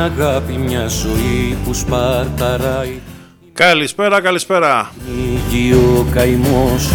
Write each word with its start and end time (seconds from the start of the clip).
Είναι 0.00 0.08
η 0.08 0.22
αγάπη 0.22 0.52
μια 0.52 0.86
ζωή 0.86 1.58
που 1.64 1.74
σπαρταράει. 1.74 3.00
Καλησπέρα, 3.52 4.20
καλησπέρα. 4.20 4.90
Νίγει 5.16 5.72
ο 5.72 6.06
καημός. 6.14 6.90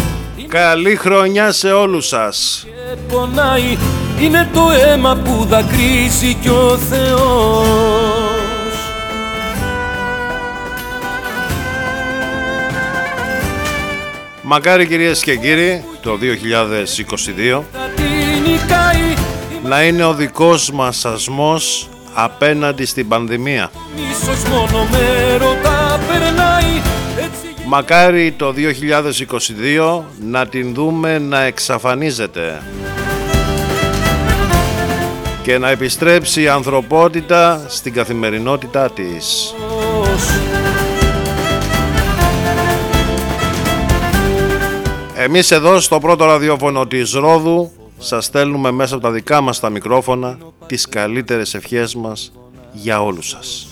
Καλή 0.48 0.96
χρονιά 0.96 1.52
σε 1.52 1.72
όλους 1.72 2.06
σας. 2.06 2.66
Και 2.66 2.96
πονάει 3.08 3.78
Είναι 4.20 4.48
το 4.52 4.70
αίμα 4.70 5.16
που 5.24 5.44
δακρύζει 5.44 6.34
κι 6.34 6.48
ο 6.48 6.78
Θεός. 6.90 8.16
Μακάρι 14.42 14.86
κυρίες 14.86 15.22
και 15.22 15.36
κύριοι 15.36 15.84
το 16.00 16.16
2022 16.16 17.64
Θα 17.72 17.90
την 17.96 18.04
νικάει 18.52 19.14
να 19.62 19.82
είναι 19.82 20.04
ο 20.04 20.14
δικός 20.14 20.70
μας 20.70 21.04
ασμός 21.04 21.88
απέναντι 22.18 22.84
στην 22.84 23.08
πανδημία. 23.08 23.70
Μίσος 23.96 24.44
μόνο 24.44 24.86
με 24.90 25.36
ρωτά 25.36 26.00
περνάει 26.08 26.82
Έτσι 27.16 27.64
Μακάρι 27.66 28.32
το 28.32 28.54
2022 29.98 30.02
να 30.20 30.46
την 30.46 30.74
δούμε 30.74 31.18
να 31.18 31.42
εξαφανίζεται 31.42 32.62
και 35.42 35.58
να 35.58 35.68
επιστρέψει 35.70 36.42
η 36.42 36.48
ανθρωπότητα 36.48 37.64
στην 37.68 37.92
καθημερινότητά 37.92 38.90
της. 38.90 39.54
γεννός 40.06 40.20
Εμείς 45.18 45.50
εδώ 45.50 45.80
στο 45.80 45.98
πρώτο 45.98 46.24
ραδιόφωνο 46.24 46.86
της 46.86 47.12
Ρόδου 47.12 47.72
σας 47.98 48.24
στέλνουμε 48.24 48.70
μέσα 48.70 48.94
από 48.94 49.02
τα 49.04 49.10
δικά 49.10 49.40
μας 49.40 49.60
τα 49.60 49.70
μικρόφωνα 49.70 50.38
τις 50.66 50.88
καλύτερες 50.88 51.54
ευχές 51.54 51.94
μας 51.94 52.32
για 52.72 53.02
όλους 53.02 53.28
σας. 53.28 53.66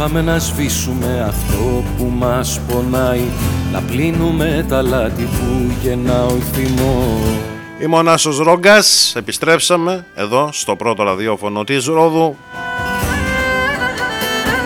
Πάμε 0.00 0.22
να 0.22 0.38
σβήσουμε 0.38 1.24
αυτό 1.28 1.84
που 1.96 2.12
μας 2.18 2.60
πονάει 2.68 3.24
Να 3.72 3.80
πλύνουμε 3.80 4.64
τα 4.68 4.82
λάθη 4.82 5.22
που 5.22 5.74
γεννά 5.82 6.24
ο 6.24 6.36
θυμός 6.52 7.38
Είμαι 7.82 7.96
ο 7.96 8.02
Νάσος 8.02 8.38
Ρόγκας, 8.38 9.14
επιστρέψαμε 9.16 10.06
εδώ 10.14 10.48
στο 10.52 10.76
πρώτο 10.76 11.02
ραδιόφωνο 11.02 11.64
της 11.64 11.84
Ρόδου 11.86 12.36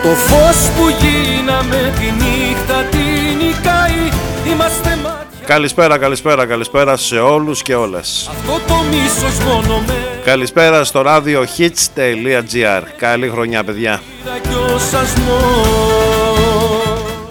Το 0.03 0.09
φως 0.09 0.69
που 0.69 0.83
γίναμε 0.99 1.93
τη 1.99 2.05
νύχτα 2.05 2.83
την 2.91 3.37
νικάει 3.37 4.09
Είμαστε 4.53 4.89
μάτια 4.89 5.04
Καλησπέρα, 5.45 5.97
καλησπέρα, 5.97 6.45
καλησπέρα 6.45 6.97
σε 6.97 7.19
όλους 7.19 7.61
και 7.61 7.75
όλες. 7.75 8.29
Αυτό 8.31 8.59
το 8.67 8.73
μίσος 8.89 9.37
μόνο 9.45 9.83
με 9.87 9.93
Καλησπέρα 10.23 10.83
στο 10.83 11.01
ράδιο 11.01 11.45
hits.gr. 11.57 12.81
Καλή 12.97 13.29
χρονιά 13.29 13.63
παιδιά. 13.63 14.01
πήρα 14.23 14.37
κι 14.37 14.73
ο 14.73 14.77
σασμός 14.77 15.85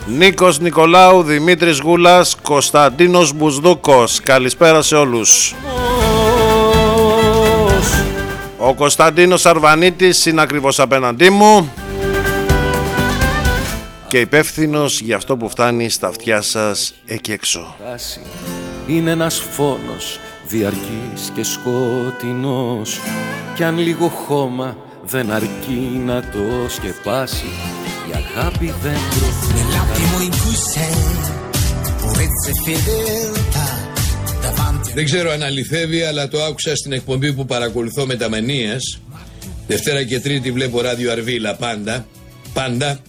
Νίκος 0.07 0.59
Νικολάου, 0.59 1.23
Δημήτρης 1.23 1.81
Γούλας, 1.81 2.37
Κωνσταντίνος 2.43 3.33
Μπουσδούκος. 3.33 4.21
Καλησπέρα 4.21 4.83
σε 4.83 4.97
όλους. 4.97 5.55
Ο 8.59 8.75
Κωνσταντίνος 8.75 9.47
Αρβανίτης 9.47 10.27
είναι 10.27 10.41
ακριβώς 10.41 10.81
απέναντί 10.81 11.31
μου 11.31 11.73
και 14.15 14.21
υπεύθυνος 14.21 15.01
για 15.01 15.17
αυτό 15.17 15.37
που 15.37 15.49
φτάνει 15.49 15.89
στα 15.89 16.07
αυτιά 16.07 16.41
σας 16.41 16.95
εκεί 17.07 17.33
έξω. 17.33 17.77
Τάση 17.85 18.21
είναι 18.87 19.11
ένας 19.11 19.39
φόνος 19.39 20.19
διαρκής 20.49 21.31
και 21.35 21.43
σκοτεινός 21.43 23.01
κι 23.55 23.65
αν 23.65 23.79
λίγο 23.79 24.09
χώμα 24.09 24.77
δεν 25.05 25.33
αρκεί 25.33 26.03
να 26.05 26.21
το 26.21 26.69
σκεπάσει 26.69 27.47
η 28.11 28.13
αγάπη 28.15 28.75
δεν 28.83 28.99
προχωρά 29.11 29.53
Nell'attimo 29.57 30.19
in 30.27 30.35
cui 30.41 30.57
sei 30.73 30.97
purezza 32.01 32.51
e 32.51 32.57
fedeltà 32.67 33.69
davanti 34.41 34.93
Δεν 34.95 35.05
ξέρω 35.05 35.31
αν 35.31 35.43
αληθεύει, 35.43 36.03
αλλά 36.03 36.29
το 36.29 36.43
άκουσα 36.43 36.77
στην 36.77 36.93
εκπομπή 36.93 37.33
που 37.33 37.47
παρακολουθώ 37.47 38.07
με 38.07 38.15
τα 38.15 38.29
μανίες. 38.29 39.01
Δευτέρα 39.67 40.05
και 40.05 40.21
Τρίτη 40.21 40.53
βλέπω 40.53 40.81
ράδιο 40.81 41.13
Αρβίλα 41.13 41.55
πάντα. 41.55 42.07
Πάντα. 42.53 43.01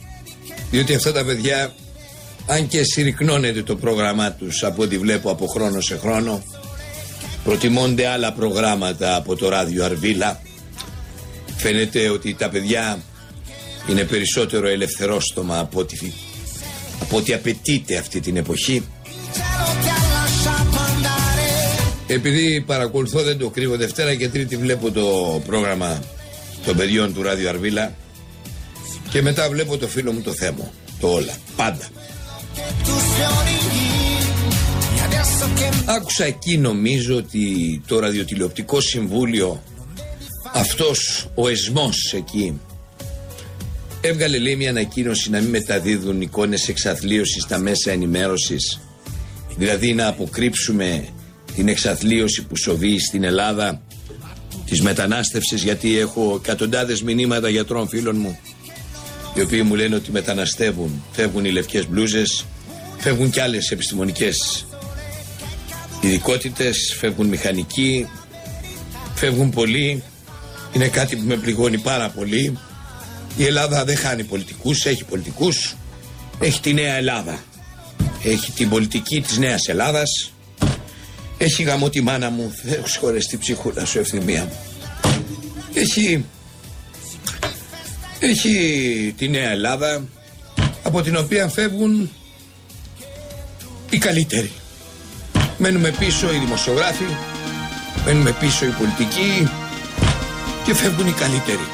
Διότι 0.71 0.95
αυτά 0.95 1.11
τα 1.11 1.25
παιδιά, 1.25 1.73
αν 2.45 2.67
και 2.67 2.83
συρρυκνώνεται 2.83 3.63
το 3.63 3.75
πρόγραμμά 3.75 4.31
τους 4.31 4.63
από 4.63 4.81
ό,τι 4.83 4.97
βλέπω 4.97 5.31
από 5.31 5.47
χρόνο 5.47 5.81
σε 5.81 5.97
χρόνο, 5.97 6.43
προτιμώνται 7.43 8.07
άλλα 8.07 8.33
προγράμματα 8.33 9.15
από 9.15 9.35
το 9.35 9.49
ράδιο 9.49 9.85
Αρβίλα. 9.85 10.41
Φαίνεται 11.57 12.09
ότι 12.09 12.33
τα 12.33 12.49
παιδιά 12.49 13.01
είναι 13.89 14.03
περισσότερο 14.03 14.67
ελευθερόστομα 14.67 15.59
από 15.59 15.79
ό,τι, 15.79 15.97
από 17.01 17.17
ό,τι 17.17 17.33
απαιτείται 17.33 17.97
αυτή 17.97 18.19
την 18.19 18.37
εποχή. 18.37 18.83
cielo 19.35 19.71
ti 19.81 19.87
ha 19.87 19.99
lasciato 20.15 20.77
andare 20.91 21.49
Επειδή 22.07 22.61
παρακολουθώ, 22.61 23.21
δεν 23.21 23.37
το 23.37 23.49
κρύβω, 23.49 23.75
Δευτέρα 23.75 24.15
και 24.15 24.29
Τρίτη 24.29 24.57
βλέπω 24.57 24.91
το 24.91 25.41
πρόγραμμα 25.45 25.99
των 26.65 26.77
παιδιών 26.77 27.13
του 27.13 27.21
Ράδιο 27.21 27.49
Αρβίλα 27.49 27.93
και 29.15 29.21
μετά 29.21 29.49
βλέπω 29.49 29.77
το 29.77 29.87
φίλο 29.87 30.11
μου 30.11 30.21
το 30.21 30.33
Θέμο. 30.33 30.71
Το 30.99 31.07
όλα. 31.07 31.35
Πάντα. 31.55 31.87
tu 32.83 32.95
fiori 33.13 33.57
e 34.95 35.01
adesso 35.07 35.45
che 35.59 35.83
Άκουσα 35.85 36.25
εκεί 36.25 36.57
νομίζω 36.57 37.15
ότι 37.15 37.81
το 37.87 37.99
ραδιοτηλεοπτικό 37.99 38.79
συμβούλιο 38.81 39.63
αυτός 40.53 41.27
ο 41.35 41.47
εσμός 41.47 42.13
εκεί 42.13 42.59
έβγαλε 44.01 44.37
λέει 44.37 44.55
μια 44.55 44.69
ανακοίνωση 44.69 45.29
να 45.29 45.39
μην 45.39 45.49
μεταδίδουν 45.49 46.21
εικόνες 46.21 46.67
εξαθλίωσης 46.67 47.43
στα 47.43 47.57
μέσα 47.57 47.91
ενημέρωσης 47.91 48.81
δηλαδή 49.57 49.93
να 49.93 50.07
αποκρύψουμε 50.07 51.07
την 51.55 51.67
εξαθλίωση 51.67 52.43
που 52.45 52.55
σοβεί 52.55 52.99
στην 52.99 53.23
Ελλάδα 53.23 53.81
της 54.65 54.81
μετανάστευσης 54.81 55.63
γιατί 55.63 55.99
έχω 55.99 56.39
εκατοντάδες 56.43 57.01
μηνύματα 57.01 57.49
γιατρών 57.49 57.87
φίλων 57.87 58.15
μου 58.17 58.39
οι 59.35 59.41
οποίοι 59.41 59.61
μου 59.65 59.75
λένε 59.75 59.95
ότι 59.95 60.11
μεταναστεύουν 60.11 61.03
φεύγουν 61.11 61.45
οι 61.45 61.51
λευκές 61.51 61.87
μπλούζες 61.87 62.45
φεύγουν 62.97 63.29
και 63.29 63.41
άλλες 63.41 63.71
επιστημονικές 63.71 64.65
ειδικότητες, 66.01 66.95
φεύγουν 66.99 67.27
μηχανικοί, 67.27 68.09
φεύγουν 69.15 69.49
πολλοί. 69.49 70.03
Είναι 70.73 70.87
κάτι 70.87 71.15
που 71.15 71.23
με 71.25 71.35
πληγώνει 71.35 71.77
πάρα 71.77 72.09
πολύ. 72.09 72.57
Η 73.37 73.45
Ελλάδα 73.45 73.85
δεν 73.85 73.97
χάνει 73.97 74.23
πολιτικούς, 74.23 74.85
έχει 74.85 75.03
πολιτικούς. 75.03 75.75
Έχει 76.39 76.59
τη 76.61 76.73
νέα 76.73 76.93
Ελλάδα. 76.93 77.43
Έχει 78.23 78.51
την 78.51 78.69
πολιτική 78.69 79.21
της 79.21 79.37
νέας 79.37 79.67
Ελλάδας. 79.67 80.31
Έχει 81.37 81.63
γαμό 81.63 81.89
τη 81.89 82.01
μάνα 82.01 82.29
μου, 82.29 82.53
δεν 82.63 82.73
έχω 82.73 82.87
συγχωρέσει 82.87 83.27
την 83.27 83.39
ψυχούλα 83.39 83.85
σου 83.85 83.99
ευθυμία 83.99 84.43
μου. 84.43 84.57
Έχει, 85.73 86.25
έχει 88.29 89.13
τη 89.17 89.29
νέα 89.29 89.49
Ελλάδα 89.49 90.03
από 90.83 91.01
την 91.01 91.15
οποία 91.15 91.47
φεύγουν 91.47 92.09
οι 93.89 93.97
καλύτεροι. 93.97 94.51
Μένουμε 95.57 95.91
πίσω 95.99 96.33
οι 96.33 96.37
δημοσιογράφοι, 96.37 97.05
μένουμε 98.05 98.35
πίσω 98.39 98.65
οι 98.65 98.69
πολιτικοί 98.69 99.49
και 100.65 100.73
φεύγουν 100.73 101.07
οι 101.07 101.11
καλύτεροι. 101.11 101.67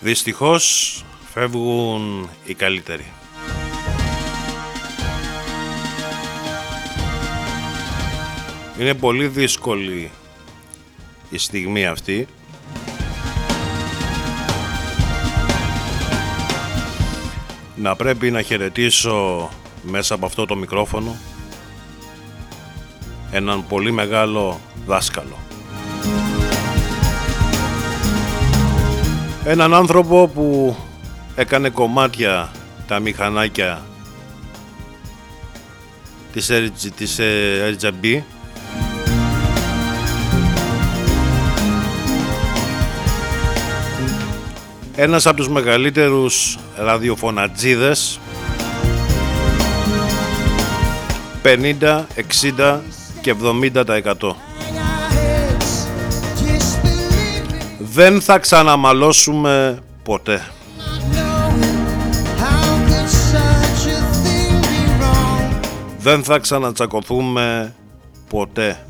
Δυστυχώς 0.00 1.04
φεύγουν 1.32 2.30
οι 2.44 2.54
καλύτεροι. 2.54 3.06
Είναι 8.78 8.94
πολύ 8.94 9.26
δύσκολη 9.26 10.10
η 11.32 11.38
στιγμή 11.38 11.86
αυτή. 11.86 12.26
Να 17.76 17.96
πρέπει 17.96 18.30
να 18.30 18.42
χαιρετήσω 18.42 19.48
μέσα 19.82 20.14
από 20.14 20.26
αυτό 20.26 20.46
το 20.46 20.56
μικρόφωνο 20.56 21.16
έναν 23.30 23.66
πολύ 23.66 23.92
μεγάλο 23.92 24.60
δάσκαλο. 24.86 25.36
Έναν 29.44 29.74
άνθρωπο 29.74 30.28
που 30.28 30.76
έκανε 31.34 31.68
κομμάτια 31.68 32.52
τα 32.86 33.00
μηχανάκια 33.00 33.82
της, 36.32 36.48
RG, 36.50 36.88
της 36.96 37.18
ε, 37.18 37.76
RGB 37.80 38.22
ένας 44.94 45.26
από 45.26 45.36
τους 45.36 45.48
μεγαλύτερους 45.48 46.58
ραδιοφωνατζίδες 46.76 48.20
50, 51.42 52.06
60 52.16 52.80
και 53.20 53.34
70% 53.34 54.36
Δεν 57.78 58.20
θα 58.20 58.38
ξαναμαλώσουμε 58.38 59.78
ποτέ. 60.02 60.46
Δεν 65.98 66.24
θα 66.24 66.38
ξανατσακωθούμε 66.38 67.74
ποτέ. 68.28 68.84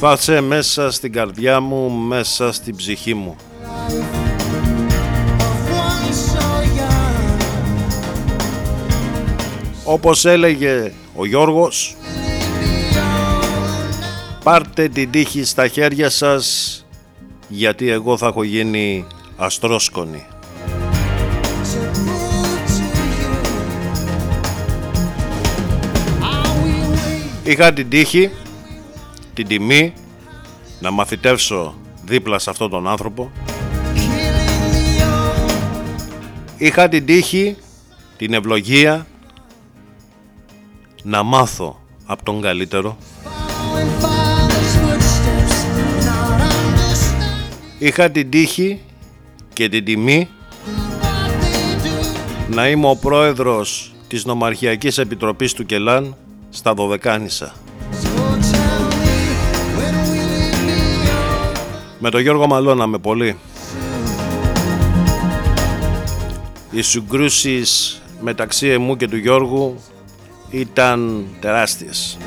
Θα 0.00 0.12
είσαι 0.18 0.40
μέσα 0.40 0.90
στην 0.90 1.12
καρδιά 1.12 1.60
μου, 1.60 1.90
μέσα 1.90 2.52
στην 2.52 2.76
ψυχή 2.76 3.14
μου. 3.14 3.36
Όπως 9.84 10.24
έλεγε 10.24 10.92
ο 11.14 11.26
Γιώργος 11.26 11.96
Πάρτε 14.44 14.88
την 14.88 15.10
τύχη 15.10 15.44
στα 15.44 15.68
χέρια 15.68 16.10
σας 16.10 16.78
γιατί 17.48 17.90
εγώ 17.90 18.16
θα 18.16 18.26
έχω 18.26 18.42
γίνει 18.42 19.06
αστρόσκονη. 19.36 20.26
Είχα 27.42 27.72
την 27.72 27.88
τύχη, 27.88 28.30
την 29.34 29.46
τιμή 29.46 29.92
να 30.80 30.90
μαθητεύσω 30.90 31.74
δίπλα 32.04 32.38
σε 32.38 32.50
αυτόν 32.50 32.70
τον 32.70 32.88
άνθρωπο. 32.88 33.30
Είχα 36.58 36.88
την 36.88 37.06
τύχη, 37.06 37.56
την 38.16 38.34
ευλογία 38.34 39.06
να 41.02 41.22
μάθω 41.22 41.80
από 42.06 42.24
τον 42.24 42.40
καλύτερο. 42.40 42.96
Είχα 47.78 48.10
την 48.10 48.30
τύχη 48.30 48.80
και 49.52 49.68
την 49.68 49.84
τιμή 49.84 50.28
να 52.50 52.68
είμαι 52.68 52.88
ο 52.88 52.96
πρόεδρος 52.96 53.94
της 54.08 54.24
Νομαρχιακής 54.24 54.98
Επιτροπής 54.98 55.52
του 55.52 55.66
Κελάν 55.66 56.16
στα 56.50 56.74
Δωδεκάνησα. 56.74 57.63
Με 62.06 62.10
τον 62.10 62.20
Γιώργο 62.20 62.46
μαλώναμε 62.46 62.98
πολύ. 62.98 63.38
Οι 66.70 66.82
συγκρούσεις 66.82 68.02
μεταξύ 68.20 68.66
εμού 68.66 68.96
και 68.96 69.08
του 69.08 69.16
Γιώργου 69.16 69.80
ήταν 70.50 71.26
τεράστιες. 71.40 72.18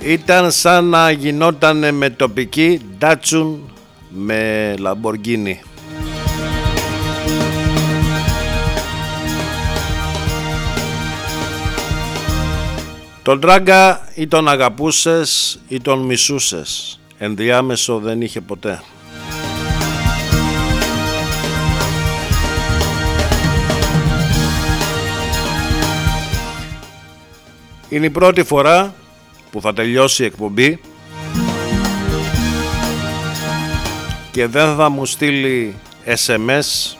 Ήταν 0.00 0.50
σαν 0.50 0.84
να 0.84 1.10
γινόταν 1.10 1.94
με 1.94 2.10
τοπική 2.10 2.80
Ντάτσουν 2.98 3.70
με 4.08 4.74
Λαμποργκίνη. 4.78 5.60
Τον 13.22 13.40
Τράγκα 13.40 14.08
ή 14.14 14.26
τον 14.26 14.48
αγαπούσες 14.48 15.60
ή 15.68 15.80
τον 15.80 15.98
μισούσες. 15.98 16.99
Ενδιάμεσο 17.22 17.98
δεν 17.98 18.20
είχε 18.20 18.40
ποτέ. 18.40 18.82
Είναι 27.88 28.06
η 28.06 28.10
πρώτη 28.10 28.42
φορά 28.42 28.94
που 29.50 29.60
θα 29.60 29.72
τελειώσει 29.72 30.22
η 30.22 30.26
εκπομπή 30.26 30.80
και 34.30 34.46
δεν 34.46 34.76
θα 34.76 34.88
μου 34.88 35.06
στείλει 35.06 35.74
SMS 36.04 36.96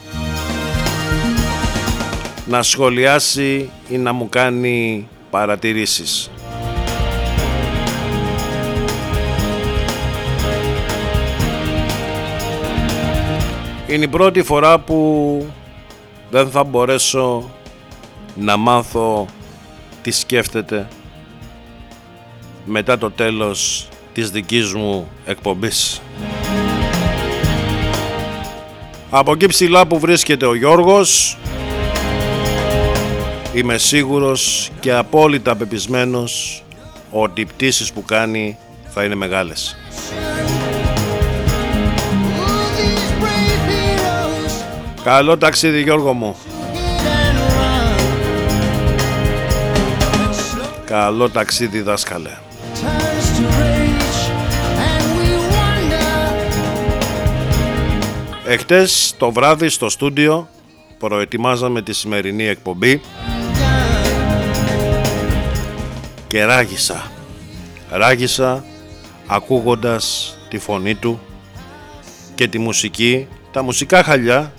να 2.46 2.62
σχολιάσει 2.62 3.70
ή 3.88 3.96
να 3.98 4.12
μου 4.12 4.28
κάνει 4.28 5.08
παρατηρήσεις. 5.30 6.30
Είναι 13.90 14.04
η 14.04 14.08
πρώτη 14.08 14.42
φορά 14.42 14.78
που 14.78 15.46
δεν 16.30 16.50
θα 16.50 16.64
μπορέσω 16.64 17.50
να 18.34 18.56
μάθω 18.56 19.26
τι 20.02 20.10
σκέφτεται 20.10 20.88
μετά 22.64 22.98
το 22.98 23.10
τέλος 23.10 23.88
της 24.12 24.30
δικής 24.30 24.74
μου 24.74 25.08
εκπομπής. 25.24 26.00
Από 29.10 29.32
εκεί 29.32 29.46
ψηλά 29.46 29.86
που 29.86 29.98
βρίσκεται 29.98 30.46
ο 30.46 30.54
Γιώργος 30.54 31.38
είμαι 33.54 33.78
σίγουρος 33.78 34.70
και 34.80 34.92
απόλυτα 34.92 35.56
πεπισμένος 35.56 36.62
ότι 37.10 37.40
οι 37.40 37.44
πτήσεις 37.44 37.92
που 37.92 38.04
κάνει 38.04 38.56
θα 38.88 39.04
είναι 39.04 39.14
μεγάλες. 39.14 39.76
Καλό 45.04 45.38
ταξίδι 45.38 45.82
Γιώργο 45.82 46.12
μου. 46.12 46.36
Καλό 50.84 51.30
ταξίδι 51.30 51.80
δάσκαλε. 51.80 52.30
Εχτες 58.46 59.14
το 59.18 59.32
βράδυ 59.32 59.68
στο 59.68 59.88
στούντιο 59.88 60.48
προετοιμάζαμε 60.98 61.82
τη 61.82 61.92
σημερινή 61.92 62.46
εκπομπή 62.46 63.00
και 66.26 66.44
ράγισα. 66.44 67.10
Ράγισα 67.90 68.64
ακούγοντας 69.26 70.36
τη 70.48 70.58
φωνή 70.58 70.94
του 70.94 71.20
και 72.34 72.48
τη 72.48 72.58
μουσική, 72.58 73.28
τα 73.52 73.62
μουσικά 73.62 74.02
χαλιά 74.02 74.52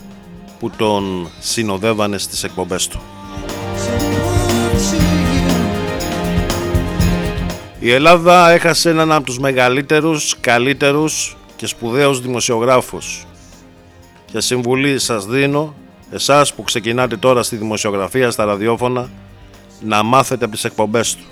που 0.62 0.70
τον 0.70 1.30
συνοδεύανε 1.39 2.18
στις 2.18 2.44
εκπομπές 2.44 2.88
του. 2.88 3.01
Η 7.80 7.91
Ελλάδα 7.91 8.50
έχασε 8.50 8.89
έναν 8.89 9.12
από 9.12 9.25
τους 9.25 9.39
μεγαλύτερους, 9.39 10.36
καλύτερους 10.39 11.38
και 11.56 11.65
σπουδαίους 11.65 12.22
δημοσιογράφους. 12.22 13.25
Και 14.25 14.39
συμβουλή 14.39 15.00
σας 15.00 15.25
δίνω, 15.25 15.75
εσάς 16.12 16.53
που 16.53 16.63
ξεκινάτε 16.63 17.18
τώρα 17.18 17.44
στη 17.44 17.56
δημοσιογραφία, 17.56 18.32
στα 18.32 18.46
ραδιόφωνα, 18.46 19.10
να 19.82 20.03
μάθετε 20.03 20.46
από 20.46 20.53
τις 20.53 20.63
εκπομπές 20.63 21.15
του, 21.15 21.24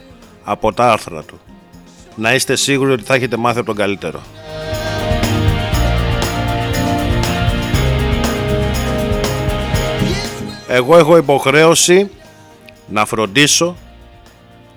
από 0.43 0.73
τα 0.73 0.91
άρθρα 0.91 1.23
του. 1.23 1.39
Να 2.15 2.33
είστε 2.33 2.55
σίγουροι 2.55 2.91
ότι 2.91 3.03
θα 3.03 3.13
έχετε 3.13 3.37
μάθει 3.37 3.57
από 3.57 3.67
τον 3.67 3.75
καλύτερο. 3.75 4.21
Εγώ 10.71 10.97
έχω 10.97 11.17
υποχρέωση 11.17 12.09
να 12.87 13.05
φροντίσω 13.05 13.75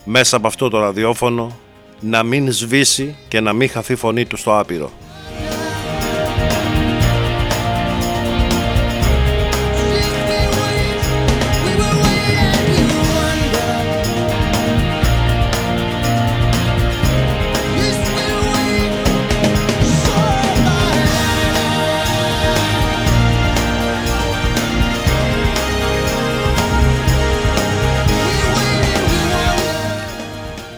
μέσα 0.04 0.37
από 0.37 0.46
αυτό 0.46 0.68
το 0.68 0.78
ραδιόφωνο 0.78 1.56
να 2.00 2.22
μην 2.22 2.52
σβήσει 2.52 3.16
και 3.28 3.40
να 3.40 3.52
μην 3.52 3.68
χαθεί 3.68 3.94
φωνή 3.94 4.25
του 4.25 4.37
στο 4.37 4.58
άπειρο. 4.58 4.90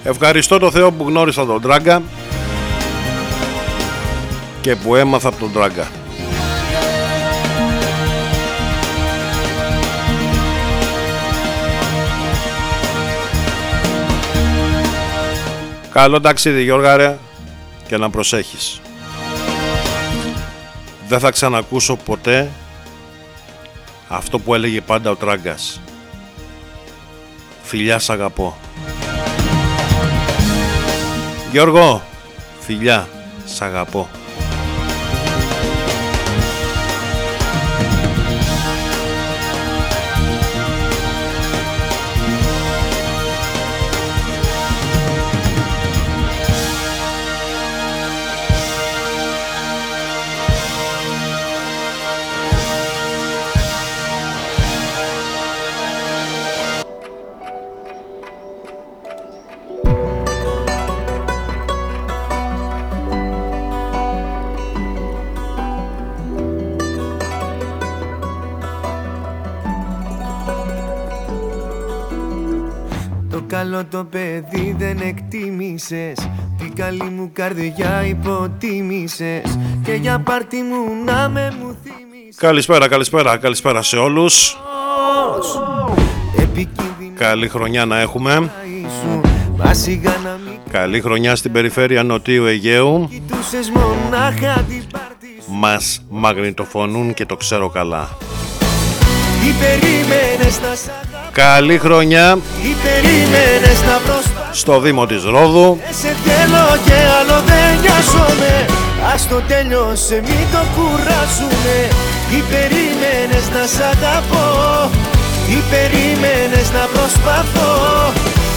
Ευχαριστώ 0.07 0.59
το 0.59 0.71
Θεό 0.71 0.93
που 0.93 1.09
γνώρισα 1.09 1.47
τον 1.47 1.61
Τράγκα 1.61 2.03
και 4.61 4.77
που 4.77 4.95
έμαθα 4.95 5.29
από 5.29 5.39
τον 5.39 5.53
Τράγκα. 5.53 5.89
Καλό 15.93 16.21
ταξίδι 16.21 16.63
Γιώργα 16.63 17.19
και 17.87 17.97
να 17.97 18.11
προσέχεις. 18.11 18.81
Δεν 21.09 21.19
θα 21.19 21.31
ξανακούσω 21.31 21.97
ποτέ 21.97 22.51
αυτό 24.09 24.39
που 24.39 24.55
έλεγε 24.55 24.81
πάντα 24.81 25.11
ο 25.11 25.17
Τράγκας. 25.17 25.81
Φιλιά 27.63 27.99
σ' 27.99 28.11
αγαπώ. 28.11 28.57
Γιώργο, 31.55 32.03
φιλιά, 32.61 33.09
σ' 33.55 33.63
το 73.95 74.05
παιδί 74.05 74.75
δεν 74.79 75.01
εκτίμησες. 75.01 76.29
Την 76.59 76.75
καλή 76.75 77.03
μου 77.03 77.31
καρδιά 77.33 78.07
υποτίμησες. 78.07 79.59
Και 79.85 79.93
για 79.93 80.19
πάρτι 80.19 80.57
μου 80.57 81.05
να 81.05 81.29
με 81.29 81.55
μου 81.61 81.77
θύμισες 81.83 82.37
Καλησπέρα, 82.37 82.89
καλησπέρα, 82.89 83.37
καλησπέρα 83.37 83.83
σε 83.83 83.97
όλους. 83.97 84.57
Καλή 87.15 87.49
χρονιά 87.49 87.85
να 87.85 88.01
έχουμε. 88.01 88.53
Καλή 90.71 91.01
χρονιά 91.01 91.37
στην 91.37 91.53
περιφέρεια 91.53 92.03
Νοτίου 92.03 92.45
Αιγαίου. 92.45 93.09
Μας 95.47 96.05
μαγνητοφωνούν 96.09 97.15
και 97.15 97.27
το 97.27 97.37
ξέρω 97.37 97.69
καλά 97.69 98.09
Καλή 101.35 101.79
χρονιά. 101.79 102.39
Στο 104.53 104.81
Δήμο 104.81 105.07
της 105.07 105.25
Ρόδου. 105.25 105.79
Σε 105.91 106.17
θέλω 106.25 106.67
και 106.85 106.93
άλλο 107.21 107.43
δεν 107.47 107.81
νοιάζομαι. 107.81 108.67
Ας 109.15 109.29
το 109.29 109.41
τέλειωσε 109.49 110.15
μην 110.15 110.47
το 110.53 110.63
κουράζουμε 110.75 111.77
Τι 112.31 112.43
περίμενες 112.51 113.47
να 113.55 113.67
σ' 113.67 113.81
αγαπώ. 113.93 114.91
Τι 115.47 115.57
περίμενες 115.71 116.71
να 116.73 116.85
προσπαθώ. 116.93 117.73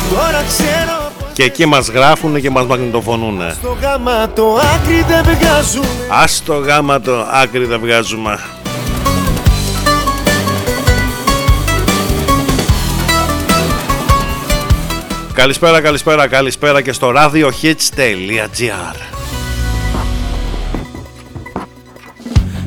Τώρα 0.10 0.44
ξέρω 0.48 1.08
και 1.34 1.44
εκεί 1.44 1.66
μας 1.66 1.88
γράφουνε 1.88 2.40
και 2.40 2.50
μας 2.50 2.66
μαγνητοφωνούνε. 2.66 3.56
Στο 3.60 3.78
γάμα 3.82 4.30
το 4.36 4.60
άκρη 4.76 5.06
δεν 5.08 5.24
βγάζουμε. 5.24 5.88
Ας 6.10 6.42
το 6.46 6.54
γάμα 6.54 7.00
το 7.00 7.28
άκρη 7.32 7.66
δεν 7.66 7.80
βγάζουμε 7.80 8.40
Καλησπέρα, 15.38 15.82
καλησπέρα, 15.82 16.28
καλησπέρα 16.28 16.82
και 16.82 16.92
στο 16.92 17.14
radiohits.gr 17.16 18.96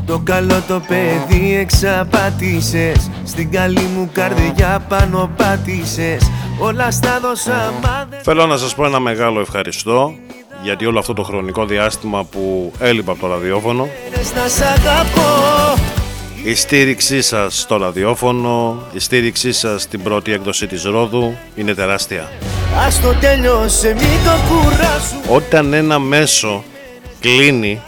Το 0.06 0.18
καλό 0.18 0.62
το 0.68 0.82
παιδί 0.88 1.56
εξαπάτησες 1.56 3.10
Στην 3.24 3.50
καλή 3.50 3.80
μου 3.80 4.10
καρδιά 4.12 4.84
πάνω 4.88 5.30
πάτησες. 5.36 6.30
Όλα 6.58 6.90
στα 6.90 7.20
δώσα 7.20 7.72
Θέλω 8.22 8.46
να 8.46 8.56
σας 8.56 8.74
πω 8.74 8.84
ένα 8.84 9.00
μεγάλο 9.00 9.40
ευχαριστώ 9.40 10.14
γιατί 10.62 10.86
όλο 10.86 10.98
αυτό 10.98 11.12
το 11.12 11.22
χρονικό 11.22 11.64
διάστημα 11.64 12.24
που 12.24 12.72
έλειπα 12.78 13.12
από 13.12 13.20
το 13.20 13.26
ραδιόφωνο 13.26 13.88
η 16.44 16.54
στήριξή 16.54 17.22
σας 17.22 17.60
στο 17.60 17.76
ραδιόφωνο, 17.76 18.82
η 18.92 18.98
στήριξή 18.98 19.52
σας 19.52 19.82
στην 19.82 20.02
πρώτη 20.02 20.32
έκδοση 20.32 20.66
της 20.66 20.82
Ρόδου 20.84 21.36
είναι 21.54 21.74
τεράστια. 21.74 22.28
Ας 22.86 23.00
το 23.00 23.14
τέλειωσε, 23.14 23.94
μην 23.94 24.04
το 24.24 25.34
Όταν 25.34 25.72
ένα 25.72 25.98
μέσο 25.98 26.64
κλείνει 27.20 27.82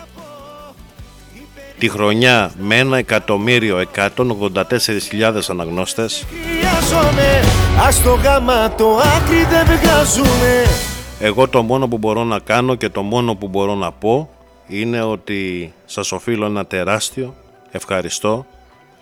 τη 1.78 1.88
χρονιά 1.88 2.52
με 2.58 2.76
ένα 2.76 2.98
εκατομμύριο 2.98 3.84
184.000 3.96 5.40
αναγνώστες 5.48 6.24
Ας 7.86 8.02
το 8.02 8.14
γάμα 8.14 8.74
το 8.74 9.00
άκρη 9.16 9.44
δεν 9.50 9.78
βγάζουμε 9.78 10.64
Εγώ 11.20 11.48
το 11.48 11.62
μόνο 11.62 11.88
που 11.88 11.98
μπορώ 11.98 12.24
να 12.24 12.38
κάνω 12.38 12.74
και 12.74 12.88
το 12.88 13.02
μόνο 13.02 13.34
που 13.34 13.48
μπορώ 13.48 13.74
να 13.74 13.92
πω 13.92 14.28
είναι 14.66 15.02
ότι 15.02 15.72
σας 15.84 16.12
οφείλω 16.12 16.46
ένα 16.46 16.66
τεράστιο 16.66 17.34
ευχαριστώ, 17.72 18.46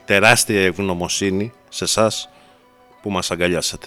τεράστια 0.05 0.65
ευγνωμοσύνη 0.65 1.53
σε 1.69 1.85
εσάς 1.85 2.29
που 3.03 3.11
μας 3.11 3.31
αγκαλιάσατε. 3.31 3.87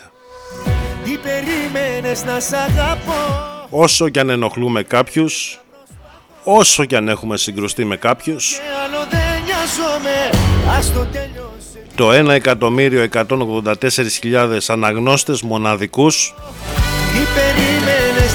να 2.26 2.40
σ' 2.40 2.54
αγαπώ; 2.54 3.14
Όσο 3.70 4.10
κι 4.10 4.20
αν 4.20 4.30
ενοχλούμε 4.30 4.84
κάποιους, 4.84 5.62
όσο 6.44 6.86
κι 6.86 6.96
αν 6.96 7.08
έχουμε 7.08 7.38
συγκρουστεί 7.38 7.86
με 7.86 7.98
κάποιους, 7.98 8.60
το 11.96 12.12
1.184.000 12.12 14.58
αναγνώστες 14.68 15.42
μοναδικούς 15.42 16.34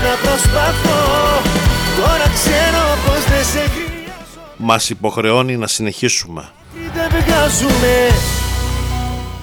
να 0.03 0.15
προσπαθώ; 0.23 1.08
Μας 4.59 4.91
υποχρεώνει 4.91 5.57
να 5.57 5.67
συνεχίσουμε. 5.67 6.49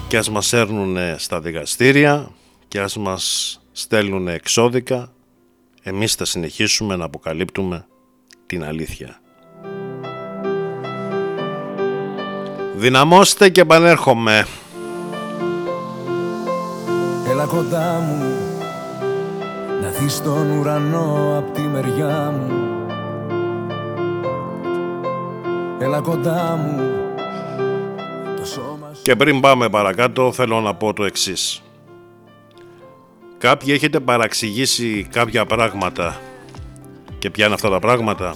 Και 0.08 0.18
ας 0.18 0.30
μας 0.30 0.54
έρνουν 0.54 0.98
στα 1.18 1.40
δικαστήρια 1.42 2.30
και 2.68 2.80
ας 2.80 2.98
μας 2.98 3.60
στέλνουν 3.72 4.28
εξώδικα, 4.28 5.12
εμείς 5.84 6.14
θα 6.14 6.26
συνεχίσουμε 6.26 6.96
να 6.96 7.06
αποκαλύπτουμε 7.06 7.86
την 8.46 8.64
αλήθεια. 8.64 9.20
Δυναμώστε 12.76 13.50
και 13.50 13.62
επανέρχομαι. 13.62 14.48
Έλα 17.30 17.46
κοντά 17.46 18.00
μου 18.00 18.24
Να 19.82 19.90
δεις 19.90 20.22
τον 20.22 20.52
ουρανό 20.52 21.36
απ' 21.38 21.54
τη 21.54 21.62
μεριά 21.62 22.32
μου 22.32 22.75
Έλα 25.86 26.00
κοντά 26.00 26.56
μου 26.56 26.82
το 28.36 28.46
σώμα 28.46 28.92
Και 29.02 29.16
πριν 29.16 29.40
πάμε 29.40 29.70
παρακάτω 29.70 30.32
θέλω 30.32 30.62
να 30.62 30.74
πω 30.74 30.94
το 30.94 31.04
εξής. 31.04 31.64
Κάποιοι 33.38 33.74
έχετε 33.76 34.00
παραξηγήσει 34.00 35.08
κάποια 35.12 35.46
πράγματα 35.46 36.22
και 37.20 37.30
ποια 37.30 37.46
είναι 37.46 37.54
αυτά 37.54 37.70
τα 37.70 37.80
πράγματα. 37.80 38.36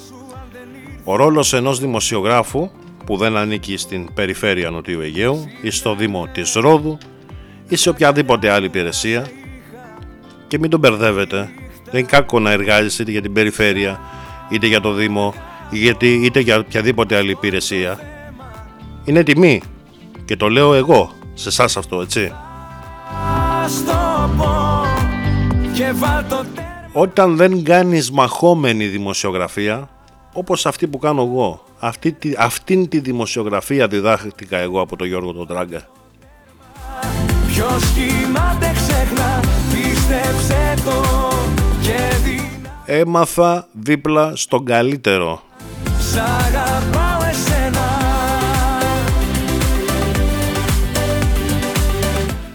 Ο 1.03 1.15
ρόλος 1.15 1.53
ενός 1.53 1.79
δημοσιογράφου 1.79 2.69
που 3.05 3.17
δεν 3.17 3.37
ανήκει 3.37 3.77
στην 3.77 4.13
περιφέρεια 4.13 4.69
Νοτιού 4.69 5.01
Αιγαίου 5.01 5.45
ή 5.61 5.69
στο 5.69 5.95
Δήμο 5.95 6.27
της 6.31 6.53
Ρόδου 6.53 6.97
ή 7.67 7.75
σε 7.75 7.89
οποιαδήποτε 7.89 8.49
άλλη 8.49 8.65
υπηρεσία 8.65 9.27
και 10.47 10.59
μην 10.59 10.69
τον 10.69 10.79
μπερδεύετε. 10.79 11.49
Δεν 11.83 11.99
είναι 11.99 12.09
κάκο 12.09 12.39
να 12.39 12.51
εργάζεσαι 12.51 13.01
είτε 13.01 13.11
για 13.11 13.21
την 13.21 13.33
περιφέρεια 13.33 13.99
είτε 14.49 14.67
για 14.67 14.81
το 14.81 14.93
Δήμο 14.93 15.33
γιατί 15.71 16.13
είτε 16.13 16.39
για 16.39 16.57
οποιαδήποτε 16.57 17.15
άλλη 17.15 17.31
υπηρεσία. 17.31 17.99
Είναι 19.05 19.23
τιμή. 19.23 19.61
Και 20.25 20.35
το 20.35 20.49
λέω 20.49 20.73
εγώ 20.73 21.11
σε 21.33 21.49
εσάς 21.49 21.77
αυτό 21.77 22.01
έτσι. 22.01 22.33
Όταν 26.91 27.35
δεν 27.35 27.63
κάνεις 27.63 28.11
μαχόμενη 28.11 28.85
δημοσιογραφία 28.85 29.89
όπως 30.33 30.65
αυτή 30.65 30.87
που 30.87 30.97
κάνω 30.97 31.21
εγώ 31.21 31.63
αυτή, 31.79 32.17
αυτήν 32.37 32.89
τη 32.89 32.99
δημοσιογραφία 32.99 33.87
διδάχτηκα 33.87 34.57
εγώ 34.57 34.81
από 34.81 34.95
τον 34.95 35.07
Γιώργο 35.07 35.33
τον 35.33 35.47
Τράγκα. 35.47 35.87
Ποιος 37.47 37.83
κοιμάται 37.93 38.71
ξέχνα 38.75 39.39
πίστεψε 39.71 40.73
το 40.85 41.29
και 41.81 42.91
Έμαθα 42.91 43.67
δίπλα 43.71 44.35
στον 44.35 44.65
καλύτερο 44.65 45.41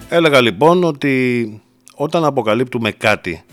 Έλεγα 0.08 0.40
λοιπόν 0.40 0.84
ότι 0.84 1.62
όταν 1.94 2.24
αποκαλύπτουμε 2.24 2.90
κάτι 2.90 3.44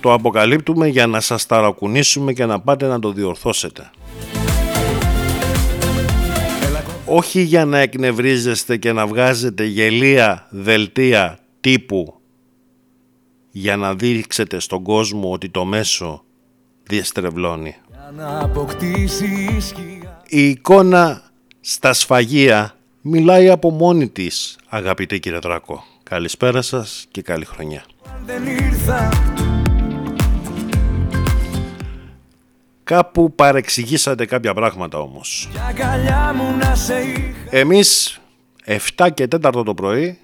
το 0.00 0.12
αποκαλύπτουμε 0.12 0.86
για 0.88 1.06
να 1.06 1.20
σας 1.20 1.46
ταρακουνήσουμε 1.46 2.32
και 2.32 2.44
να 2.44 2.60
πάτε 2.60 2.86
να 2.86 2.98
το 2.98 3.12
διορθώσετε. 3.12 3.90
Όχι 7.06 7.40
για 7.40 7.64
να 7.64 7.78
εκνευρίζεστε 7.78 8.76
και 8.76 8.92
να 8.92 9.06
βγάζετε 9.06 9.64
γελία 9.64 10.46
δελτία 10.50 11.38
τύπου 11.60 12.20
για 13.50 13.76
να 13.76 13.94
δείξετε 13.94 14.58
στον 14.58 14.82
κόσμο 14.82 15.32
ότι 15.32 15.48
το 15.48 15.64
μέσο 15.64 16.24
διεστρεβλώνει. 16.82 17.74
Η 20.28 20.48
εικόνα 20.48 21.22
στα 21.60 21.92
σφαγεία 21.92 22.76
μιλάει 23.00 23.48
από 23.48 23.70
μόνη 23.70 24.08
της, 24.08 24.58
αγαπητέ 24.68 25.18
κύριε 25.18 25.38
Δράκο. 25.38 25.84
Καλησπέρα 26.02 26.62
σας 26.62 27.06
και 27.10 27.22
καλή 27.22 27.44
χρονιά. 27.44 27.84
Κάπου 32.84 33.34
παρεξηγήσατε 33.34 34.26
κάποια 34.26 34.54
πράγματα 34.54 34.98
όμως. 34.98 35.48
Εμείς 37.50 38.20
7 38.96 39.08
και 39.14 39.28
4 39.42 39.62
το 39.64 39.74
πρωί 39.74 40.18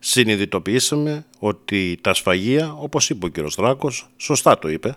συνειδητοποιήσαμε 0.00 1.24
ότι 1.38 1.98
τα 2.00 2.14
σφαγεία, 2.14 2.72
όπως 2.72 3.10
είπε 3.10 3.26
ο 3.26 3.28
κύριος 3.28 3.54
Δράκος, 3.54 4.08
σωστά 4.16 4.58
το 4.58 4.68
είπε, 4.68 4.96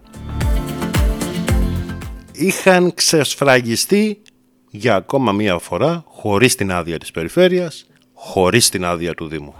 είχαν 2.41 2.93
ξεσφραγιστεί 2.93 4.21
για 4.69 4.95
ακόμα 4.95 5.31
μία 5.31 5.57
φορά 5.57 6.03
χωρίς 6.07 6.55
την 6.55 6.71
άδεια 6.71 6.97
της 6.97 7.11
περιφέρειας, 7.11 7.85
χωρίς 8.13 8.69
την 8.69 8.85
άδεια 8.85 9.13
του 9.13 9.27
Δήμου. 9.27 9.53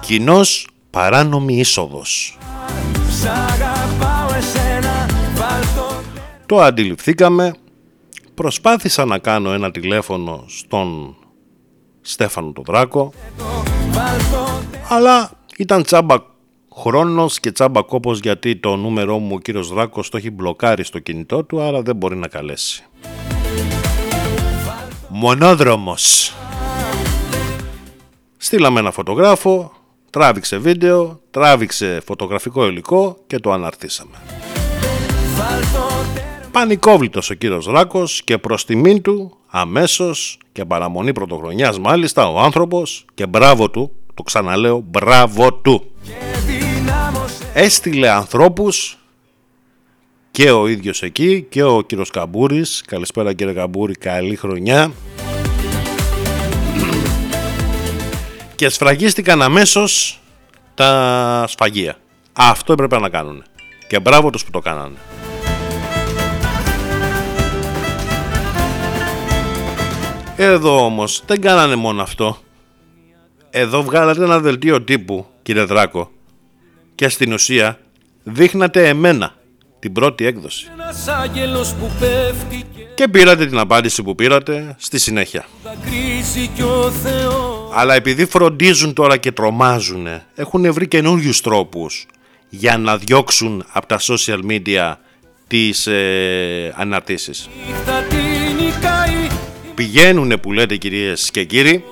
Κοινός 0.00 0.68
παράνομη 0.90 1.56
είσοδος. 1.56 2.38
Το 6.46 6.60
αντιληφθήκαμε, 6.60 7.54
προσπάθησα 8.34 9.04
να 9.04 9.18
κάνω 9.18 9.52
ένα 9.52 9.70
τηλέφωνο 9.70 10.44
στον 10.46 11.16
Στέφανο 12.00 12.52
τον 12.52 12.64
Δράκο, 12.66 13.12
αλλά 14.88 15.30
ήταν 15.56 15.82
τσάμπα 15.82 16.31
χρόνος 16.76 17.40
και 17.40 17.52
τσάμπα 17.52 17.82
κόπος 17.82 18.18
γιατί 18.18 18.56
το 18.56 18.76
νούμερό 18.76 19.18
μου 19.18 19.34
ο 19.34 19.38
κύριος 19.38 19.68
Δράκος 19.68 20.08
το 20.08 20.16
έχει 20.16 20.30
μπλοκάρει 20.30 20.84
στο 20.84 20.98
κινητό 20.98 21.44
του, 21.44 21.60
άρα 21.60 21.82
δεν 21.82 21.96
μπορεί 21.96 22.16
να 22.16 22.28
καλέσει. 22.28 22.84
Μονόδρομος. 25.08 26.34
Στείλαμε 28.36 28.80
ένα 28.80 28.90
φωτογράφο, 28.90 29.72
τράβηξε 30.10 30.56
βίντεο, 30.56 31.20
τράβηξε 31.30 32.00
φωτογραφικό 32.06 32.66
υλικό 32.66 33.16
και 33.26 33.38
το 33.38 33.52
αναρτήσαμε. 33.52 34.16
Πανικόβλητος 36.52 37.30
ο 37.30 37.34
κύριος 37.34 37.66
Ράκος 37.66 38.22
και 38.24 38.38
προς 38.38 38.64
τιμήν 38.64 39.02
του 39.02 39.36
αμέσως 39.46 40.38
και 40.52 40.64
παραμονή 40.64 41.12
πρωτοχρονιάς 41.12 41.78
μάλιστα 41.78 42.28
ο 42.28 42.38
άνθρωπος 42.38 43.04
και 43.14 43.26
μπράβο 43.26 43.70
του, 43.70 43.92
το 44.14 44.22
ξαναλέω 44.22 44.84
μπράβο 44.86 45.52
του. 45.52 45.92
Έστειλε 47.54 48.10
ανθρώπους 48.10 48.98
και 50.30 50.50
ο 50.50 50.66
ίδιος 50.66 51.02
εκεί 51.02 51.46
και 51.48 51.62
ο 51.62 51.80
κύριος 51.80 52.10
Καμπούρης. 52.10 52.82
Καλησπέρα 52.86 53.32
κύριε 53.32 53.52
Καμπούρη, 53.52 53.94
καλή 53.94 54.36
χρονιά. 54.36 54.92
και 58.62 58.68
σφραγίστηκαν 58.68 59.42
αμέσως 59.42 60.20
τα 60.74 61.44
σφαγεία. 61.48 61.96
Αυτό 62.32 62.72
έπρεπε 62.72 62.98
να 62.98 63.08
κάνουν. 63.08 63.44
Και 63.88 64.00
μπράβο 64.00 64.30
τους 64.30 64.44
που 64.44 64.50
το 64.50 64.58
κάνανε. 64.58 64.96
Εδώ 70.36 70.84
όμως 70.84 71.22
δεν 71.26 71.40
κάνανε 71.40 71.74
μόνο 71.74 72.02
αυτό. 72.02 72.38
Εδώ 73.50 73.82
βγάλατε 73.82 74.24
ένα 74.24 74.40
δελτίο 74.40 74.82
τύπου, 74.82 75.26
κύριε 75.42 75.64
Δράκο, 75.64 76.10
και 76.94 77.08
στην 77.08 77.32
ουσία 77.32 77.78
δείχνατε 78.22 78.88
εμένα 78.88 79.34
την 79.78 79.92
πρώτη 79.92 80.26
έκδοση. 80.26 80.66
Και 82.94 83.08
πήρατε 83.08 83.46
την 83.46 83.58
απάντηση 83.58 84.02
που 84.02 84.14
πήρατε 84.14 84.74
στη 84.78 84.98
συνέχεια. 84.98 85.46
Αλλά 87.74 87.94
επειδή 87.94 88.26
φροντίζουν 88.26 88.92
τώρα 88.92 89.16
και 89.16 89.32
τρομάζουν, 89.32 90.06
έχουν 90.34 90.72
βρει 90.72 90.88
καινούριους 90.88 91.40
τρόπους 91.40 92.06
για 92.48 92.78
να 92.78 92.96
διώξουν 92.96 93.64
από 93.72 93.86
τα 93.86 93.98
social 94.00 94.40
media 94.50 94.94
τις 95.46 95.86
ε, 95.86 96.74
αναρτήσεις. 96.76 97.48
Πηγαίνουνε 99.74 100.36
που 100.36 100.52
λέτε 100.52 100.76
κυρίες 100.76 101.30
και 101.30 101.44
κύριοι, 101.44 101.84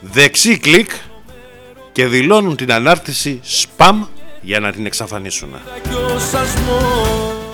δεξί 0.00 0.58
κλικ 0.58 0.90
και 1.94 2.06
δηλώνουν 2.06 2.56
την 2.56 2.72
ανάρτηση 2.72 3.40
spam 3.44 3.94
για 4.40 4.60
να 4.60 4.72
την 4.72 4.86
εξαφανίσουν. 4.86 5.48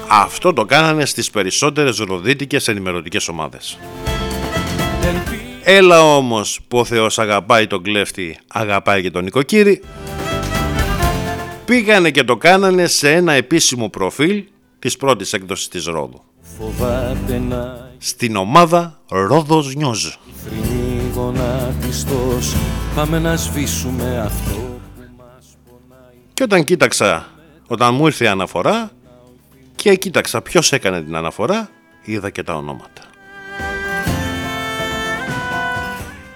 Αυτό 0.08 0.52
το 0.52 0.64
κάνανε 0.64 1.04
στις 1.06 1.30
περισσότερες 1.30 1.98
ροδίτικες 1.98 2.68
ενημερωτικές 2.68 3.28
ομάδες. 3.28 3.78
Έλα 5.62 6.16
όμως 6.16 6.60
που 6.68 6.78
ο 6.78 6.84
Θεός 6.84 7.18
αγαπάει 7.18 7.66
τον 7.66 7.82
κλέφτη, 7.82 8.38
αγαπάει 8.46 9.02
και 9.02 9.10
τον 9.10 9.24
νοικοκύρη. 9.24 9.82
Πήγανε 11.64 12.10
και 12.10 12.24
το 12.24 12.36
κάνανε 12.36 12.86
σε 12.86 13.12
ένα 13.12 13.32
επίσημο 13.32 13.88
προφίλ 13.88 14.44
της 14.78 14.96
πρώτης 14.96 15.32
έκδοσης 15.32 15.68
της 15.68 15.84
Ρόδου. 15.84 16.22
Στην 17.98 18.36
ομάδα 18.36 19.00
Ρόδος 19.08 19.74
Νιόζ. 21.78 22.46
Πάμε 22.94 23.18
να 23.18 23.36
σβήσουμε 23.36 24.22
αυτό 24.24 24.70
και 26.40 26.46
όταν 26.46 26.64
κοίταξα, 26.64 27.26
όταν 27.66 27.94
μου 27.94 28.06
ήρθε 28.06 28.24
η 28.24 28.26
αναφορά 28.26 28.90
και 29.76 29.94
κοίταξα 29.94 30.40
ποιος 30.40 30.72
έκανε 30.72 31.02
την 31.02 31.16
αναφορά, 31.16 31.68
είδα 32.02 32.30
και 32.30 32.42
τα 32.42 32.54
ονόματα. 32.54 33.02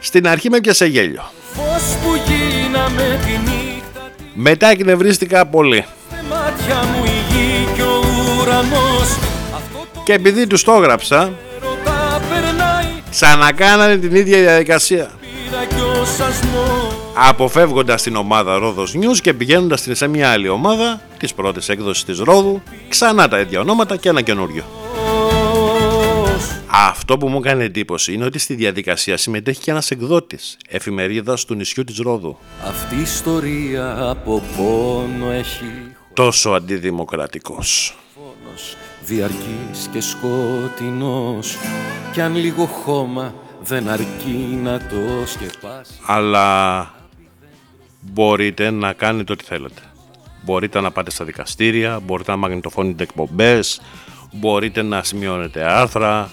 Στην 0.01 0.29
αρχή 0.29 0.51
με 0.51 0.61
πιάσε 0.61 0.87
γέλιο. 0.87 1.23
Μετά 4.35 4.67
εκνευρίστηκα 4.67 5.47
πολύ. 5.47 5.85
Και 10.05 10.13
επειδή 10.13 10.47
τους 10.47 10.65
το 10.65 10.73
έγραψα, 10.73 11.33
ξανακάνανε 13.11 13.97
την 13.97 14.15
ίδια 14.15 14.39
διαδικασία 14.39 15.11
αποφεύγοντας 17.15 18.03
την 18.03 18.17
ομάδα 18.17 18.59
Ρόδος 18.59 18.95
News 18.97 19.19
και 19.21 19.35
πηγαίνοντας 19.35 19.87
σε 19.91 20.07
μια 20.07 20.31
άλλη 20.31 20.49
ομάδα 20.49 21.01
της 21.19 21.35
πρώτης 21.35 21.69
έκδοσης 21.69 22.05
της 22.05 22.19
Ρόδου 22.19 22.63
ξανά 22.89 23.29
τα 23.29 23.41
ίδια 23.41 23.61
ονόματα 23.61 23.97
και 23.97 24.09
ένα 24.09 24.21
καινούριο. 24.21 24.65
Αυτό 26.89 27.19
που 27.19 27.29
μου 27.29 27.39
έκανε 27.39 27.65
εντύπωση 27.65 28.13
είναι 28.13 28.25
ότι 28.25 28.39
στη 28.39 28.55
διαδικασία 28.55 29.17
συμμετέχει 29.17 29.61
και 29.61 29.71
ένας 29.71 29.91
εκδότης 29.91 30.57
εφημερίδας 30.69 31.45
του 31.45 31.55
νησιού 31.55 31.85
της 31.85 31.99
Ρόδου. 31.99 32.39
Αυτή 32.67 32.95
η 32.97 33.01
ιστορία 33.01 34.09
από 34.11 34.43
πόνο 34.57 35.31
έχει 35.31 35.95
τόσο 36.15 36.51
αντιδημοκρατικός. 36.51 37.97
Διαρκής 39.05 39.89
και 39.93 40.01
σκοτεινός 40.01 41.57
κι 42.13 42.21
αν 42.21 42.37
λίγο 42.37 42.65
χώμα 42.65 43.35
δεν 43.65 43.89
αρκεί 43.89 44.59
να 44.63 44.79
το 44.79 45.27
σκεπάσει. 45.27 45.93
Αλλά 46.07 46.95
μπορείτε 48.01 48.71
να 48.71 48.93
κάνετε 48.93 49.33
ό,τι 49.33 49.45
θέλετε. 49.45 49.83
Μπορείτε 50.45 50.81
να 50.81 50.91
πάτε 50.91 51.11
στα 51.11 51.25
δικαστήρια, 51.25 52.01
μπορείτε 52.01 52.31
να 52.31 52.37
μαγνητοφώνετε 52.37 53.03
εκπομπές, 53.03 53.81
μπορείτε 54.33 54.83
να 54.83 55.03
σημειώνετε 55.03 55.73
άρθρα. 55.73 56.31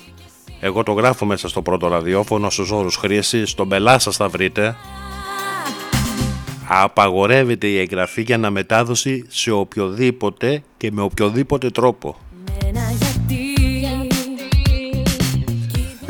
Εγώ 0.60 0.84
το 0.84 0.92
γράφω 0.92 1.26
μέσα 1.26 1.48
στο 1.48 1.62
πρώτο 1.62 1.88
ραδιόφωνο 1.88 2.50
στους 2.50 2.72
όρους 2.72 2.96
χρήση, 2.96 3.46
στον 3.46 3.70
πελά 3.70 4.00
σας 4.00 4.16
θα 4.16 4.28
βρείτε. 4.28 4.76
Απαγορεύεται 6.68 7.68
η 7.68 7.80
εγγραφή 7.80 8.22
για 8.22 8.36
αναμετάδοση 8.36 9.26
σε 9.28 9.52
οποιοδήποτε 9.52 10.64
και 10.78 10.92
με 10.92 11.02
οποιοδήποτε 11.02 11.70
τρόπο. 11.70 12.18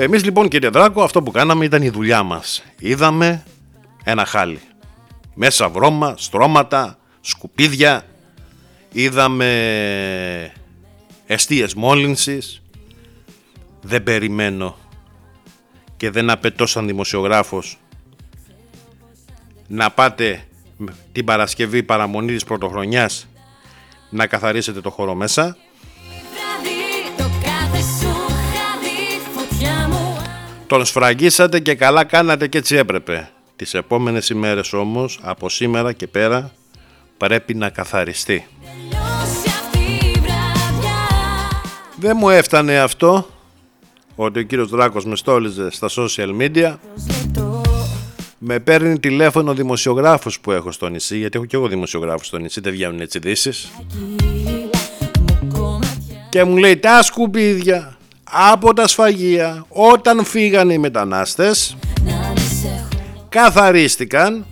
Εμείς 0.04 0.24
λοιπόν 0.24 0.48
κύριε 0.48 0.70
Δράκο 0.70 1.04
αυτό 1.04 1.24
που 1.24 1.32
κάναμε 1.32 1.66
ήταν 1.66 1.82
η 1.82 1.90
δουλειά 1.90 2.24
μας. 2.24 2.64
Είδαμε 2.80 3.44
ένα 4.04 4.26
χάλι. 4.26 4.60
Μέσα 5.34 5.70
βρώμα, 5.70 6.14
στρώματα, 6.18 6.98
σκουπίδια. 7.22 8.06
Είδαμε 8.92 10.54
εστίες 11.26 11.74
μόλυνσης. 11.74 12.62
Δεν 13.82 14.04
περιμένω 14.04 14.78
και 15.98 16.10
δεν 16.10 16.30
απαιτώ 16.30 16.66
σαν 16.66 16.88
δημοσιογράφος 16.88 17.80
να 19.68 19.92
πάτε 19.92 20.44
την 21.12 21.26
Παρασκευή 21.26 21.84
παραμονή 21.84 22.34
της 22.34 22.44
πρωτοχρονιάς 22.44 23.28
να 24.10 24.28
καθαρίσετε 24.28 24.82
το 24.82 24.90
χώρο 24.90 25.16
μέσα 25.16 25.58
Τον 30.72 30.86
σφραγίσατε 30.86 31.60
και 31.60 31.76
καλά 31.76 32.04
κάνατε 32.04 32.48
και 32.48 32.58
έτσι 32.58 32.76
έπρεπε. 32.76 33.30
Τις 33.56 33.74
επόμενες 33.74 34.30
ημέρες 34.30 34.74
όμως, 34.74 35.20
από 35.22 35.50
σήμερα 35.50 35.94
και 35.94 36.08
πέρα, 36.08 36.52
πρέπει 37.18 37.54
να 37.54 37.70
καθαριστεί. 37.70 38.48
Δεν 41.96 42.18
μου 42.20 42.30
έφτανε 42.30 42.80
αυτό 42.80 43.28
ότι 44.16 44.40
ο 44.40 44.42
κύριος 44.42 44.70
Δράκος 44.70 45.06
με 45.06 45.16
στόλιζε 45.16 45.72
στα 45.72 45.88
social 45.90 46.42
media. 46.42 46.76
Με 48.38 48.60
παίρνει 48.60 49.00
τηλέφωνο 49.00 49.54
δημοσιογράφος 49.54 50.40
που 50.40 50.52
έχω 50.52 50.72
στο 50.72 50.88
νησί 50.88 51.18
γιατί 51.18 51.38
έχω 51.38 51.46
και 51.46 51.56
εγώ 51.56 51.68
δημοσιογράφος 51.68 52.28
στο 52.28 52.38
νησί 52.38 52.62
δεν 52.62 52.72
βγαίνουν 52.72 53.00
έτσι 53.00 53.18
ειδήσεις. 53.18 53.72
Και 56.30 56.44
μου 56.44 56.58
λέει 56.58 56.78
τα 56.78 57.04
σκουπίδια 57.04 57.96
από 58.32 58.74
τα 58.74 58.88
σφαγεία 58.88 59.65
όταν 59.70 60.26
φύγανε 60.26 60.74
οι 60.74 60.78
μετανάστες 60.78 61.78
καθαρίστηκαν 63.30 64.46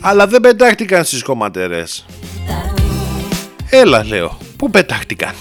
αλλά 0.00 0.26
δεν 0.26 0.40
πετάχτηκαν 0.40 1.04
στις 1.04 1.22
κομματερές. 1.22 2.06
Έλα 3.70 4.04
λέω, 4.04 4.38
πού 4.56 4.70
πετάχτηκαν; 4.70 5.34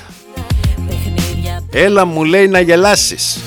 Έλα 1.71 2.05
μου 2.05 2.23
λέει 2.23 2.47
να 2.47 2.59
γελάσεις. 2.59 3.39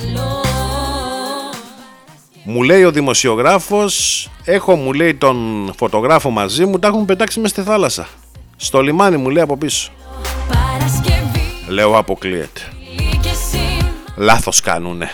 Μου 2.45 2.63
λέει 2.63 2.85
ο 2.85 2.91
δημοσιογράφος 2.91 4.29
Έχω 4.45 4.75
μου 4.75 4.93
λέει 4.93 5.15
τον 5.15 5.71
φωτογράφο 5.77 6.31
μαζί 6.31 6.65
μου 6.65 6.79
Τα 6.79 6.89
έχουν 6.89 7.05
πετάξει 7.05 7.41
μες 7.41 7.51
στη 7.51 7.63
θάλασσα. 7.63 8.09
Στο 8.57 8.81
λιμάνι 8.81 9.17
μου 9.17 9.31
λέει 9.31 9.43
από 9.43 9.57
πίσω 9.57 9.93
Λέω 11.69 11.99
αποκλείεται 11.99 12.61
Λάθος 14.17 14.61
κάνουνε 14.61 15.11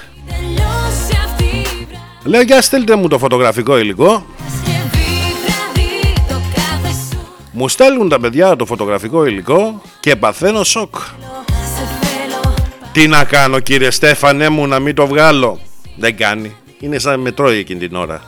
Λέω 2.24 2.42
για 2.42 2.62
στείλτε 2.62 2.96
μου 2.96 3.08
το 3.08 3.18
φωτογραφικό 3.18 3.78
υλικό 3.78 4.24
Μου 7.52 7.68
στέλνουν 7.68 8.08
τα 8.08 8.20
παιδιά 8.20 8.56
το 8.56 8.66
φωτογραφικό 8.66 9.26
υλικό 9.26 9.82
και 10.00 10.16
παθαίνω 10.16 10.64
σοκ. 10.64 10.94
Τι 12.92 13.08
να 13.08 13.24
κάνω 13.24 13.60
κύριε 13.60 13.90
Στέφανε 13.90 14.48
μου 14.48 14.66
να 14.66 14.78
μην 14.78 14.94
το 14.94 15.06
βγάλω. 15.06 15.58
Δεν 15.96 16.16
κάνει. 16.16 16.56
Είναι 16.80 16.98
σαν 16.98 17.20
με 17.20 17.32
τρώει 17.32 17.58
εκείνη 17.58 17.78
την 17.80 17.96
ώρα. 17.96 18.22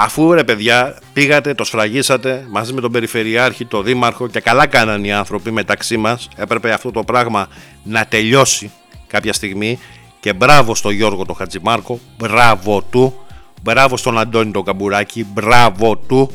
Αφού 0.00 0.32
ρε 0.32 0.44
παιδιά 0.44 0.98
πήγατε, 1.12 1.54
το 1.54 1.64
σφραγίσατε 1.64 2.46
μαζί 2.50 2.72
με 2.72 2.80
τον 2.80 2.92
Περιφερειάρχη, 2.92 3.64
τον 3.64 3.84
Δήμαρχο 3.84 4.28
και 4.28 4.40
καλά 4.40 4.66
κάναν 4.66 5.04
οι 5.04 5.12
άνθρωποι 5.12 5.50
μεταξύ 5.50 5.96
μας 5.96 6.28
έπρεπε 6.36 6.72
αυτό 6.72 6.90
το 6.90 7.02
πράγμα 7.04 7.48
να 7.82 8.06
τελειώσει 8.06 8.70
κάποια 9.06 9.32
στιγμή 9.32 9.78
και 10.20 10.32
μπράβο 10.32 10.74
στον 10.74 10.92
Γιώργο 10.92 11.24
τον 11.24 11.34
Χατζημάρκο, 11.34 12.00
μπράβο 12.18 12.82
του, 12.82 13.14
μπράβο 13.62 13.96
στον 13.96 14.18
Αντώνη 14.18 14.50
τον 14.50 14.64
Καμπουράκη, 14.64 15.26
μπράβο 15.32 15.96
του 15.96 16.30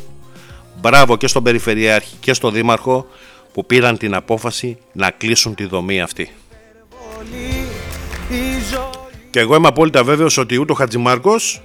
Μπράβο 0.82 1.18
και 1.18 1.28
στον 1.28 1.44
Περιφερειάρχη 1.44 2.16
και 2.20 2.34
στον 2.34 2.54
Δήμαρχο 2.54 3.08
που 3.54 3.66
πήραν 3.66 3.98
την 3.98 4.16
απόφαση 4.16 4.78
να 4.92 5.12
κλείσουν 5.12 5.56
τη 5.56 5.66
δομή 5.66 6.02
αυτή. 6.02 6.30
Και 9.30 9.40
εγώ 9.40 9.56
είμαι 9.56 9.68
απόλυτα 9.68 10.04
βέβαιος 10.04 10.38
ότι 10.38 10.58
ούτε 10.58 10.72
ο 10.72 10.76
Χατζημάρκος 10.76 11.62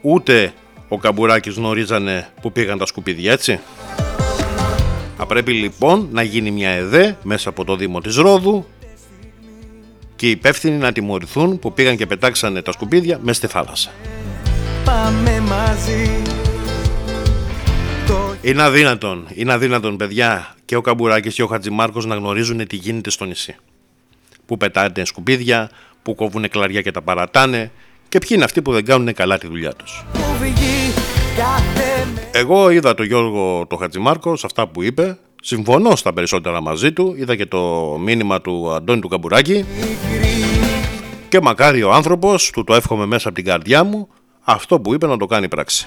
ούτε 0.00 0.52
ο 0.94 0.98
Καμπουράκης 0.98 1.54
γνωρίζανε 1.54 2.28
που 2.40 2.52
πήγαν 2.52 2.78
τα 2.78 2.86
σκουπίδια 2.86 3.32
έτσι; 3.32 3.60
Θα 5.16 5.26
πρέπει 5.26 5.52
λοιπόν 5.52 6.08
να 6.12 6.22
γίνει 6.22 6.50
μια 6.50 6.70
ΕΔΕ 6.70 7.16
μέσα 7.22 7.48
από 7.48 7.64
το 7.64 7.76
Δήμο 7.76 8.00
της 8.00 8.16
Ρόδου 8.16 8.66
και 10.16 10.26
οι 10.26 10.30
υπεύθυνοι 10.30 10.76
να 10.76 10.92
τιμωρηθούν 10.92 11.58
που 11.58 11.72
πήγαν 11.72 11.96
και 11.96 12.06
πετάξανε 12.06 12.62
τα 12.62 12.72
σκουπίδια 12.72 13.18
μέσα 13.22 13.38
στη 13.38 13.46
θάλασσα. 13.46 13.90
Πάμε 14.84 15.40
μαζί 15.40 16.22
είναι 18.40 18.62
αδύνατον, 18.62 19.26
είναι 19.34 19.52
αδύνατον 19.52 19.96
παιδιά 19.96 20.54
και 20.64 20.76
ο 20.76 20.80
Καμπουράκης 20.80 21.34
και 21.34 21.42
ο 21.42 21.46
Χατζημάρκος 21.46 22.06
να 22.06 22.14
γνωρίζουν 22.14 22.66
τι 22.66 22.76
γίνεται 22.76 23.10
στο 23.10 23.24
νησί. 23.24 23.56
Που 24.46 24.56
πετάνε 24.56 25.04
σκουπίδια, 25.04 25.70
που 26.02 26.14
κόβουν 26.14 26.48
κλαριά 26.48 26.80
και 26.80 26.90
τα 26.90 27.02
παρατάνε 27.02 27.70
και 28.08 28.18
ποιοι 28.18 28.30
είναι 28.32 28.44
αυτοί 28.44 28.62
που 28.62 28.72
δεν 28.72 28.84
κάνουν 28.84 29.14
καλά 29.14 29.38
τη 29.38 29.46
δουλειά 29.46 29.72
τους. 29.72 30.04
Εγώ 32.32 32.70
είδα 32.70 32.94
τον 32.94 33.06
Γιώργο 33.06 33.66
το 33.66 33.76
Χατζημάρκο 33.76 34.36
σε 34.36 34.46
αυτά 34.46 34.66
που 34.66 34.82
είπε, 34.82 35.18
συμφωνώ 35.42 35.96
στα 35.96 36.12
περισσότερα 36.12 36.62
μαζί 36.62 36.92
του, 36.92 37.14
είδα 37.16 37.36
και 37.36 37.46
το 37.46 37.60
μήνυμα 38.00 38.40
του 38.40 38.72
Αντώνη 38.74 39.00
του 39.00 39.08
Καμπουράκη. 39.08 39.64
Και 41.28 41.40
μακάρι 41.40 41.82
ο 41.82 41.92
άνθρωπος, 41.92 42.50
του 42.50 42.64
το 42.64 42.74
εύχομαι 42.74 43.06
μέσα 43.06 43.28
από 43.28 43.36
την 43.36 43.46
καρδιά 43.46 43.84
μου, 43.84 44.08
αυτό 44.40 44.80
που 44.80 44.94
είπε 44.94 45.06
να 45.06 45.16
το 45.16 45.26
κάνει 45.26 45.48
πράξη. 45.48 45.86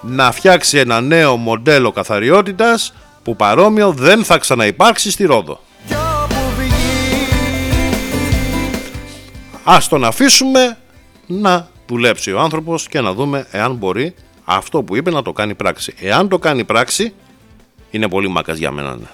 Να 0.00 0.32
φτιάξει 0.32 0.78
ένα 0.78 1.00
νέο 1.00 1.36
μοντέλο 1.36 1.90
καθαριότητας 1.90 2.94
που 3.22 3.36
παρόμοιο 3.36 3.92
δεν 3.92 4.24
θα 4.24 4.38
ξαναυπάρξει 4.38 5.10
στη 5.10 5.24
Ρόδο. 5.24 5.60
Ας 9.64 9.88
τον 9.88 10.04
αφήσουμε 10.04 10.78
να 11.26 11.68
δουλέψει 11.86 12.32
ο 12.32 12.40
άνθρωπος 12.40 12.88
και 12.88 13.00
να 13.00 13.12
δούμε 13.12 13.46
εάν 13.50 13.74
μπορεί 13.74 14.14
αυτό 14.44 14.82
που 14.82 14.96
είπε 14.96 15.10
να 15.10 15.22
το 15.22 15.32
κάνει 15.32 15.54
πράξη. 15.54 15.94
Εάν 16.00 16.28
το 16.28 16.38
κάνει 16.38 16.64
πράξη, 16.64 17.12
είναι 17.90 18.08
πολύ 18.08 18.28
μάκας 18.28 18.58
για 18.58 18.70
μένα. 18.70 18.96
Ναι. 18.96 19.06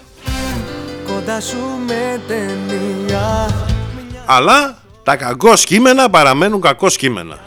Αλλά 4.26 4.78
τα 5.02 5.16
κακό 5.16 5.52
κείμενα 5.54 6.10
παραμένουν 6.10 6.60
κακό 6.60 6.86
κείμενα. 6.86 7.38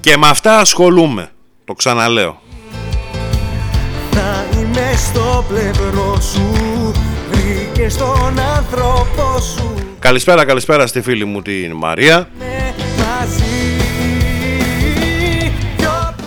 Και 0.00 0.16
με 0.16 0.28
αυτά 0.28 0.58
ασχολούμαι. 0.58 1.30
Το 1.64 1.72
ξαναλέω. 1.72 2.40
Να 4.12 4.46
είμαι 4.58 4.92
στο 4.96 5.44
πλευρό 5.48 6.20
σου, 6.20 6.42
βρήκε 7.30 7.88
στον 7.88 8.38
άνθρωπο 8.56 9.40
σου. 9.40 9.74
Καλησπέρα, 9.98 10.44
καλησπέρα 10.44 10.86
στη 10.86 11.00
φίλη 11.00 11.24
μου 11.24 11.42
την 11.42 11.72
Μαρία. 11.72 12.28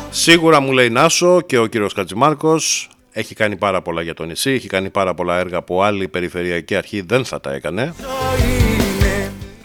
Σίγουρα 0.09 0.59
μου 0.59 0.71
λέει 0.71 0.89
Νάσο 0.89 1.41
και 1.41 1.57
ο 1.57 1.65
κύριος 1.65 1.93
Κατζημάρκος 1.93 2.89
έχει 3.11 3.35
κάνει 3.35 3.55
πάρα 3.55 3.81
πολλά 3.81 4.01
για 4.01 4.13
το 4.13 4.23
νησί, 4.23 4.51
έχει 4.51 4.67
κάνει 4.67 4.89
πάρα 4.89 5.13
πολλά 5.13 5.37
έργα 5.37 5.61
που 5.61 5.83
άλλη 5.83 6.07
περιφερειακή 6.07 6.75
αρχή 6.75 7.01
δεν 7.01 7.25
θα 7.25 7.39
τα 7.41 7.53
έκανε. 7.53 7.93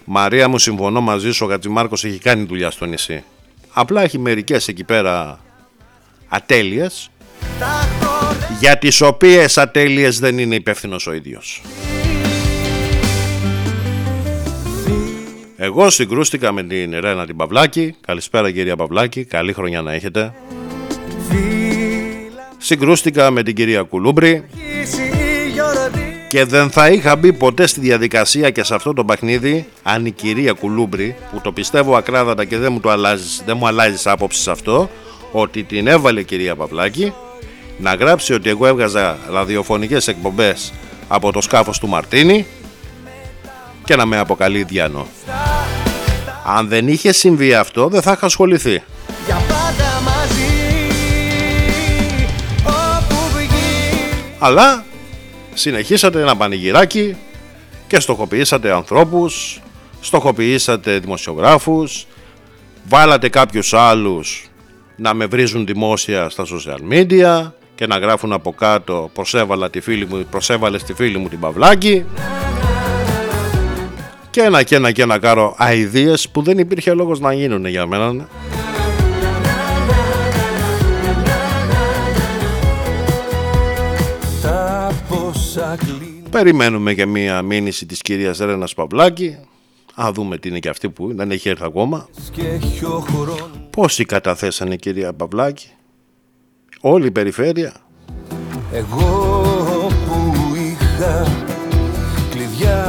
Μαρία 0.04 0.48
μου 0.48 0.58
συμφωνώ 0.58 1.00
μαζί 1.00 1.32
σου, 1.32 1.44
ο 1.46 1.48
Κατζημάρκος 1.48 2.04
έχει 2.04 2.18
κάνει 2.18 2.44
δουλειά 2.44 2.70
στο 2.70 2.84
νησί. 2.84 3.24
Απλά 3.72 4.02
έχει 4.02 4.18
μερικές 4.18 4.68
εκεί 4.68 4.84
πέρα 4.84 5.40
ατέλειες 6.28 7.10
για 8.60 8.78
τις 8.78 9.00
οποίες 9.00 9.58
ατέλειες 9.58 10.18
δεν 10.18 10.38
είναι 10.38 10.54
υπεύθυνος 10.54 11.06
ο 11.06 11.12
ίδιος. 11.12 11.62
Εγώ 15.58 15.90
συγκρούστηκα 15.90 16.52
με 16.52 16.62
την 16.62 17.00
Ρένα 17.00 17.26
την 17.26 17.36
Παυλάκη. 17.36 17.94
Καλησπέρα 18.06 18.50
κυρία 18.50 18.76
Παυλάκη, 18.76 19.24
καλή 19.24 19.52
χρονιά 19.52 19.82
να 19.82 19.92
έχετε. 19.92 20.34
Συγκρούστηκα 22.58 23.30
με 23.30 23.42
την 23.42 23.54
κυρία 23.54 23.82
Κουλούμπρη 23.82 24.44
και 26.28 26.44
δεν 26.44 26.70
θα 26.70 26.88
είχα 26.90 27.16
μπει 27.16 27.32
ποτέ 27.32 27.66
στη 27.66 27.80
διαδικασία 27.80 28.50
και 28.50 28.64
σε 28.64 28.74
αυτό 28.74 28.92
το 28.92 29.04
παιχνίδι 29.04 29.66
αν 29.82 30.06
η 30.06 30.10
κυρία 30.10 30.52
Κουλούμπρη 30.52 31.16
που 31.32 31.40
το 31.40 31.52
πιστεύω 31.52 31.96
ακράδατα 31.96 32.44
και 32.44 32.58
δεν 32.58 32.72
μου, 32.72 32.80
το 32.80 32.90
αλλάζεις, 32.90 33.42
δεν 33.46 33.56
μου 33.56 33.66
αλλάζεις 33.66 34.06
άποψη 34.06 34.42
σε 34.42 34.50
αυτό 34.50 34.90
ότι 35.32 35.62
την 35.62 35.86
έβαλε 35.86 36.20
η 36.20 36.24
κυρία 36.24 36.56
Παυλάκη 36.56 37.12
να 37.78 37.94
γράψει 37.94 38.32
ότι 38.32 38.48
εγώ 38.48 38.66
έβγαζα 38.66 39.18
ραδιοφωνικές 39.30 40.08
εκπομπές 40.08 40.72
από 41.08 41.32
το 41.32 41.40
σκάφος 41.40 41.78
του 41.78 41.88
Μαρτίνη 41.88 42.46
και 43.86 43.96
να 43.96 44.06
με 44.06 44.18
αποκαλεί 44.18 44.62
Διάνο. 44.62 45.06
Αν 46.44 46.68
δεν 46.68 46.88
είχε 46.88 47.12
συμβεί 47.12 47.54
αυτό 47.54 47.88
δεν 47.88 48.02
θα 48.02 48.12
είχα 48.12 48.26
ασχοληθεί. 48.26 48.82
Αλλά 54.38 54.84
συνεχίσατε 55.54 56.20
ένα 56.20 56.36
πανηγυράκι 56.36 57.16
και 57.86 58.00
στοχοποιήσατε 58.00 58.72
ανθρώπους, 58.72 59.60
στοχοποιήσατε 60.00 60.98
δημοσιογράφους, 60.98 62.06
βάλατε 62.88 63.28
κάποιους 63.28 63.74
άλλους 63.74 64.50
να 64.96 65.14
με 65.14 65.26
βρίζουν 65.26 65.66
δημόσια 65.66 66.28
στα 66.28 66.44
social 66.44 66.92
media 66.92 67.50
και 67.74 67.86
να 67.86 67.98
γράφουν 67.98 68.32
από 68.32 68.52
κάτω 68.52 69.10
προσέβαλα 69.12 69.70
τη 69.70 69.80
φίλη 69.80 70.06
μου, 70.06 70.26
προσέβαλες 70.30 70.80
στη 70.80 70.94
φίλη 70.94 71.18
μου 71.18 71.28
την 71.28 71.40
Παυλάκη 71.40 72.04
και 74.36 74.42
ένα 74.42 74.62
και 74.62 74.74
ένα 74.74 74.92
και 74.92 75.02
ένα 75.02 75.18
κάρο 75.18 75.54
αηδίες 75.58 76.28
που 76.28 76.42
δεν 76.42 76.58
υπήρχε 76.58 76.92
λόγος 76.92 77.20
να 77.20 77.32
γίνουν 77.32 77.66
για 77.66 77.86
μένα 77.86 78.28
Περιμένουμε 86.30 86.94
και 86.94 87.06
μία 87.06 87.42
μήνυση 87.42 87.86
της 87.86 88.00
κυρίας 88.02 88.38
Ρένας 88.38 88.74
Παυλάκη 88.74 89.38
Α 90.02 90.10
δούμε 90.12 90.38
τι 90.38 90.48
είναι 90.48 90.58
και 90.58 90.68
αυτή 90.68 90.90
που 90.90 91.14
δεν 91.14 91.30
έχει 91.30 91.48
έρθει 91.48 91.64
ακόμα. 91.64 92.08
Και 92.32 92.42
έχει 92.42 92.84
ο 92.84 93.04
χρόνος 93.08 93.50
Πόσοι 93.70 94.04
καταθέσανε 94.04 94.76
κυρία 94.76 95.12
Παυλάκη. 95.12 95.68
Όλη 96.80 97.06
η 97.06 97.10
περιφέρεια. 97.10 97.72
Εγώ 98.72 99.40
που 100.06 100.54
είχα 100.54 101.26
κλειδιά 101.26 101.55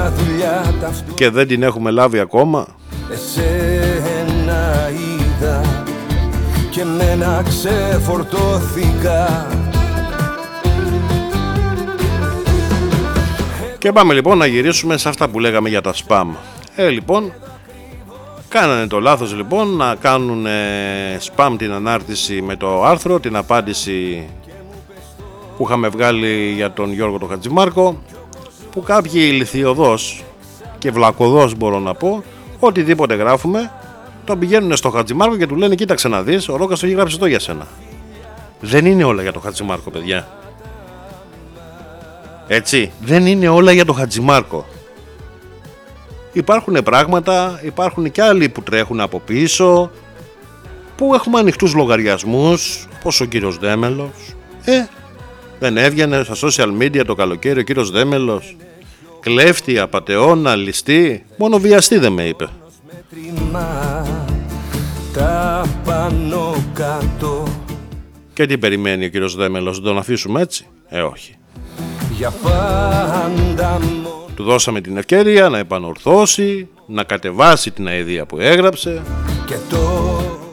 δουλειά 0.10 0.74
ταυτού 0.82 1.14
Και 1.14 1.30
δεν 1.30 1.48
την 1.48 1.64
έχουμε 1.64 1.92
λάβει 1.92 2.20
ακόμα. 2.20 2.68
Εσένα 3.12 4.90
είδα 4.90 5.62
και 6.70 6.84
μένα 6.84 7.44
ξεφορτώθηκα 7.48 9.48
Και 13.78 13.92
πάμε 13.92 14.14
λοιπόν 14.14 14.38
να 14.38 14.46
γυρίσουμε 14.46 14.98
σε 14.98 15.10
αυτά 15.10 15.28
που 15.28 15.40
λέγαμε 15.40 15.70
για 15.70 15.82
τα 15.82 15.94
spam. 15.94 16.26
Ε, 16.76 16.90
λοιπόν, 16.90 17.34
κάνανε 18.50 18.88
το 18.88 19.00
λάθος 19.00 19.36
λοιπόν 19.36 19.76
να 19.76 19.96
κάνουν 19.96 20.46
ε, 20.46 21.18
spam 21.36 21.56
την 21.58 21.72
ανάρτηση 21.72 22.42
με 22.42 22.56
το 22.56 22.84
άρθρο, 22.84 23.20
την 23.20 23.36
απάντηση 23.36 24.28
που 25.58 25.64
είχαμε 25.64 25.88
βγάλει 25.88 26.52
για 26.56 26.72
τον 26.72 26.94
Γιώργο 26.94 27.18
τον 27.18 27.30
Χατζημάρκο, 27.30 28.02
που 28.78 28.84
κάποιοι 28.84 29.22
ηλικιωδώς 29.32 30.24
και 30.78 30.92
βλακωδώς 30.92 31.56
μπορώ 31.56 31.80
να 31.80 31.94
πω, 31.94 32.24
οτιδήποτε 32.60 33.16
γράφουμε, 33.16 33.72
τον 34.26 34.40
πηγαίνουν 34.40 34.76
στο 34.76 34.90
Χατζημάρκο 34.90 35.38
και 35.38 35.48
του 35.48 35.56
λένε 35.56 35.76
κοίταξε 35.76 36.08
να 36.08 36.22
δεις, 36.24 36.50
ο 36.50 36.56
Ρόκας 36.56 36.80
το 36.80 36.86
έχει 36.86 36.96
γράψει 36.96 37.20
το 37.20 37.26
για 37.26 37.40
σένα. 37.40 37.68
Δεν 38.60 38.86
είναι 38.86 39.04
όλα 39.04 39.22
για 39.22 39.34
τον 39.34 39.42
Χατζημάρκο 39.42 39.90
παιδιά. 39.90 40.28
Έτσι, 42.48 42.92
δεν 43.02 43.26
είναι 43.26 43.48
όλα 43.48 43.72
για 43.72 43.86
τον 43.86 43.96
Χατζημάρκο. 43.96 44.66
Υπάρχουν 46.34 46.84
πράγματα, 46.84 47.60
υπάρχουν 47.64 48.12
και 48.12 48.22
άλλοι 48.22 48.50
που 48.50 48.62
τρέχουν 48.62 49.00
από 49.00 49.20
πίσω, 49.20 49.92
που 50.96 51.14
έχουμε 51.14 51.40
ανοιχτούς 51.40 51.74
λογαριασμούς, 51.74 52.88
πως 53.04 53.22
ο 53.22 53.26
κύριος 53.26 53.58
Δέμελος. 53.58 54.36
Ε, 54.64 54.86
δεν 55.60 55.78
έβγαινε 55.78 56.24
στα 56.24 56.36
social 56.48 56.82
media 56.82 57.06
το 57.06 57.16
καλοκαίρι 57.16 57.60
ο 57.60 57.64
κύριος 57.64 57.92
Δέμελος. 57.92 58.56
Κλέφτη, 59.28 59.80
απατεώνα, 59.80 60.56
ληστή, 60.56 61.26
μόνο 61.38 61.58
βιαστή 61.58 61.98
δεν 61.98 62.14
με 62.14 62.24
είπε. 62.24 62.48
Μέτρημα 62.88 64.06
τα 65.14 65.66
πάνω 65.86 66.64
κάτω 66.74 67.48
Και 68.34 68.46
τι 68.46 68.58
περιμένει 68.58 69.06
ο 69.06 69.10
κύριος 69.10 69.36
Δέμελος, 69.36 69.80
να 69.80 69.84
τον 69.84 69.98
αφήσουμε 69.98 70.42
έτσι. 70.42 70.66
Ε, 70.88 71.02
όχι. 71.02 71.36
για 72.18 72.34
πάντα 72.44 73.80
μόνο 73.80 74.26
Του 74.36 74.44
δώσαμε 74.44 74.82
την 74.82 74.98
ευκαιρία 74.98 75.50
να 75.50 75.58
επανορθώσει, 75.58 76.68
να 76.86 77.04
κατεβάσει 77.04 77.72
την 77.72 77.88
αηδία 77.88 78.26
που 78.26 78.40
έγραψε 78.40 79.02
και 79.46 79.56
το 79.70 79.78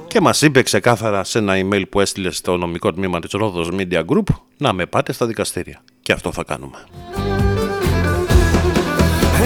και 0.07 0.21
μας 0.21 0.43
είπε 0.43 0.63
ξεκάθαρα 0.63 1.25
σε 1.25 1.39
ένα 1.39 1.55
email 1.57 1.83
που 1.91 2.01
έστειλε 2.01 2.31
στο 2.31 2.57
νομικό 2.57 2.93
τμήμα 2.93 3.21
της 3.21 3.31
Ρόδος 3.33 3.69
Media 3.73 4.05
Group 4.07 4.35
να 4.57 4.73
με 4.73 4.87
πάτε 4.87 5.13
στα 5.13 5.27
δικαστήρια. 5.27 5.83
Και 6.03 6.13
αυτό 6.13 6.33
θα 6.33 6.45
κάνουμε. 6.45 6.77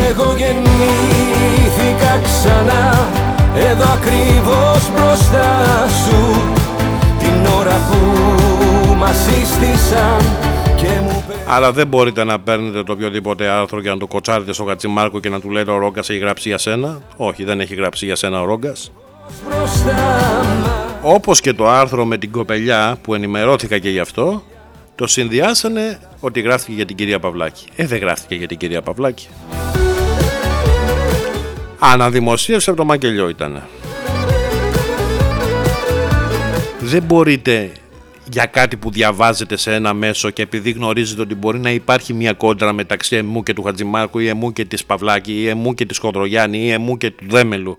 Εγώ 0.09 0.35
γεννήθηκα 0.37 2.21
ξανά 2.25 3.09
εδώ 3.71 3.85
ακριβώς 3.93 4.91
μπροστά 4.95 5.49
σου 5.89 6.43
την 7.19 7.47
ώρα 7.59 7.77
που 7.91 7.99
μας 8.95 9.17
σύστησαν 9.17 10.19
και 10.77 10.87
μου 11.03 11.25
πε- 11.29 11.37
Αλλά 11.49 11.73
δεν 11.73 11.87
μπορείτε 11.87 12.25
να 12.25 12.39
παίρνετε 12.41 12.83
το 12.83 12.93
οποιοδήποτε 12.93 13.47
άρθρο 13.49 13.81
και 13.81 13.89
να 13.89 13.97
το 13.97 14.07
κοτσάρετε 14.07 14.53
στο 14.53 14.65
Κατσιμάρκο 14.65 15.21
και 15.21 15.29
να 15.29 15.41
του 15.41 15.51
λέτε 15.51 15.71
ο 15.71 15.79
Ρόγκας 15.79 16.11
έχει 16.11 16.19
γράψει 16.19 16.49
για 16.49 16.59
σένα. 16.59 16.99
Όχι, 17.17 17.45
δεν 17.45 17.61
έχει 17.61 17.75
γράψει 17.75 18.05
για 18.05 18.17
σένα 18.17 18.41
ο 18.41 18.45
Ρόγκας. 18.45 18.93
μπροστά 19.49 19.93
μας 20.61 20.71
Όπως 21.03 21.41
και 21.41 21.53
το 21.53 21.69
άρθρο 21.69 22.05
με 22.05 22.17
την 22.19 22.31
κοπελιά 22.33 22.97
που 23.03 23.15
ενημερώθηκα 23.15 23.79
και 23.79 23.91
γι' 23.91 23.99
αυτό, 24.01 24.43
το 24.99 25.07
συνδυάσανε 25.07 25.99
ότι 26.21 26.41
γράφτηκε 26.41 26.73
για 26.73 26.85
την 26.85 26.97
κυρία 26.97 27.19
Παυλάκη. 27.19 27.67
Ε, 27.77 27.87
δεν 27.87 27.99
γράφτηκε 27.99 28.35
για 28.35 28.47
την 28.47 28.57
κυρία 28.57 28.83
Παυλάκη. 28.83 29.29
Αναδημοσίευση 31.79 32.71
από 32.71 32.79
το 32.79 32.85
μακελιό 32.85 33.29
ήταν. 33.29 33.63
Δεν 36.81 37.03
μπορείτε 37.03 37.73
για 38.31 38.47
κάτι 38.47 38.77
που 38.77 38.91
διαβάζετε 38.91 39.57
σε 39.57 39.75
ένα 39.75 39.95
μέσο 39.95 40.31
και 40.31 40.43
επειδή 40.43 40.71
γνωρίζετε 40.71 41.21
ότι 41.21 41.35
μπορεί 41.35 41.59
να 41.59 41.71
υπάρχει 41.71 42.15
μια 42.15 42.33
κόντρα 42.33 42.73
μεταξύ 42.73 43.17
εμού 43.17 43.43
και 43.43 43.55
του 43.55 43.63
Χατζημάρκου 43.63 44.19
ή 44.19 44.29
εμού 44.29 44.53
και 44.53 44.65
της 44.65 44.85
Παυλάκη 44.85 45.33
ή 45.33 45.49
εμού 45.49 45.75
και 45.75 45.87
της 45.87 45.99
Χοντρογιάννη 45.99 46.59
ή 46.59 46.71
εμού 46.71 46.97
και 46.97 47.11
του 47.11 47.25
Δέμελου 47.29 47.79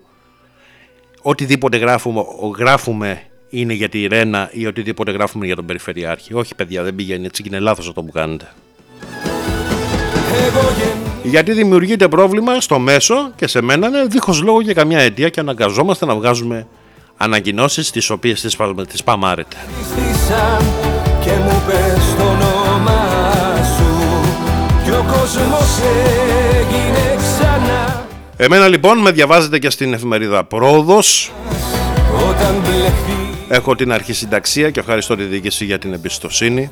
οτιδήποτε 1.22 1.76
γράφουμε, 1.76 2.22
γράφουμε 2.56 3.22
είναι 3.50 3.72
για 3.72 3.88
τη 3.88 4.06
Ρένα 4.06 4.48
ή 4.52 4.66
οτιδήποτε 4.66 5.10
γράφουμε 5.10 5.46
για 5.46 5.56
τον 5.56 5.66
Περιφερειάρχη. 5.66 6.34
Όχι, 6.34 6.54
παιδιά, 6.54 6.82
δεν 6.82 6.94
πηγαίνει 6.94 7.26
έτσι 7.26 7.42
και 7.42 7.48
είναι 7.52 7.58
λάθος 7.58 7.88
αυτό 7.88 8.02
που 8.02 8.12
κάνετε. 8.12 8.48
Εγώ 10.32 10.60
γεννήθηκα 10.78 11.28
Γιατί 11.28 11.52
δημιουργείται 11.52 12.08
πρόβλημα 12.08 12.60
στο 12.60 12.78
μέσο 12.78 13.30
και 13.36 13.46
σε 13.46 13.60
μένα 13.62 13.86
είναι 13.86 14.04
δίχως 14.04 14.42
λόγο 14.42 14.60
για 14.60 14.72
καμιά 14.72 14.98
αιτία 14.98 15.28
και 15.28 15.40
αναγκαζόμαστε 15.40 16.06
να 16.06 16.14
βγάζουμε 16.14 16.66
ανακοινώσεις 17.16 17.90
τις 17.90 18.10
οποίες 18.10 18.40
τις, 18.40 18.56
πα- 18.56 18.74
τις 18.88 19.04
παμάρετε. 19.04 19.56
και 21.20 21.30
μου 21.30 21.62
πες 21.66 22.14
το 22.16 22.22
όνομα 22.22 23.06
σου 23.76 24.20
και 24.84 24.90
ο 24.90 25.04
κόσμος 25.12 25.78
έγινε 26.58 27.16
ξανά 27.18 28.06
Εμένα 28.36 28.68
λοιπόν 28.68 28.98
με 28.98 29.10
διαβάζετε 29.10 29.58
και 29.58 29.70
στην 29.70 29.92
εφημερίδα 29.92 30.44
Πρόοδος. 30.44 31.32
όταν 32.30 32.54
μπλεχθεί 32.62 33.29
Έχω 33.52 33.74
την 33.74 33.92
αρχισυνταξία 33.92 34.70
και 34.70 34.80
ευχαριστώ 34.80 35.16
τη 35.16 35.24
διοίκηση 35.24 35.64
για 35.64 35.78
την 35.78 35.92
εμπιστοσύνη. 35.92 36.70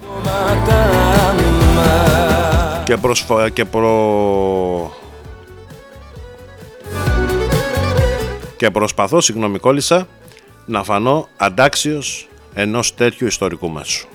και, 2.84 2.96
προσφα... 2.96 3.48
και 3.48 3.64
προ... 3.64 4.96
και 8.56 8.70
προσπαθώ, 8.70 9.20
συγγνώμη 9.20 9.58
κόλλησα, 9.58 10.08
να 10.66 10.84
φανώ 10.84 11.28
αντάξιος 11.36 12.28
ενός 12.54 12.94
τέτοιου 12.94 13.26
ιστορικού 13.26 13.68
μέσου. 13.70 14.08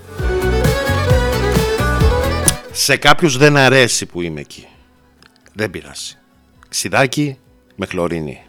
Σε 2.71 2.97
κάποιους 2.97 3.37
δεν 3.37 3.57
αρέσει 3.57 4.05
που 4.05 4.21
είμαι 4.21 4.39
εκεί. 4.39 4.67
Δεν 5.53 5.69
πειράζει. 5.69 6.17
Ξιδάκι 6.69 7.37
με 7.75 7.85
χλωρίνη. 7.85 8.41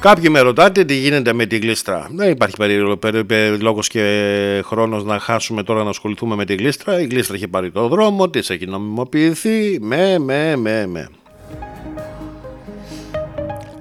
Κάποιοι 0.00 0.28
με 0.30 0.40
ρωτάτε 0.40 0.84
τι 0.84 0.94
γίνεται 0.94 1.32
με 1.32 1.46
τη 1.46 1.58
γλίστρα. 1.58 2.08
Δεν 2.14 2.30
υπάρχει 2.30 2.56
περί, 2.56 2.96
περί, 2.96 3.24
περί, 3.24 3.56
λόγος 3.56 3.88
και 3.88 4.62
χρόνος 4.64 5.04
να 5.04 5.18
χάσουμε 5.18 5.62
τώρα 5.62 5.82
να 5.82 5.90
ασχοληθούμε 5.90 6.34
με 6.34 6.44
τη 6.44 6.54
γλίστρα. 6.54 7.00
Η 7.00 7.04
γλίστρα 7.06 7.34
έχει 7.34 7.48
πάρει 7.48 7.70
το 7.70 7.88
δρόμο 7.88 8.30
της, 8.30 8.50
έχει 8.50 8.66
νομιμοποιηθεί. 8.66 9.78
Με, 9.80 10.18
με, 10.18 10.56
με, 10.56 10.86
με. 10.86 11.08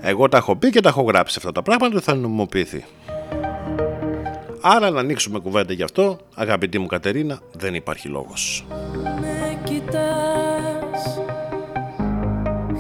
Εγώ 0.02 0.30
τα 0.30 0.38
έχω 0.38 0.56
πει 0.56 0.70
και 0.70 0.82
τα 0.82 0.90
έχω 0.90 1.02
γράψει 1.02 1.36
αυτά 1.38 1.52
τα 1.52 1.62
πράγματα 1.62 1.96
ότι 1.96 2.04
θα 2.04 2.16
νομιμοποιηθεί. 2.16 2.86
Άρα 4.62 4.90
να 4.90 5.00
ανοίξουμε 5.00 5.40
κουβέντα 5.40 5.74
γι' 5.74 5.84
αυτό, 5.84 6.18
αγαπητή 6.36 6.80
μου 6.80 6.88
Κατερίνα, 6.88 7.40
δεν 7.52 7.74
υπάρχει 7.74 8.08
λόγος. 8.08 8.66
Με 9.04 9.58
κοιτάς, 9.64 11.20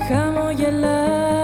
χαμογελάς 0.08 1.37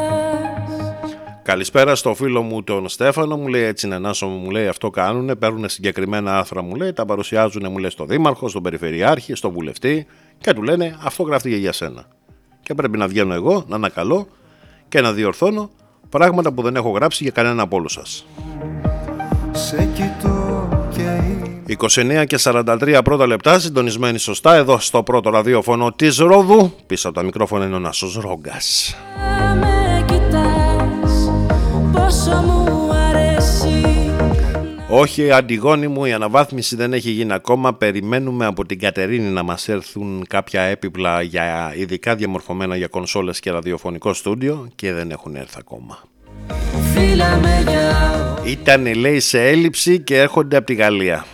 Καλησπέρα 1.44 1.96
στο 1.96 2.14
φίλο 2.14 2.42
μου 2.42 2.64
τον 2.64 2.90
Στέφανο, 2.90 3.38
μου 3.38 3.48
λέει 3.48 3.64
έτσι 3.64 3.86
είναι 3.86 3.98
Νάσο 3.98 4.28
μου, 4.28 4.38
μου 4.38 4.50
λέει 4.50 4.68
αυτό 4.68 4.90
κάνουνε, 4.90 5.36
παίρνουν 5.36 5.70
συγκεκριμένα 5.70 6.38
άρθρα 6.38 6.62
μου 6.62 6.76
λέει, 6.76 6.94
τα 6.94 7.06
παρουσιάζουν 7.06 7.66
μου 7.72 7.78
λέει 7.78 7.90
στο 7.90 8.06
δήμαρχο, 8.06 8.48
στον 8.48 8.62
περιφερειάρχη, 8.64 9.36
στον 9.36 9.52
βουλευτή 9.52 10.06
και 10.38 10.54
του 10.54 10.62
λένε 10.64 10.98
αυτό 11.04 11.24
γράφτηκε 11.24 11.56
για 11.56 11.72
σένα. 11.72 12.06
Και 12.64 12.74
πρέπει 12.74 12.98
να 12.98 13.08
βγαίνω 13.08 13.34
εγώ, 13.34 13.64
να 13.68 13.76
ανακαλώ 13.76 14.28
και 14.90 15.02
να 15.02 15.14
διορθώνω 15.14 15.70
πράγματα 16.10 16.52
που 16.52 16.62
δεν 16.62 16.76
έχω 16.76 16.90
γράψει 16.90 17.24
για 17.24 17.32
κανένα 17.32 17.62
από 17.62 17.76
όλους 17.76 17.92
σας. 17.92 18.26
σε 19.52 19.90
κοιτώ 19.94 20.70
και 20.96 21.02
είμαι 21.02 22.22
29 22.22 22.26
και 22.28 22.38
43 22.40 23.00
πρώτα 23.04 23.28
λεπτά, 23.28 23.60
συντονισμένοι 23.60 24.18
σωστά 24.18 24.56
εδώ 24.56 24.80
στο 24.80 25.04
πρώτο 25.04 25.30
ραδιόφωνο 25.30 25.92
της 25.92 26.18
Ρόδου. 26.18 26.74
Πίσω 26.88 27.08
από 27.08 27.18
τα 27.18 27.24
μικρόφωνα 27.24 27.66
είναι 27.66 27.76
ο 27.76 27.80
Νάσος 27.80 28.16
Ρόγκας. 28.16 28.96
Με 32.13 32.19
κοιτάς, 32.19 32.28
πόσο 32.28 32.41
μου 32.41 32.91
αρέσει 32.91 34.12
Όχι, 34.89 35.32
Αντιγόνη 35.32 35.88
μου, 35.88 36.06
η 36.06 36.13
αναβάθμιση 36.13 36.76
δεν 36.76 36.93
έχει 36.93 37.10
γίνει 37.10 37.34
ακόμα. 37.34 37.73
Περιμένουμε 37.73 38.45
από 38.45 38.65
την 38.65 38.80
Κατερίνη 38.80 39.30
να 39.30 39.43
μας 39.43 39.67
έρθουν 39.67 40.26
κάποια 40.30 40.62
έπιπλα 40.62 41.21
για 41.21 41.73
ειδικά 41.76 42.15
διαμορφωμένα 42.15 42.76
για 42.76 42.88
κονσόλες 42.88 43.39
και 43.39 43.52
ραδιοφωνικό 43.52 44.13
στούντιο 44.13 44.67
και 44.76 44.93
δεν 44.93 45.12
έχουν 45.12 45.36
έρθει 45.36 45.56
ακόμα. 45.60 45.99
Φίλα 46.93 47.38
με 47.38 47.63
για 47.67 48.38
Ήταν 48.43 48.95
λέει 48.95 49.19
σε 49.19 49.47
έλλειψη 49.47 49.99
και 49.99 50.19
έρχονται 50.19 50.58
από 50.58 50.65
τη 50.65 50.73
Γαλλία. 50.73 51.26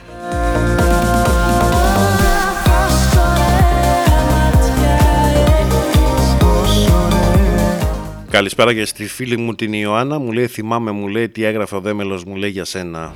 Καλησπέρα 8.39 8.73
και 8.73 8.86
στη 8.86 9.08
φίλη 9.08 9.38
μου 9.38 9.56
την 9.56 9.73
Ιωάννα. 9.73 10.19
Μου 10.19 10.32
λέει 10.32 10.47
θυμάμαι, 10.47 10.91
μου 10.91 11.08
λέει 11.08 11.30
τι 11.30 11.43
έγραφε 11.43 11.75
ο 11.75 11.80
Δέμελος 11.80 12.23
μου 12.23 12.36
λέει 12.36 12.49
για 12.49 12.65
σένα. 12.65 13.13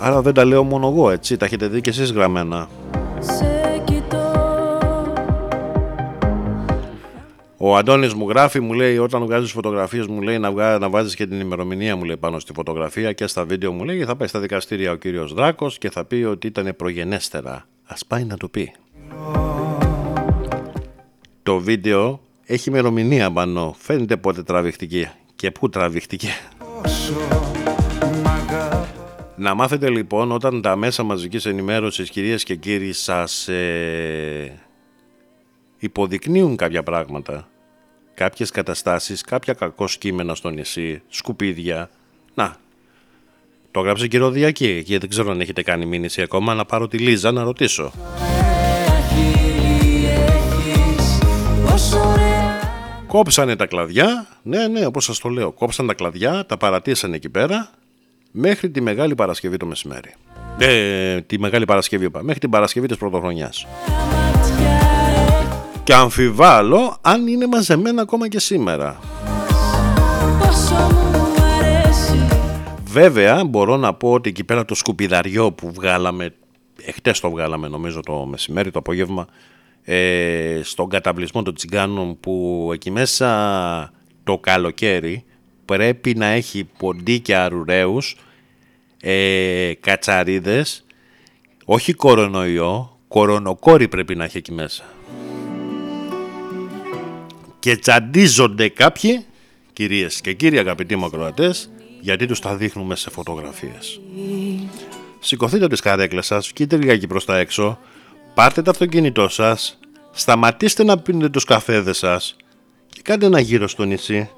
Άρα 0.00 0.22
δεν 0.22 0.34
τα 0.34 0.44
λέω 0.44 0.64
μόνο 0.64 0.88
εγώ 0.88 1.10
έτσι, 1.10 1.36
τα 1.36 1.44
έχετε 1.44 1.68
δει 1.68 1.80
και 1.80 1.90
εσείς 1.90 2.12
γραμμένα. 2.12 2.68
Σε 3.20 3.82
κοιτώ 3.84 4.32
Ο 7.56 7.76
Αντώνης 7.76 8.14
μου 8.14 8.28
γράφει, 8.28 8.60
μου 8.60 8.72
λέει 8.72 8.98
όταν 8.98 9.24
βγάζεις 9.24 9.52
φωτογραφίες 9.52 10.06
μου 10.06 10.22
λέει 10.22 10.38
να, 10.38 10.52
βγά, 10.52 10.78
να 10.78 10.88
βάζεις 10.88 11.14
και 11.14 11.26
την 11.26 11.40
ημερομηνία 11.40 11.96
μου 11.96 12.04
λέει 12.04 12.16
πάνω 12.16 12.38
στη 12.38 12.52
φωτογραφία 12.52 13.12
και 13.12 13.26
στα 13.26 13.44
βίντεο 13.44 13.72
μου 13.72 13.84
λέει 13.84 14.04
θα 14.04 14.16
πάει 14.16 14.28
στα 14.28 14.40
δικαστήρια 14.40 14.92
ο 14.92 14.94
κύριος 14.94 15.32
Δράκος 15.34 15.78
και 15.78 15.90
θα 15.90 16.04
πει 16.04 16.14
ότι 16.14 16.46
ήταν 16.46 16.74
προγενέστερα. 16.76 17.66
Ας 17.84 18.06
πάει 18.06 18.24
να 18.24 18.36
το 18.36 18.48
πει. 18.48 18.72
Το 21.42 21.58
βίντεο 21.58 22.20
έχει 22.52 22.68
ημερομηνία 22.68 23.30
πάνω. 23.30 23.74
Φαίνεται 23.78 24.16
πότε 24.16 24.42
τραβηχτηκε 24.42 25.12
και 25.34 25.50
πού 25.50 25.68
τραβηχτηκε. 25.68 26.28
Να 29.36 29.54
μάθετε 29.54 29.90
λοιπόν 29.90 30.32
όταν 30.32 30.62
τα 30.62 30.76
μέσα 30.76 31.02
μαζικής 31.02 31.46
ενημέρωσης 31.46 32.10
κυρίες 32.10 32.42
και 32.42 32.54
κύριοι 32.54 32.92
σας 32.92 33.48
ε, 33.48 34.60
υποδεικνύουν 35.78 36.56
κάποια 36.56 36.82
πράγματα, 36.82 37.48
κάποιες 38.14 38.50
καταστάσεις, 38.50 39.20
κάποια 39.22 39.52
κακό 39.52 39.84
κείμενα 39.98 40.34
στο 40.34 40.48
νησί, 40.50 41.02
σκουπίδια. 41.08 41.90
Να, 42.34 42.56
το 43.70 43.80
έγραψε 43.80 44.06
και 44.06 44.16
η 44.16 44.20
Ροδιακή 44.20 44.82
και 44.82 44.98
δεν 44.98 45.08
ξέρω 45.08 45.30
αν 45.30 45.40
έχετε 45.40 45.62
κάνει 45.62 45.86
μήνυση 45.86 46.22
ακόμα 46.22 46.54
να 46.54 46.64
πάρω 46.64 46.88
τη 46.88 46.98
Λίζα 46.98 47.32
να 47.32 47.42
ρωτήσω. 47.42 47.92
Κόψανε 53.10 53.56
τα 53.56 53.66
κλαδιά, 53.66 54.26
ναι 54.42 54.66
ναι 54.66 54.86
όπως 54.86 55.04
σας 55.04 55.18
το 55.18 55.28
λέω, 55.28 55.52
κόψαν 55.52 55.86
τα 55.86 55.94
κλαδιά, 55.94 56.46
τα 56.46 56.56
παρατήσαν 56.56 57.12
εκεί 57.12 57.28
πέρα 57.28 57.70
μέχρι 58.30 58.70
τη 58.70 58.80
Μεγάλη 58.80 59.14
Παρασκευή 59.14 59.56
το 59.56 59.66
μεσημέρι. 59.66 60.14
Ε, 60.58 61.20
τη 61.20 61.38
Μεγάλη 61.38 61.64
Παρασκευή 61.64 62.04
είπα, 62.04 62.22
μέχρι 62.22 62.40
την 62.40 62.50
Παρασκευή 62.50 62.86
της 62.86 62.96
Πρωτοχρονιάς. 62.96 63.66
μάτια 63.86 64.80
Και 65.84 65.94
αμφιβάλλω 65.94 66.96
αν 67.00 67.26
είναι 67.26 67.46
μαζεμένα 67.46 68.02
ακόμα 68.02 68.28
και 68.28 68.38
σήμερα. 68.38 68.98
Πόσο 70.38 70.74
μου 70.74 71.32
αρέσει 71.60 72.26
Βέβαια 72.84 73.44
μπορώ 73.44 73.76
να 73.76 73.94
πω 73.94 74.12
ότι 74.12 74.28
εκεί 74.28 74.44
πέρα 74.44 74.64
το 74.64 74.74
σκουπιδαριό 74.74 75.52
που 75.52 75.72
βγάλαμε, 75.72 76.34
εχτες 76.84 77.20
το 77.20 77.30
βγάλαμε 77.30 77.68
νομίζω 77.68 78.00
το 78.00 78.26
μεσημέρι, 78.26 78.70
το 78.70 78.78
απόγευμα, 78.78 79.26
ε, 79.84 80.60
στον 80.62 80.88
καταβλισμό 80.88 81.42
των 81.42 81.54
τσιγκάνων 81.54 82.20
που 82.20 82.70
εκεί 82.72 82.90
μέσα 82.90 83.92
το 84.24 84.38
καλοκαίρι 84.38 85.24
πρέπει 85.64 86.14
να 86.14 86.26
έχει 86.26 86.68
ποντίκια 86.78 87.44
αρουραίους, 87.44 88.16
ε, 89.00 89.72
κατσαρίδες, 89.80 90.84
όχι 91.64 91.92
κορονοϊό, 91.92 92.98
κορονοκόρη 93.08 93.88
πρέπει 93.88 94.14
να 94.14 94.24
έχει 94.24 94.36
εκεί 94.36 94.52
μέσα. 94.52 94.84
Και 97.58 97.76
τσαντίζονται 97.76 98.68
κάποιοι, 98.68 99.24
κυρίες 99.72 100.20
και 100.20 100.32
κύριοι 100.32 100.58
αγαπητοί 100.58 100.96
μου 100.96 101.04
ακροατές, 101.04 101.70
γιατί 102.00 102.26
τους 102.26 102.40
τα 102.40 102.56
δείχνουμε 102.56 102.96
σε 102.96 103.10
φωτογραφίες. 103.10 104.00
Σηκωθείτε 105.18 105.66
τις 105.66 105.80
καρέκλες 105.80 106.26
σας, 106.26 106.48
βγείτε 106.48 106.76
λιγάκι 106.76 107.06
προς 107.06 107.24
τα 107.24 107.38
έξω, 107.38 107.78
πάρτε 108.34 108.62
το 108.62 108.70
αυτοκίνητό 108.70 109.28
σας, 109.28 109.78
σταματήστε 110.10 110.84
να 110.84 110.98
πίνετε 110.98 111.28
τους 111.28 111.44
καφέδες 111.44 111.98
σας 111.98 112.36
και 112.88 113.00
κάντε 113.02 113.26
ένα 113.26 113.40
γύρο 113.40 113.68
στο 113.68 113.84
νησί. 113.84 114.30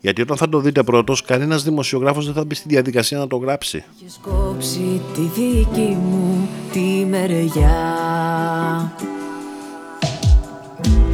Γιατί 0.00 0.20
όταν 0.20 0.36
θα 0.36 0.48
το 0.48 0.60
δείτε 0.60 0.82
πρώτος, 0.82 1.22
κανένας 1.22 1.62
δημοσιογράφος 1.62 2.24
δεν 2.24 2.34
θα 2.34 2.44
μπει 2.44 2.54
στη 2.54 2.68
διαδικασία 2.68 3.18
να 3.18 3.26
το 3.26 3.36
γράψει. 3.36 3.84
Έχεις 4.00 4.20
κόψει 4.22 5.00
τη 5.14 5.20
δική 5.20 5.96
μου 6.00 6.48
τη 6.72 7.04
μεριά 7.08 7.82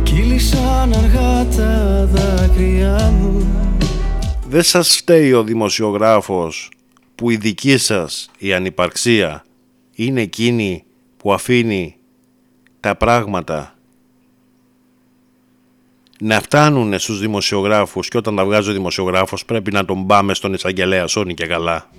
Κύλησαν 0.03 0.93
αργά 0.93 1.47
τα 1.47 2.07
δάκρυά 2.07 3.11
μου 3.11 3.47
Δεν 4.47 4.63
σας 4.63 4.97
φταίει 4.97 5.33
ο 5.33 5.43
δημοσιογράφος 5.43 6.71
που 7.15 7.31
η 7.31 7.37
δική 7.37 7.77
σας 7.77 8.31
η 8.39 8.53
ανυπαρξία 8.53 9.45
είναι 9.95 10.21
εκείνη 10.21 10.85
που 11.23 11.33
αφήνει 11.33 11.97
τα 12.81 12.95
πράγματα 12.97 13.75
να 16.21 16.41
φτάνουν 16.41 16.99
στους 16.99 17.21
δημοσιογράφους 17.21 18.09
και 18.09 18.17
όταν 18.17 18.37
τα 18.37 18.45
βγάζει 18.45 18.71
ο 18.71 18.73
δημοσιογράφος 18.73 19.45
πρέπει 19.45 19.73
να 19.73 19.85
τον 19.85 20.07
πάμε 20.07 20.35
στον 20.35 20.53
εισαγγελέα 20.53 21.07
Σόνι 21.07 21.35
και 21.35 21.47
καλά. 21.47 21.91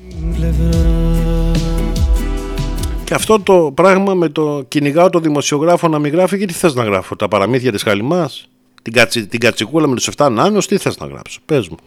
Και 3.03 3.13
αυτό 3.13 3.39
το 3.39 3.71
πράγμα 3.73 4.13
με 4.13 4.29
το 4.29 4.63
κυνηγάω 4.67 5.09
το 5.09 5.19
δημοσιογράφο 5.19 5.87
να 5.87 5.99
μην 5.99 6.11
γράφει, 6.11 6.37
γιατί 6.37 6.53
θες 6.53 6.73
να 6.73 6.83
γράφω, 6.83 7.15
τα 7.15 7.27
παραμύθια 7.27 7.71
της 7.71 7.83
Χαλιμάς, 7.83 8.47
την, 8.81 8.93
κατσι, 8.93 9.27
την 9.27 9.39
κατσικούλα 9.39 9.87
με 9.87 9.95
τους 9.95 10.09
7 10.15 10.29
νάνους, 10.31 10.67
τι 10.67 10.77
θες 10.77 10.97
να 10.97 11.07
γράψω, 11.07 11.39
πες 11.45 11.67
μου. 11.69 11.77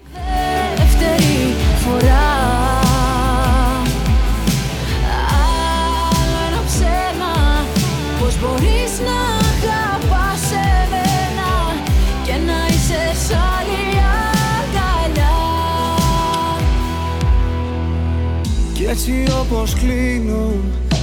Έτσι 18.94 19.24
όπως 19.40 19.74
κλείνω 19.74 20.52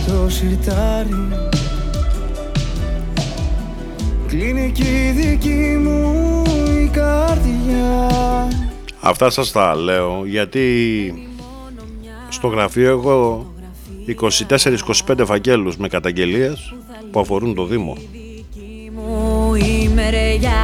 το 0.08 0.30
σιρτάρι 0.30 1.28
Κλείνει 4.28 4.72
και 4.72 5.08
η 5.08 5.12
δική 5.12 5.78
μου 5.84 6.44
η 6.82 6.88
καρδιά 6.88 8.08
Αυτά 9.00 9.30
σας 9.30 9.52
τα 9.52 9.76
λέω 9.76 10.26
γιατί 10.26 11.30
στο 12.30 12.48
γραφείο 12.48 12.92
έχω 12.92 13.46
24-25 15.08 15.26
φακέλους 15.26 15.78
με 15.78 15.88
καταγγελίες 15.88 16.74
που 17.12 17.20
αφορούν 17.20 17.56
το 17.56 17.66
Δήμο. 17.66 17.98
Δική 18.12 18.92
μου 18.96 19.56
η 19.56 19.90
μεριά 19.94 20.64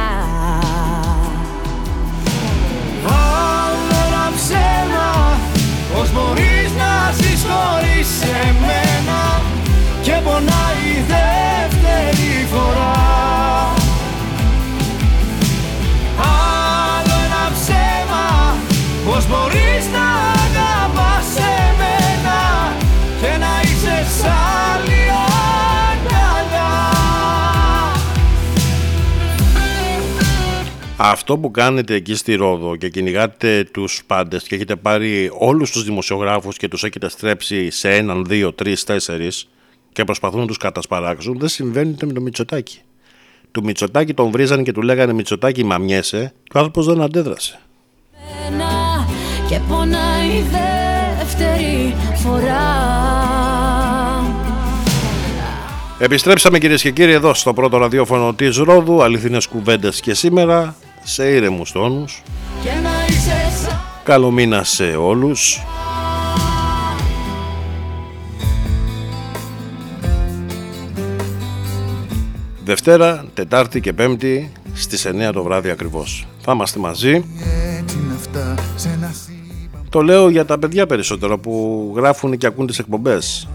Άλλο 3.06 3.88
ένα 4.06 4.32
ψέμα 4.36 5.38
Πως 5.94 6.12
μπορείς 6.12 6.52
να 6.52 6.57
ζεις 7.18 7.42
χωρίς 7.50 8.10
εμένα 8.46 9.42
Και 10.02 10.16
πονάει 10.24 10.90
δεύτερη 11.14 12.46
φορά. 12.52 12.96
Άλλο 16.18 17.14
ένα 17.26 17.44
ψέμα 17.54 18.56
Πως 19.06 19.26
μπορείς 19.26 19.84
να 19.92 20.06
αγαπάς 20.44 21.30
εμένα 21.58 22.40
Και 23.20 23.38
να 23.38 23.52
είσαι 23.62 24.06
σ' 24.18 24.67
Αυτό 31.00 31.38
που 31.38 31.50
κάνετε 31.50 31.94
εκεί 31.94 32.14
στη 32.14 32.34
Ρόδο 32.34 32.76
και 32.76 32.88
κυνηγάτε 32.88 33.64
τους 33.72 34.02
πάντες 34.06 34.42
και 34.42 34.54
έχετε 34.54 34.76
πάρει 34.76 35.30
όλους 35.38 35.70
τους 35.70 35.84
δημοσιογράφους 35.84 36.56
και 36.56 36.68
τους 36.68 36.84
έχετε 36.84 37.08
στρέψει 37.08 37.70
σε 37.70 37.94
έναν, 37.94 38.24
δύο, 38.24 38.52
τρεις, 38.52 38.84
τέσσερις 38.84 39.48
και 39.92 40.04
προσπαθούν 40.04 40.40
να 40.40 40.46
τους 40.46 40.56
κατασπαράξουν, 40.56 41.38
δεν 41.38 41.48
συμβαίνει 41.48 41.90
ούτε 41.90 42.06
με 42.06 42.12
το 42.12 42.20
Μητσοτάκι. 42.20 42.80
Του 43.50 43.64
Μητσοτάκι 43.64 44.14
τον 44.14 44.30
βρίζανε 44.30 44.62
και 44.62 44.72
του 44.72 44.82
λέγανε 44.82 45.12
Μητσοτάκι 45.12 45.64
μαμιέσαι 45.64 46.32
και 46.44 46.56
ο 46.56 46.58
άνθρωπος 46.58 46.86
δεν 46.86 47.00
αντέδρασε. 47.00 47.58
Ένα 48.48 49.06
και 49.48 49.60
πονάει 49.68 50.42
δεύτερη 50.50 51.94
φορά 52.14 52.96
Επιστρέψαμε 55.98 56.58
κυρίες 56.58 56.82
και 56.82 56.90
κύριοι 56.90 57.12
εδώ 57.12 57.34
στο 57.34 57.52
πρώτο 57.52 57.76
ραδιόφωνο 57.76 58.34
της 58.34 58.56
Ρόδου, 58.56 59.02
αληθινές 59.02 59.46
κουβέντες 59.46 60.00
και 60.00 60.14
σήμερα 60.14 60.76
σε 61.02 61.28
ήρεμους 61.30 61.72
τόνους. 61.72 62.22
Και 62.62 62.68
να 62.82 62.90
είσαι 63.08 63.64
σαν 63.64 63.80
Καλό 64.04 64.30
μήνα 64.30 64.64
σε 64.64 64.84
όλους. 64.84 65.60
Δευτέρα, 72.64 73.24
Τετάρτη 73.34 73.80
και 73.80 73.92
Πέμπτη 73.92 74.52
στις 74.74 75.06
9 75.06 75.32
το 75.32 75.42
βράδυ 75.42 75.70
ακριβώς. 75.70 76.26
Θα 76.40 76.52
είμαστε 76.52 76.78
μαζί. 76.78 77.24
Έτσι 77.78 77.96
να 78.08 78.14
φτά 78.20 78.54
σε 78.76 78.88
ένα 78.88 79.12
σύμπαν 79.24 79.86
Το 79.88 80.00
λέω 80.02 80.28
για 80.28 80.44
τα 80.44 80.58
παιδιά 80.58 80.86
περισσότερο 80.86 81.38
που 81.38 81.92
γράφουν 81.96 82.38
και 82.38 82.46
ακούν 82.46 82.66
τις 82.66 82.78
εκπομπές. 82.78 83.48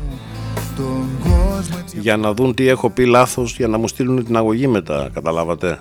τον 0.76 1.08
κόσμο 1.24 1.78
έτσι 1.84 1.98
Για 2.00 2.18
να 2.18 2.34
δουν 2.34 2.54
τι 2.54 2.68
έχω 2.68 2.90
πει 2.90 3.06
λάθος 3.06 3.56
για 3.58 3.68
να 3.68 3.78
μου 3.78 3.88
στείλουν 3.88 4.26
την 4.26 4.38
αγωγή 4.38 4.68
μετά, 4.68 5.10
καταλάβατε. 5.14 5.80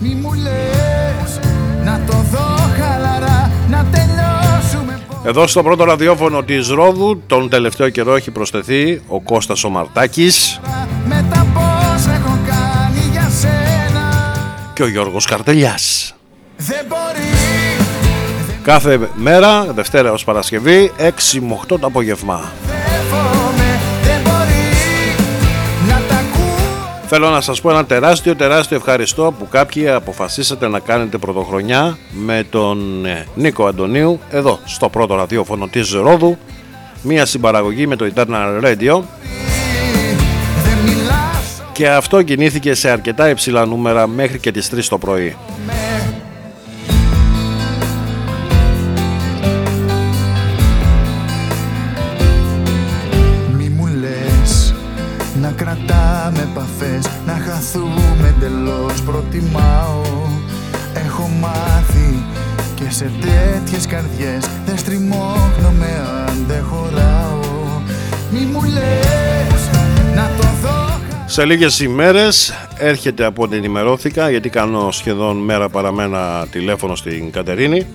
Μη 0.00 0.08
μου 0.08 0.32
λες 0.32 0.73
Να 1.94 2.04
το 2.06 2.24
δω 2.30 2.46
χαλαρά 2.78 3.50
Να 3.70 3.86
τελειώσουμε 3.92 5.00
Εδώ 5.24 5.46
στο 5.46 5.62
πρώτο 5.62 5.84
ραδιόφωνο 5.84 6.42
της 6.42 6.68
Ρόδου 6.68 7.22
τον 7.26 7.48
τελευταίο 7.48 7.88
καιρό 7.88 8.16
έχει 8.16 8.30
προσθεθεί 8.30 9.02
ο 9.08 9.20
Κώστας 9.20 9.64
ο 9.64 9.68
Μαρτάκης 9.68 10.60
Με 11.08 11.26
τα 11.30 11.46
πώς 11.54 12.06
έχω 12.06 12.38
κάνει 12.46 13.10
για 13.12 13.28
σένα 13.40 14.32
και 14.74 14.82
ο 14.82 14.88
Γιώργος 14.88 15.26
Καρτελιάς. 15.26 16.14
Δεν 16.56 16.84
μπορεί 16.88 17.34
Κάθε 18.62 18.98
μέρα, 19.14 19.64
Δευτέρα 19.64 20.12
ως 20.12 20.24
Παρασκευή, 20.24 20.92
6 20.98 21.40
με 21.40 21.58
8 21.62 21.78
το 21.80 21.86
απόγευμα. 21.86 22.52
Θέλω 27.16 27.30
να 27.30 27.40
σας 27.40 27.60
πω 27.60 27.70
ένα 27.70 27.84
τεράστιο 27.84 28.36
τεράστιο 28.36 28.76
ευχαριστώ 28.76 29.34
που 29.38 29.48
κάποιοι 29.48 29.88
αποφασίσατε 29.88 30.68
να 30.68 30.78
κάνετε 30.78 31.18
πρωτοχρονιά 31.18 31.98
με 32.10 32.46
τον 32.50 33.06
ε, 33.06 33.26
Νίκο 33.34 33.66
Αντωνίου 33.66 34.20
εδώ 34.30 34.58
στο 34.64 34.88
πρώτο 34.88 35.14
ραδιόφωνο 35.14 35.68
της 35.68 35.92
Ρόδου 35.92 36.38
μια 37.02 37.24
συμπαραγωγή 37.26 37.86
με 37.86 37.96
το 37.96 38.10
Eternal 38.14 38.64
Radio 38.64 39.02
Δεν 40.64 40.78
μιλάς 40.84 41.62
και 41.72 41.88
αυτό 41.88 42.22
κινήθηκε 42.22 42.74
σε 42.74 42.90
αρκετά 42.90 43.28
υψηλά 43.28 43.66
νούμερα 43.66 44.06
μέχρι 44.06 44.38
και 44.38 44.52
τις 44.52 44.70
3 44.74 44.78
το 44.88 44.98
πρωί. 44.98 45.36
Χαθούμε 57.74 58.34
εντελώς 58.36 59.02
προτιμάω. 59.02 60.02
Έχω 60.94 61.30
μάθει 61.40 62.24
και 62.74 62.90
σε 62.90 63.10
τέτοιες 63.20 63.86
καρδιές 63.86 64.48
Δεν 64.66 64.78
στριμώχνομαι 64.78 66.06
αν 66.26 66.44
δεν 66.46 66.64
χωράω 66.64 67.80
Μη 68.30 68.40
μου 68.40 68.62
λες 68.62 69.70
να 70.14 70.30
το 70.36 70.46
δω. 70.62 71.00
Σε 71.26 71.44
λίγες 71.44 71.80
ημέρες 71.80 72.52
έρχεται 72.78 73.24
από 73.24 73.42
ό,τι 73.42 73.56
ενημερώθηκα 73.56 74.30
γιατί 74.30 74.48
κάνω 74.48 74.90
σχεδόν 74.90 75.36
μέρα 75.36 75.68
παραμένα 75.68 76.46
τηλέφωνο 76.50 76.94
στην 76.94 77.30
Κατερίνη. 77.30 77.86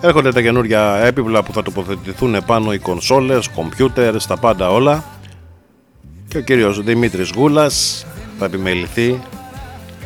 Έρχονται 0.00 0.32
τα 0.32 0.42
καινούργια 0.42 0.96
έπιπλα 1.04 1.42
που 1.42 1.52
θα 1.52 1.62
τοποθετηθούν 1.62 2.34
επάνω 2.34 2.72
οι 2.72 2.78
κονσόλες, 2.78 3.48
κομπιούτερ, 3.48 4.26
τα 4.26 4.36
πάντα 4.36 4.70
όλα. 4.70 5.04
Και 6.28 6.38
ο 6.38 6.40
κύριος 6.40 6.82
Δημήτρης 6.82 7.30
Γούλας 7.36 8.06
θα 8.40 8.46
επιμεληθεί 8.46 9.20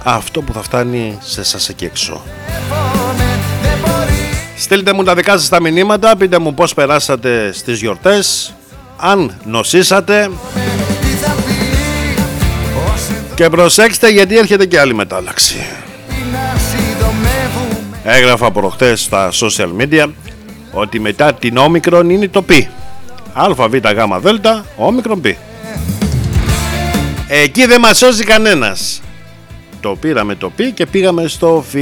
αυτό 0.04 0.42
που 0.42 0.52
θα 0.52 0.62
φτάνει 0.62 1.18
σε 1.20 1.40
εσάς 1.40 1.68
εκεί 1.68 1.84
έξω. 1.84 2.22
Στείλτε 4.56 4.92
μου 4.92 5.02
τα 5.02 5.14
δικά 5.14 5.38
σας 5.38 5.48
τα 5.48 5.60
μηνύματα, 5.60 6.16
πείτε 6.16 6.38
μου 6.38 6.54
πώς 6.54 6.74
περάσατε 6.74 7.52
στις 7.52 7.80
γιορτές, 7.80 8.54
αν 8.96 9.38
νοσήσατε 9.44 10.30
τι 11.00 11.06
θα 11.06 11.30
πει 11.46 11.52
Όσοι 12.94 13.12
και 13.34 13.48
προσέξτε 13.48 14.08
γιατί 14.10 14.38
έρχεται 14.38 14.66
και 14.66 14.80
άλλη 14.80 14.94
μετάλλαξη. 14.94 15.56
να 16.08 16.58
συντομεύουμε 16.58 18.00
Έγραφα 18.04 18.50
προχτές 18.50 19.02
στα 19.02 19.30
social 19.32 19.70
media 19.80 20.06
ότι 20.72 21.00
μετά 21.00 21.34
την 21.34 21.56
όμικρον 21.56 22.10
είναι 22.10 22.28
το 22.28 22.42
π. 22.42 22.50
Α, 23.32 23.68
Β, 23.68 23.74
Γ, 23.74 24.20
Δ, 24.20 24.28
όμικρον 24.76 25.20
π. 25.20 25.26
Εκεί 27.42 27.66
δεν 27.66 27.80
μας 27.80 27.98
σώζει 27.98 28.24
κανένας. 28.24 29.02
Το 29.80 29.96
πήραμε 30.00 30.34
το 30.34 30.50
π 30.50 30.60
και 30.74 30.86
πήγαμε 30.86 31.26
στο 31.26 31.64
φ. 31.68 31.74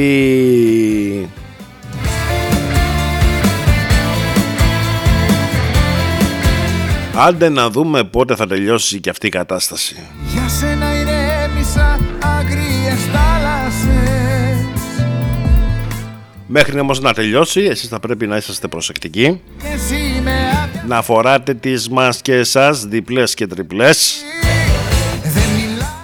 Άντε 7.17 7.49
να 7.49 7.71
δούμε 7.71 8.05
πότε 8.05 8.35
θα 8.35 8.47
τελειώσει 8.47 9.01
και 9.01 9.11
αυτή 9.11 9.27
η 9.27 9.31
κατάσταση. 9.31 9.97
Για 10.33 10.49
σένα 10.49 10.95
ηρέμησα 10.95 11.99
άγριες 12.21 13.01
θάλασσες 13.13 14.67
Μέχρι 16.47 16.81
όμως 16.81 17.01
να 17.01 17.13
τελειώσει, 17.13 17.61
εσείς 17.61 17.89
θα 17.89 18.01
πρέπει 18.01 18.27
να 18.27 18.37
είσαστε 18.37 18.69
προσεκτικοί. 18.69 19.41
Και 19.59 19.67
εσύ 19.75 20.21
με 20.23 20.33
άδεια 20.65 20.85
Να 20.87 21.03
φοράτε 21.03 21.55
τις 21.55 21.89
μάσκες 21.89 22.51
σας 22.51 22.85
διπλές 22.85 23.35
και 23.35 23.47
τριπλές 23.47 24.15
Δεν 24.41 24.41
μιλάω 24.41 24.52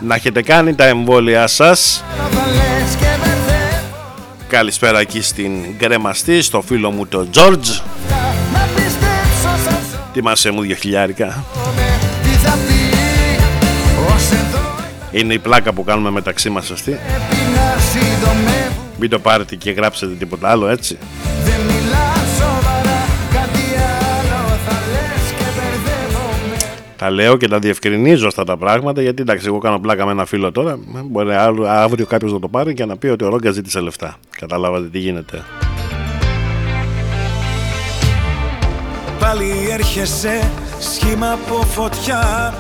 Να 0.09 0.15
έχετε 0.15 0.43
κάνει 0.43 0.75
τα 0.75 0.85
εμβόλια 0.85 1.47
σας. 1.47 2.05
Θα 2.17 2.47
λες 2.47 2.95
και 2.95 3.07
μπερδεύω 3.19 3.97
Καλησπέρα 4.49 5.01
εκεί 5.01 5.23
στην 5.23 5.53
γκρεμαστή 5.77 6.43
Στο 6.43 6.61
φίλο 6.61 6.91
μου 6.91 7.07
το 7.07 7.29
George 7.35 7.83
Να 8.53 8.69
πιστέψω 8.75 9.63
σαν 9.65 9.79
ζω 9.93 9.99
Τιμάσαι 10.13 10.51
μου 10.51 10.61
δύο 10.61 10.75
χιλιάρικα. 10.75 11.45
Τι 12.23 12.29
θα 12.29 12.51
πει 12.51 12.97
Ως 14.15 14.31
εδώ 14.31 14.75
Είναι 15.11 15.35
η 15.35 15.39
πλάκα 15.39 15.73
που 15.73 15.85
κάνουμε 15.85 16.11
μεταξύ 16.11 16.51
μας 16.51 16.71
αυτή. 16.71 16.91
Πρέπει 16.91 17.43
να 17.55 17.81
συντομεύω 17.81 18.83
Μην 18.99 19.11
το 19.11 19.19
πάρετε 19.19 19.57
και 19.57 19.71
γράψετε 19.71 20.13
τίποτα 20.15 20.51
άλλο 20.51 20.69
έτσι 20.69 20.99
Τα 26.99 27.11
λέω 27.11 27.37
και 27.37 27.49
τα 27.49 27.59
διευκρινίζω 27.59 28.27
αυτά 28.27 28.45
τα 28.45 28.57
πράγματα 28.57 29.03
Γιατί 29.03 29.23
εντάξει 29.23 29.47
εγώ 29.47 29.59
κάνω 29.59 29.79
πλάκα 29.79 30.05
με 30.07 30.11
ένα 30.11 30.25
φίλο 30.25 30.53
τώρα. 30.53 30.79
Μπορεί 31.05 31.33
άλλο- 31.35 31.67
αύριο 31.67 32.07
κάποιος 32.07 32.33
να 32.33 32.39
το 32.39 32.49
πάρει 32.49 32.75
και 32.75 32.85
να 32.85 32.97
πει 32.97 33.07
ότι 33.07 33.25
ο 33.25 33.29
Ρόγκας 33.29 33.55
ζήτησε 33.55 33.81
λεφτά. 33.81 34.17
Καταλάβατε 34.39 34.87
τι 34.89 34.99
γίνεται. 34.99 35.43
Πάλι 39.19 39.53
έρχεσαι 39.73 40.51
σχήμα 40.81 41.33
από 41.33 41.63
φωτιά. 41.65 42.55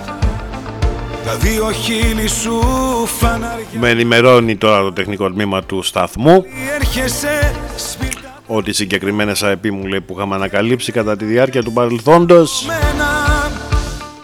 Τα 1.24 1.34
δύο 1.36 1.70
χείλη 1.72 2.28
σου 2.28 2.61
φανάρια 3.07 3.66
Με 3.80 3.89
ενημερώνει 3.89 4.57
τώρα 4.57 4.82
το 4.82 4.93
τεχνικό 4.93 5.30
τμήμα 5.30 5.62
του 5.62 5.82
σταθμού. 5.82 6.45
Έρχεσαι 6.80 7.55
σπίτι 7.76 8.16
ότι 8.47 8.70
οι 8.70 8.72
συγκεκριμένε 8.72 9.32
ΑΕΠ 9.43 9.70
μου 9.70 9.86
λέει 9.86 10.01
που 10.01 10.14
είχαμε 10.16 10.34
ανακαλύψει 10.34 10.93
κατά 10.93 11.16
τη 11.16 11.24
διάρκεια 11.24 11.62
του 11.62 11.72
παρελθόντος. 11.72 12.64
Μένα 12.66 13.08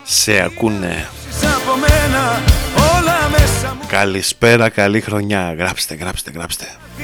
σε 0.04 0.42
ακούνε. 0.44 1.08
από 1.42 1.78
μένα 1.80 2.42
Όλα 2.96 3.28
μέσα 3.30 3.74
μου 3.74 3.80
Καλησπέρα, 3.88 4.68
καλή 4.68 5.00
χρονιά. 5.00 5.54
Γράψτε, 5.58 5.94
γράψτε, 5.94 6.30
γράψτε. 6.34 6.64
πει 6.96 7.02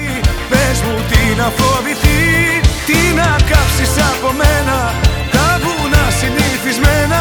Πες 0.51 0.81
μου 0.81 0.95
τι 1.11 1.37
να 1.41 1.45
φοβηθεί 1.45 2.19
Τι 2.87 3.15
να 3.17 3.37
κάψεις 3.51 4.03
από 4.05 4.33
μένα 4.33 4.93
Τα 5.31 5.61
βουνά 5.63 6.11
συνηθισμένα 6.21 7.19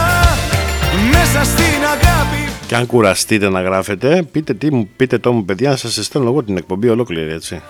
Μέσα 1.12 1.44
στην 1.44 1.82
αγάπη 1.84 2.50
Και 2.68 2.76
αν 2.76 2.86
κουραστείτε 2.86 3.50
να 3.50 3.62
γράφετε, 3.62 4.24
πείτε, 4.32 4.54
τι, 4.54 4.74
μου- 4.74 4.90
πείτε 4.96 5.18
το 5.18 5.32
μου 5.32 5.46
παιδιά, 5.46 5.76
σας 5.76 6.00
στέλνω 6.06 6.30
εγώ 6.30 6.44
την 6.44 6.58
εκπομπή 6.58 6.90
ολόκληρη 6.90 7.34
έτσι. 7.34 7.62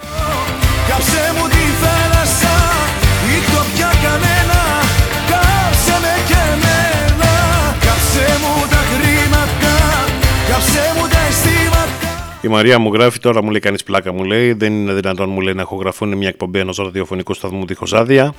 Η 12.41 12.47
Μαρία 12.47 12.79
μου 12.79 12.93
γράφει 12.93 13.19
τώρα, 13.19 13.43
μου 13.43 13.49
λέει 13.49 13.59
κανείς 13.59 13.83
πλάκα, 13.83 14.13
μου 14.13 14.23
λέει 14.23 14.53
δεν 14.53 14.73
είναι 14.73 14.93
δυνατόν, 14.93 15.29
μου 15.29 15.41
λέει 15.41 15.53
να 15.53 15.61
ηχογραφούν 15.61 16.17
μια 16.17 16.27
εκπομπή 16.27 16.59
ενός 16.59 16.77
ραδιοφωνικού 16.77 17.33
σταθμού 17.33 17.65
δίχως 17.65 17.93
άδεια. 17.93 18.33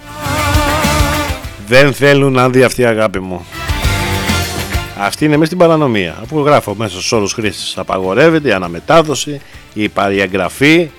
Δεν 1.67 1.93
θέλουν 1.93 2.39
άδεια 2.39 2.67
αυτή 2.67 2.81
η 2.81 2.85
αγάπη 2.85 3.21
μου. 3.21 3.47
Αυτή 4.99 5.25
είναι 5.25 5.35
μέσα 5.35 5.47
στην 5.47 5.59
παρανομία. 5.59 6.19
Αφού 6.23 6.41
γράφω 6.41 6.75
μέσα 6.75 6.91
στους 6.91 7.13
όρους 7.13 7.33
χρήσης 7.33 7.79
απαγορεύεται 7.79 8.49
η 8.49 8.53
αναμετάδοση, 8.53 9.41
η 9.75 9.89
παριαγγραφή 9.89 10.91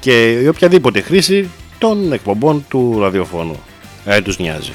και 0.00 0.30
η 0.30 0.46
οποιαδήποτε 0.46 1.00
χρήση 1.00 1.48
των 1.78 2.12
εκπομπών 2.12 2.64
του 2.68 2.96
ραδιοφώνου. 3.00 3.60
Ε, 4.04 4.20
τους 4.20 4.38
νοιάζει. 4.38 4.70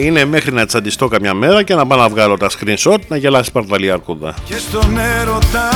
Είναι 0.00 0.24
μέχρι 0.24 0.52
να 0.52 0.66
τσαντιστώ 0.66 1.08
καμιά 1.08 1.34
μέρα 1.34 1.62
και 1.62 1.74
να 1.74 1.86
πάω 1.86 1.98
να 1.98 2.08
βγάλω 2.08 2.36
τα 2.36 2.48
screenshot 2.50 2.98
να 3.08 3.16
γελάσει 3.16 3.52
παρταλή 3.52 3.90
αρκούδα. 3.90 4.34
Και 4.44 4.56
στον 4.56 4.98
έρωτα 4.98 5.68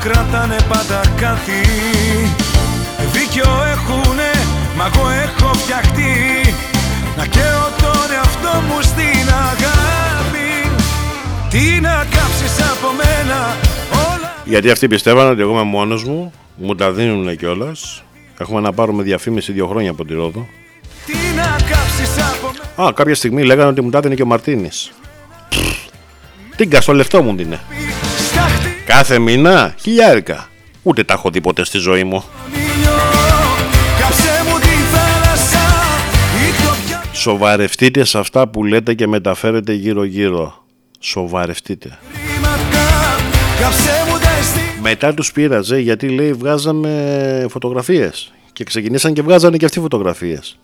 κρατάνε 0.00 0.56
πάντα 0.68 1.00
κάτι 1.20 1.60
Δίκιο 3.12 3.50
έχουνε, 3.72 4.30
μα 4.76 4.90
εγώ 4.94 5.08
έχω 5.08 5.54
φτιαχτεί 5.54 6.14
Να 7.16 7.26
καίω 7.26 7.68
τον 7.78 8.14
εαυτό 8.14 8.60
μου 8.68 8.82
στην 8.82 9.26
αγάπη 9.50 10.50
Τι 11.50 11.80
να 11.80 12.06
κάψεις 12.10 12.70
από 12.70 12.88
μένα 12.96 13.56
όλα 14.12 14.34
Γιατί 14.44 14.70
αυτοί 14.70 14.88
πιστεύαν 14.88 15.30
ότι 15.30 15.40
εγώ 15.40 15.50
είμαι 15.50 15.62
μόνος 15.62 16.04
μου, 16.04 16.32
μου 16.56 16.74
τα 16.74 16.92
δίνουν 16.92 17.36
κιόλας. 17.36 18.02
Έχουμε 18.38 18.60
να 18.60 18.72
πάρουμε 18.72 19.02
διαφήμιση 19.02 19.52
δύο 19.52 19.66
χρόνια 19.66 19.90
από 19.90 20.04
τη 20.04 20.14
Ρόδο. 20.14 20.46
Τι 21.06 21.36
να 21.36 21.56
κάψεις 21.70 22.18
από 22.18 22.30
μένα 22.30 22.39
Α, 22.80 22.92
κάποια 22.92 23.14
στιγμή 23.14 23.42
λέγανε 23.42 23.68
ότι 23.68 23.80
μου 23.80 23.90
είναι 24.04 24.14
και 24.14 24.22
ο 24.22 24.26
Μαρτίνης. 24.26 24.92
Τι 26.56 26.68
στο 26.80 26.92
λεφτό 26.92 27.22
μου 27.22 27.34
είναι. 27.38 27.60
Κάθε 28.84 29.18
μήνα 29.18 29.74
χιλιάρικα. 29.80 30.48
Ούτε 30.82 31.04
τα 31.04 31.14
έχω 31.14 31.30
δει 31.30 31.40
ποτέ 31.40 31.64
στη 31.64 31.78
ζωή 31.78 32.04
μου. 32.04 32.24
Σοβαρευτείτε 37.12 38.04
σε 38.04 38.18
αυτά 38.18 38.48
που 38.48 38.64
λέτε 38.64 38.94
και 38.94 39.06
μεταφέρετε 39.06 39.72
γύρω 39.72 40.04
γύρω. 40.04 40.64
Σοβαρευτείτε. 40.98 41.98
Μετά 44.82 45.14
τους 45.14 45.32
πήραζε, 45.32 45.78
γιατί 45.78 46.08
λέει 46.08 46.32
βγάζαμε 46.32 47.46
φωτογραφίες 47.48 48.32
και 48.52 48.64
ξεκινήσαν 48.64 49.12
και 49.12 49.22
βγάζανε 49.22 49.56
και 49.56 49.64
αυτοί 49.64 49.80
φωτογραφίες. 49.80 50.58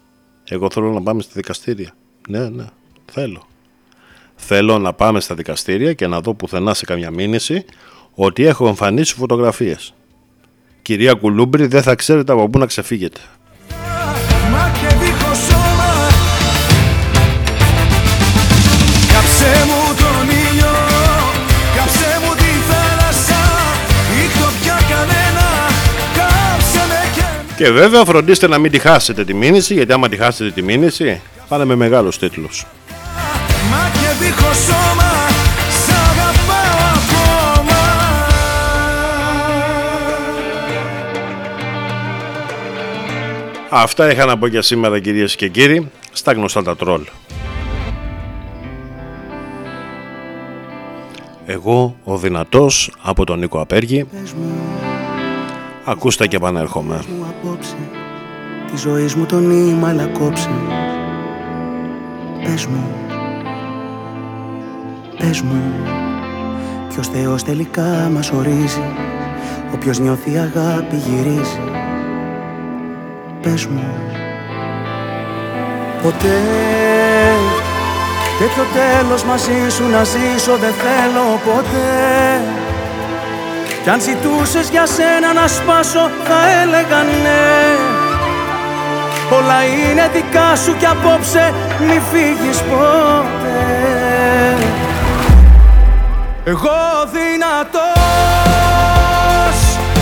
Εγώ 0.48 0.70
θέλω 0.70 0.92
να 0.92 1.02
πάμε 1.02 1.22
στη 1.22 1.32
δικαστήρια. 1.34 1.94
Ναι, 2.28 2.48
ναι, 2.48 2.64
θέλω. 3.12 3.46
Θέλω 4.36 4.78
να 4.78 4.92
πάμε 4.92 5.20
στα 5.20 5.34
δικαστήρια 5.34 5.92
και 5.92 6.06
να 6.06 6.20
δω 6.20 6.34
πουθενά 6.34 6.74
σε 6.74 6.84
καμιά 6.84 7.10
μήνυση 7.10 7.64
ότι 8.14 8.44
έχω 8.44 8.68
εμφανίσει 8.68 9.14
φωτογραφίες. 9.14 9.94
Κυρία 10.82 11.14
Κουλούμπρη 11.14 11.66
δεν 11.66 11.82
θα 11.82 11.94
ξέρετε 11.94 12.32
από 12.32 12.48
πού 12.48 12.58
να 12.58 12.66
ξεφύγετε. 12.66 13.20
Και... 27.56 27.70
βέβαια 27.70 28.04
φροντίστε 28.04 28.48
να 28.48 28.58
μην 28.58 28.70
τη 28.70 28.78
χάσετε 28.78 29.24
τη 29.24 29.34
μήνυση 29.34 29.74
γιατί 29.74 29.92
άμα 29.92 30.08
τη 30.08 30.16
χάσετε 30.16 30.50
τη 30.50 30.62
μήνυση 30.62 31.20
πάνε 31.48 31.64
με 31.64 31.74
μεγάλους 31.74 32.18
τίτλους. 32.18 32.66
Αυτά 43.70 44.10
είχα 44.10 44.24
να 44.24 44.38
πω 44.38 44.46
για 44.46 44.62
σήμερα 44.62 45.00
κυρίες 45.00 45.36
και 45.36 45.48
κύριοι 45.48 45.90
στα 46.12 46.32
γνωστά 46.32 46.62
τα 46.62 46.76
τρόλ. 46.76 47.02
Εγώ 51.46 51.96
ο 52.04 52.18
δυνατός 52.18 52.92
από 53.02 53.24
τον 53.24 53.38
Νίκο 53.38 53.60
Απέργη 53.60 54.06
Ακούστε 55.88 56.26
και 56.26 56.36
επανέρχομαι. 56.36 57.04
Τη 58.70 58.76
ζωή 58.76 59.10
μου 59.16 59.24
τον 59.26 59.46
νήμα 59.46 59.92
να 59.92 60.06
κόψε 60.06 60.50
Πες 62.42 62.66
μου 62.66 62.84
Πες 65.18 65.40
μου 65.40 65.62
Ποιος 66.88 67.08
Θεός 67.08 67.42
τελικά 67.42 68.10
μας 68.12 68.30
ορίζει 68.30 68.82
Όποιος 69.74 69.98
νιώθει 69.98 70.38
αγάπη 70.38 70.96
γυρίζει. 70.96 71.60
Πες 73.42 73.66
μου 73.66 73.84
Ποτέ 76.02 76.40
τέτοιο 78.38 78.64
τέλος 78.74 79.24
μαζί 79.24 79.70
σου 79.70 79.88
να 79.88 80.04
ζήσω 80.04 80.56
δεν 80.56 80.72
θέλω 80.72 81.40
ποτέ 81.44 82.55
Κι 83.86 83.92
αν 83.92 84.00
ζητούσες 84.00 84.68
για 84.70 84.86
σένα 84.86 85.32
να 85.40 85.46
σπάσω 85.48 86.10
θα 86.26 86.38
έλεγα 86.62 87.00
ναι 87.22 87.54
Όλα 89.36 89.58
είναι 89.64 90.10
δικά 90.12 90.56
σου 90.56 90.76
κι 90.76 90.86
απόψε 90.86 91.54
μη 91.86 92.00
φύγεις 92.10 92.58
ποτέ. 92.68 93.64
Εγώ 96.44 96.78
δυνατός 97.16 97.86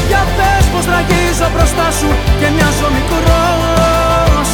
Για 0.09 0.23
πες 0.37 0.65
πως 0.73 0.85
τραγίζω 0.85 1.47
μπροστά 1.55 1.89
σου 1.99 2.11
και 2.41 2.49
μοιάζω 2.55 2.89
μικρός. 2.97 4.51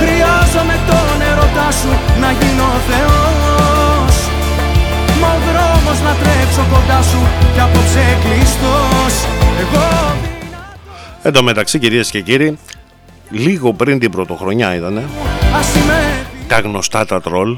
Χρειάζομαι 0.00 0.76
τον 0.88 1.16
ερωτά 1.30 1.68
σου 1.80 1.92
να 2.20 2.30
γίνω 2.38 2.68
Θεός 2.88 3.91
Μα 5.22 5.28
ο 5.28 5.38
δρόμος 5.46 6.00
να 6.06 6.12
τρέξω 6.14 6.62
κοντά 6.72 7.02
σου 7.02 7.20
κι 7.54 7.60
απόψε 7.60 8.18
κλειστός. 8.24 9.14
Εγώ 9.60 10.16
Εν 11.22 11.32
τω 11.32 11.42
μεταξύ 11.42 11.78
κυρίες 11.78 12.10
και 12.10 12.20
κύριοι 12.20 12.58
Λίγο 13.30 13.72
πριν 13.72 13.98
την 13.98 14.10
πρωτοχρονιά 14.10 14.74
ήτανε 14.74 15.04
Τα 16.48 16.60
γνωστά 16.60 17.04
τα 17.04 17.20
τρόλ 17.20 17.56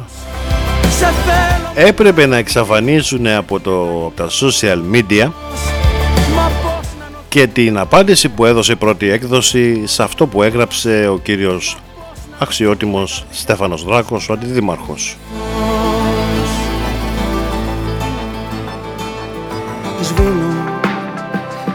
Έπρεπε 1.74 2.26
να 2.26 2.36
εξαφανίσουν 2.36 3.26
από, 3.26 3.60
το, 3.60 3.80
από 4.06 4.12
τα 4.16 4.28
social 4.28 4.78
media 4.94 5.30
και 7.28 7.46
την 7.46 7.78
απάντηση 7.78 8.28
που 8.28 8.44
έδωσε 8.44 8.72
η 8.72 8.76
πρώτη 8.76 9.10
έκδοση 9.10 9.86
σε 9.86 10.02
αυτό 10.02 10.26
που 10.26 10.42
έγραψε 10.42 11.08
ο 11.08 11.18
κύριος 11.18 11.76
αξιότιμος 12.38 13.24
Στέφανος 13.30 13.84
Δράκος, 13.84 14.28
ο 14.28 14.32
αντιδήμαρχος. 14.32 15.16
Σβήνω. 20.04 20.54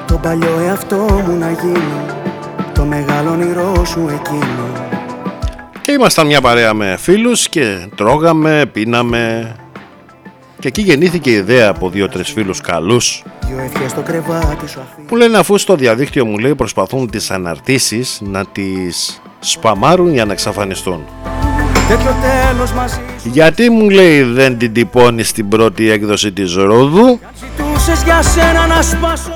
Το 0.08 0.18
παλιό 0.18 0.60
εαυτό 0.68 0.96
μου 0.96 1.38
να 1.38 1.52
γίνω 1.52 2.06
το 2.74 2.84
μεγάλο 2.84 3.32
όνειρό 3.32 3.86
σου 3.86 4.10
εκείνο. 4.20 4.88
Και 5.82 5.92
ήμασταν 5.92 6.26
μια 6.26 6.42
παρέα 6.42 6.74
με 6.74 6.96
φίλους 7.00 7.50
και 7.50 7.88
τρώγαμε, 7.96 8.66
πίναμε. 8.72 9.56
Και 10.60 10.68
εκεί 10.68 10.82
γεννήθηκε 10.82 11.30
η 11.30 11.34
ιδέα 11.34 11.70
από 11.70 11.90
δύο-τρεις 11.90 12.32
φίλους 12.32 12.62
καλούς. 12.62 13.24
Που 15.08 15.16
λένε 15.16 15.38
αφού 15.38 15.58
στο 15.58 15.76
διαδίκτυο 15.76 16.26
μου 16.26 16.38
λέει 16.38 16.56
προσπαθούν 16.56 17.10
τις 17.10 17.32
αναρτήσεις 17.32 18.22
να 18.24 18.46
τις 18.46 19.22
σπαμάρουν 19.40 20.14
για 20.14 20.26
να 20.26 20.32
εξαφανιστούν. 20.32 21.06
Γιατί 23.24 23.70
μου 23.70 23.90
λέει 23.90 24.22
δεν 24.24 24.58
την 24.58 24.74
τυπώνεις 24.74 25.30
στην 25.30 25.48
πρώτη 25.48 25.90
έκδοση 25.90 26.32
της 26.32 26.56
Ρόδου; 26.56 27.20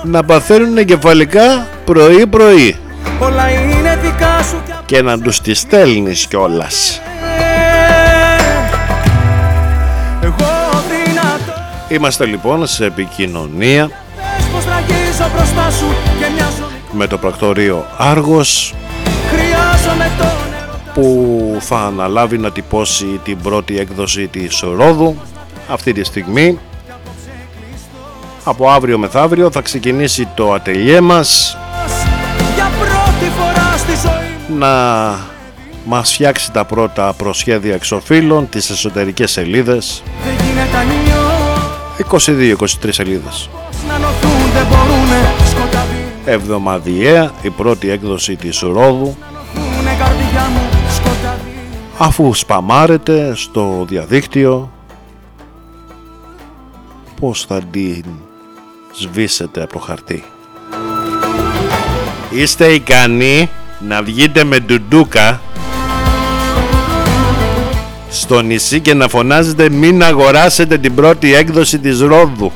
Να 0.03 0.23
παθαίνουν 0.23 0.77
εγκεφαλικά 0.77 1.67
πρωί 1.85 2.27
πρωί. 2.27 2.77
Και 4.85 5.01
να 5.01 5.19
τους 5.19 5.41
τις 5.41 5.59
στέλνεις 5.59 6.27
κιόλας. 6.27 7.01
Είμαστε 11.87 12.25
λοιπόν 12.25 12.67
σε 12.67 12.85
επικοινωνία. 12.85 13.89
Με 16.91 17.07
το 17.07 17.17
πρακτορείο 17.17 17.85
Άργος. 17.97 18.73
Που 20.93 21.57
θα 21.59 21.77
αναλάβει 21.77 22.37
να 22.37 22.51
τυπώσει 22.51 23.19
την 23.23 23.37
πρώτη 23.41 23.79
έκδοση 23.79 24.27
της 24.27 24.63
Ρόδου 24.77 25.15
αυτή 25.67 25.93
τη 25.93 26.03
στιγμή 26.03 26.59
από 28.43 28.69
αύριο 28.69 28.97
μεθαύριο 28.97 29.51
θα 29.51 29.61
ξεκινήσει 29.61 30.27
το 30.35 30.53
ατελιέ 30.53 31.01
μας. 31.01 31.57
Να 34.57 34.69
μας 35.85 36.13
φτιάξει 36.13 36.51
τα 36.51 36.65
πρώτα 36.65 37.13
προσχέδια 37.13 37.73
εξοφύλων 37.73 38.49
τις 38.49 38.69
εσωτερικές 38.69 39.31
σελίδες. 39.31 40.03
22-23 41.97 42.89
σελίδες. 42.89 43.49
Εβδομαδιαία 46.25 47.31
η 47.41 47.49
πρώτη 47.49 47.89
έκδοση 47.89 48.35
της 48.35 48.59
Ρόδου. 48.59 49.17
Αφού 51.97 52.33
σπαμάρετε 52.33 53.35
στο 53.35 53.85
διαδίκτυο 53.87 54.71
πως 57.19 57.45
θα 57.45 57.61
την 57.71 58.05
σβήσετε 58.93 59.61
από 59.61 59.73
το 59.73 59.79
χαρτί 59.79 60.23
Είστε 62.29 62.67
ικανοί 62.67 63.49
να 63.79 64.03
βγείτε 64.03 64.43
με 64.43 64.59
ντουντούκα 64.59 65.41
στο 68.09 68.41
νησί 68.41 68.79
και 68.79 68.93
να 68.93 69.07
φωνάζετε 69.07 69.69
μην 69.69 70.03
αγοράσετε 70.03 70.77
την 70.77 70.95
πρώτη 70.95 71.33
έκδοση 71.33 71.79
της 71.79 71.99
Ρόδου. 71.99 72.51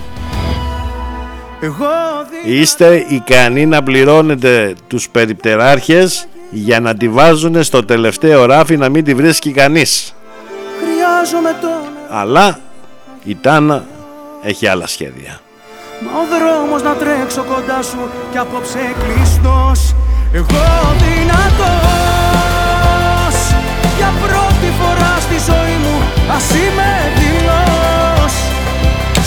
Είστε 2.45 3.05
ικανοί 3.09 3.65
να 3.65 3.83
πληρώνετε 3.83 4.75
τους 4.87 5.09
περιπτεράρχες 5.09 6.27
για 6.49 6.79
να 6.79 6.95
τη 6.95 7.09
βάζουν 7.09 7.63
στο 7.63 7.85
τελευταίο 7.85 8.45
ράφι 8.45 8.77
να 8.77 8.89
μην 8.89 9.03
τη 9.03 9.13
βρίσκει 9.13 9.51
κανείς. 9.51 10.15
Αλλά 12.09 12.59
η 13.23 13.35
Τάνα 13.35 13.85
έχει 14.43 14.67
άλλα 14.67 14.87
σχέδια. 14.87 15.39
Μα 16.03 16.11
ο 16.21 16.23
δρόμος 16.33 16.81
να 16.87 16.93
τρέξω 17.01 17.43
κοντά 17.43 17.81
σου 17.81 18.01
και 18.31 18.37
απόψε 18.37 18.83
κλειστός 19.01 19.95
Εγώ 20.31 20.65
δυνατός 21.03 21.77
για 23.97 24.11
πρώτη 24.23 24.69
φορά 24.79 25.13
στη 25.25 25.37
ζωή 25.49 25.77
μου 25.83 25.95
Ας 26.35 26.49
είμαι 26.49 26.91
δηλός 27.19 28.33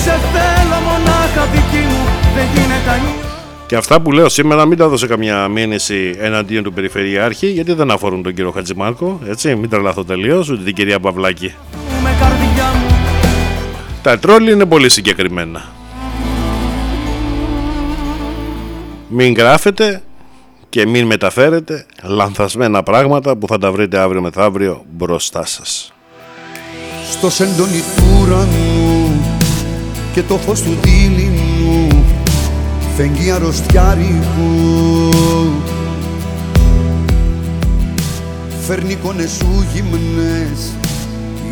Σε 0.02 0.14
θέλω 0.32 0.78
μονάχα 0.88 1.44
δική 1.52 1.84
μου 1.90 2.02
Δεν 2.34 2.46
γίνεται 2.54 2.90
αλλιώς 2.90 3.24
Και 3.66 3.76
αυτά 3.76 4.00
που 4.00 4.12
λέω 4.12 4.28
σήμερα 4.28 4.66
μην 4.66 4.78
τα 4.78 4.88
δώσω 4.88 5.06
καμιά 5.06 5.48
μήνυση 5.48 6.16
εναντίον 6.18 6.62
του 6.62 6.72
Περιφερειάρχη 6.72 7.46
γιατί 7.46 7.72
δεν 7.72 7.90
αφορούν 7.90 8.22
τον 8.22 8.34
κύριο 8.34 8.50
Χατζημάρκο, 8.50 9.20
έτσι, 9.28 9.54
μην 9.54 9.68
τρελαθώ 9.68 10.04
τελείως, 10.04 10.48
ούτε 10.50 10.62
την 10.62 10.74
κυρία 10.74 11.00
Παυλάκη. 11.00 11.54
Με 12.02 12.10
καρδιά 12.20 12.72
μου 12.78 12.96
Τα 14.02 14.18
τρόλ 14.18 14.48
είναι 14.48 14.66
πολύ 14.66 14.88
συγκεκριμένα. 14.88 15.78
Μην 19.12 19.34
γράφετε 19.34 20.02
και 20.68 20.86
μην 20.86 21.06
μεταφέρετε 21.06 21.86
λανθασμένα 22.02 22.82
πράγματα 22.82 23.36
που 23.36 23.46
θα 23.46 23.58
τα 23.58 23.72
βρείτε 23.72 23.98
αύριο 23.98 24.20
μεθαύριο 24.20 24.84
μπροστά 24.90 25.46
σας. 25.46 25.92
Στο 27.10 27.30
σεντόνι 27.30 27.82
του 27.96 28.02
ουρανού 28.20 29.20
και 30.14 30.22
το 30.22 30.36
φως 30.36 30.62
του 30.62 30.78
δίληνου 30.82 32.04
φεγγεί 32.96 33.30
αρρωστιάρικο 33.30 35.08
Φέρνει 38.66 38.92
εικόνες 38.92 39.30
σου 39.30 39.66
γυμνές 39.72 40.72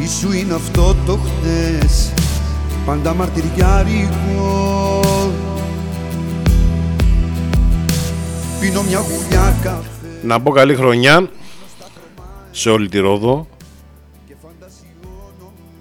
Ήσου 0.02 0.32
είναι 0.32 0.54
αυτό 0.54 0.96
το 1.06 1.18
χτες 1.18 2.12
Πάντα 2.86 3.14
μαρτυριάρικο 3.14 4.77
Πίνω 8.60 8.82
μια 8.82 8.98
γουλιά 8.98 9.56
καφέ 9.62 10.20
Να 10.22 10.40
πω 10.40 10.50
καλή 10.50 10.74
χρονιά 10.74 11.28
σε 12.50 12.70
όλη 12.70 12.88
τη 12.88 12.98
Ρόδο. 12.98 13.46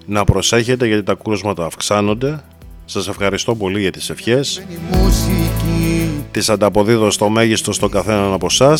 Να 0.05 0.23
προσέχετε 0.23 0.87
γιατί 0.87 1.03
τα 1.03 1.15
κρούσματα 1.23 1.65
αυξάνονται. 1.65 2.43
Σας 2.85 3.07
ευχαριστώ 3.07 3.55
πολύ 3.55 3.79
για 3.79 3.91
τις 3.91 4.09
ευχές. 4.09 4.57
η 4.69 4.77
μουσική 4.91 6.09
Τις 6.31 6.49
ανταποδίδω 6.49 7.11
στο 7.11 7.29
μέγιστο 7.29 7.71
στον 7.73 7.89
καθέναν 7.89 8.33
από 8.33 8.45
εσά 8.45 8.77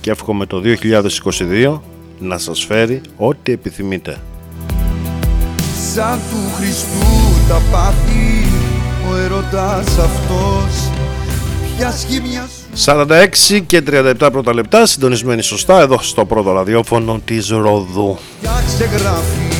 και 0.00 0.10
εύχομαι 0.10 0.46
το 0.46 0.62
2022 0.64 1.80
να 2.18 2.38
σας 2.38 2.64
φέρει 2.64 3.00
ό,τι 3.16 3.52
επιθυμείτε. 3.52 4.20
Σαν 5.94 6.18
του 6.30 6.54
Χριστού 6.56 7.06
τα 7.48 7.60
πάθη 7.70 8.46
Ο 9.10 9.16
ερωτάς 9.16 9.98
αυτός 9.98 10.90
Ποια 11.76 11.90
σχήμια 11.90 12.48
σου 12.56 12.61
46 12.76 13.60
και 13.66 13.82
37 13.90 14.28
πρώτα 14.32 14.54
λεπτά 14.54 14.86
συντονισμένοι 14.86 15.42
σωστά 15.42 15.80
εδώ 15.80 15.98
στο 16.02 16.24
πρώτο 16.24 16.52
ραδιόφωνο 16.52 17.20
της 17.24 17.48
Ροδού. 17.48 18.18
πια 18.40 18.62
ξεγράφει 18.66 19.50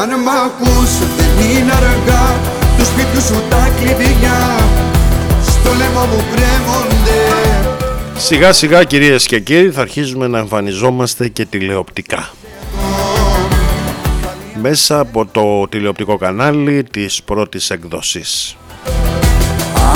Αν 0.00 0.08
μ' 0.08 0.28
ακούς 0.28 0.90
δεν 1.16 1.50
είναι 1.50 1.72
αργά 1.72 2.40
Τους 2.78 2.86
σπίτου 2.86 3.20
σου 3.20 3.42
τα 3.50 3.68
κλειδιά 3.80 4.56
Στο 5.42 5.70
λαιμό 5.70 6.04
μου 6.04 6.24
κρέμονται 6.34 7.20
Σιγά 8.16 8.52
σιγά 8.52 8.84
κυρίες 8.84 9.26
και 9.26 9.40
κύριοι 9.40 9.70
θα 9.70 9.80
αρχίζουμε 9.80 10.26
να 10.26 10.38
εμφανιζόμαστε 10.38 11.28
και 11.28 11.44
τηλεοπτικά. 11.44 12.30
Μέσα 14.60 14.98
από 14.98 15.26
το 15.26 15.68
τηλεοπτικό 15.68 16.16
κανάλι 16.16 16.84
της 16.90 17.22
πρώτης 17.22 17.70
εκδοσής. 17.70 18.56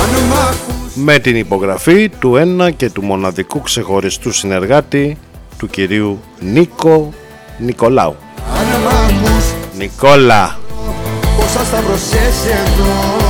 Αν 0.07 0.23
μ' 0.23 0.33
ακούς 0.33 0.95
Με 0.95 1.19
την 1.19 1.37
υπογραφή 1.37 2.09
του 2.09 2.37
ένα 2.37 2.71
και 2.71 2.91
του 2.91 3.03
μοναδικού 3.03 3.61
ξεχωριστού 3.61 4.33
συνεργάτη 4.33 5.19
του 5.59 5.67
κυρίου 5.67 6.21
Νίκο 6.41 7.13
Νικολάου. 7.59 8.17
Αν 8.59 8.81
μ' 8.81 8.87
ακούς 8.87 9.45
Νικόλα, 9.79 10.59
Πόσα 11.37 11.65
σταυρωσές 11.65 12.45
εδώ 12.47 13.27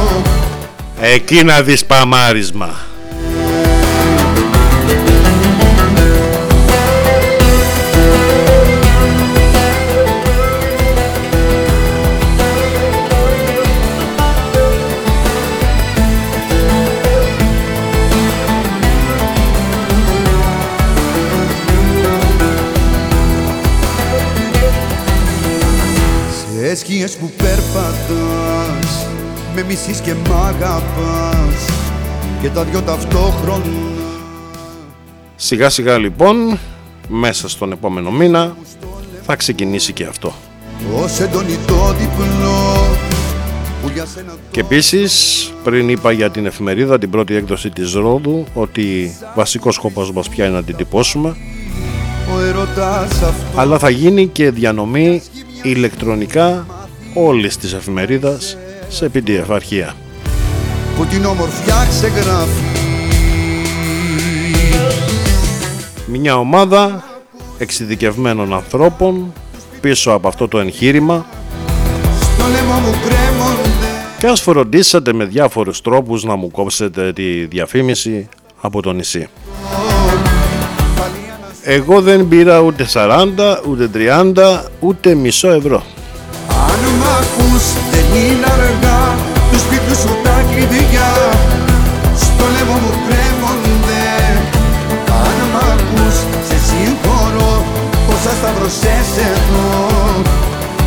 εκεί 1.01 1.45
να 1.45 1.62
δεις 1.62 1.85
παμάρισμα. 1.85 2.74
Σκιές 26.77 27.16
που 27.16 27.31
περπατάς 27.37 29.07
Με 29.55 29.62
μισείς 29.62 30.01
και 30.01 30.14
μ' 30.14 30.33
αγαπάς 30.33 31.64
Και 32.43 32.49
τα 32.49 32.64
δυο 32.64 32.83
ταυτόχρονα 32.83 33.95
Σιγά 35.37 35.70
σιγά 35.70 35.99
λοιπόν, 35.99 36.59
μέσα 37.09 37.49
στον 37.49 37.72
επόμενο 37.72 38.11
μήνα 38.11 38.57
θα 39.22 39.37
ξεκινήσει 39.37 39.93
και 39.93 40.05
αυτό. 40.05 40.35
Ως 41.03 41.20
έντονη 41.20 41.59
το 41.66 41.93
διπλό 41.93 42.97
Που 43.83 43.91
για 43.95 44.07
σένα 44.07 44.31
το 44.31 44.39
Και 44.51 44.61
επίσης, 44.61 45.53
πριν 45.64 45.89
είπα 45.89 46.12
για 46.12 46.31
την 46.31 46.47
εφημερίδα, 46.47 46.99
την 46.99 47.11
πρώτη 47.11 47.35
έκδοση 47.35 47.70
της 47.70 47.93
Ρόδου, 47.93 48.47
ότι 48.55 49.16
βασικός 49.35 49.74
σκοπός 49.74 50.12
μας 50.12 50.29
πια 50.29 50.47
είναι 50.47 50.55
να 50.55 50.62
την 50.62 50.77
τυπώσουμε, 50.77 51.37
ο 52.35 52.41
ερωτάς 52.41 53.22
αυτό 53.22 53.61
αλλά 53.61 53.79
θα 53.79 53.91
γίνει 53.91 54.27
και 54.27 54.51
διανομή 54.51 55.22
ηλεκτρονικά 55.71 56.67
όλης 57.14 57.57
της 57.57 57.73
εφημερίδας 57.73 58.57
σε 58.89 59.11
PDF 59.14 59.45
αρχεία. 59.49 59.95
Που 60.97 61.07
την 61.07 61.25
ομορφιά 61.25 61.87
ξεγράφει 61.89 62.62
Μια 66.07 66.39
ομάδα 66.39 67.05
εξειδικευμένων 67.59 68.55
ανθρώπων 68.55 69.33
πίσω 69.81 70.11
από 70.11 70.29
αυτό 70.29 70.49
το 70.49 70.59
εγχείρημα 70.59 71.27
Στο 72.21 72.45
λαιμό 72.47 72.75
μου 72.75 72.91
κρέμονται 72.91 73.77
και 74.19 74.27
ας 74.27 74.41
φροντίσατε 74.41 75.12
με 75.12 75.25
διάφορους 75.25 75.81
τρόπους 75.81 76.25
να 76.25 76.37
μου 76.37 76.51
κόψετε 76.51 77.12
τη 77.12 77.45
διαφήμιση 77.45 78.29
από 78.61 78.83
το 78.83 78.93
νησί. 78.93 79.29
Εγώ 81.69 82.01
δεν 82.01 82.29
πήρα 82.29 82.61
ούτε 82.61 82.87
40, 82.93 83.29
ούτε 83.69 83.91
30, 83.95 84.62
ούτε 84.81 85.14
μισό 85.14 85.49
ευρώ. 85.49 85.83
Αν 86.49 86.81
μ' 86.99 87.09
ακούς 87.21 87.64
δεν 87.91 88.07
είναι 88.23 88.47
αργά. 88.57 89.14
Τους 89.51 89.61
σπίτου 89.61 89.95
σου 90.01 90.17
τα 90.25 90.45
κλειδιά. 90.51 91.12
Στο 92.23 92.45
λαιμό 92.55 92.77
μου 92.83 92.93
κρέμονται. 93.07 94.05
Αν 95.25 95.39
μ' 95.53 95.57
ακούς 95.73 96.17
σε 96.49 96.57
συγχωρώ. 96.69 97.64
Πόσα 98.07 98.33
σταυρωσές 98.39 99.09
εδώ 99.31 99.67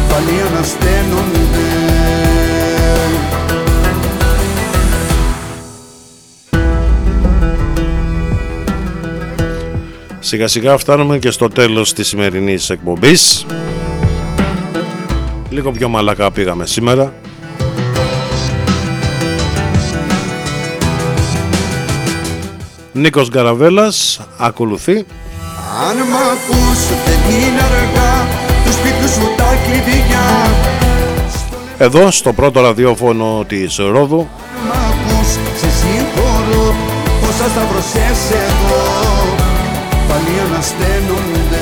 Πάλι 0.09 0.36
ανασταίνονται 0.47 0.88
Σιγά 10.30 10.47
σιγά 10.47 10.77
φτάνουμε 10.77 11.17
και 11.17 11.32
στο 11.32 11.47
τέλος 11.47 11.93
της 11.93 12.07
σημερινής 12.07 12.69
εκπομπής. 12.69 13.45
Λίγο 15.49 15.71
πιο 15.71 15.89
μαλακά 15.89 16.32
πήγαμε 16.32 16.65
σήμερα. 16.65 17.13
Νίκος 22.91 23.30
Γκαραβέλας 23.30 24.19
ακολουθεί. 24.38 25.05
Αν 25.88 25.97
μ' 25.97 26.15
ακούς 26.15 26.80
δεν 27.05 27.36
είναι 27.36 27.61
αργά. 27.61 28.27
Τους 28.65 28.73
σπίτου 28.73 29.09
σου 29.09 29.36
τα 29.38 29.57
κλειδιά. 29.65 30.25
Εδώ 31.77 32.11
στο 32.11 32.34
πρώτο 32.34 32.61
ραδιόφωνο 32.61 33.45
της 33.47 33.75
Ρόδου. 33.77 34.27
Αν 34.61 34.67
μ' 34.67 34.71
ακούς 34.71 35.32
σε 35.32 35.69
συγχωρώ. 35.69 36.75
Πόσα 37.21 37.49
σταυρωσές 37.49 38.17
εδώ 40.30 40.39
Πάλι 40.39 40.51
ανασταίνονται 40.51 41.57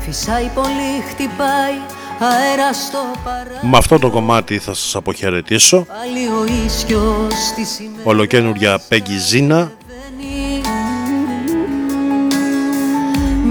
Φυσάει 0.00 0.50
πολύ, 0.54 1.02
χτυπάει 1.10 1.74
αέρα 2.18 2.72
στο 2.72 2.98
παρά 3.24 3.60
Με 3.62 3.76
αυτό 3.76 3.98
το 3.98 4.10
κομμάτι 4.10 4.58
θα 4.58 4.74
σας 4.74 4.96
αποχαιρετήσω. 4.96 5.86
Πάλι 5.88 6.26
ο 6.26 6.64
ίσιος 6.66 7.34
στη 7.50 7.64
σημαίνει 7.64 8.02
Ολοκένουργια 8.04 8.80
Πέγγι 8.88 9.18
Ζήνα 9.18 9.72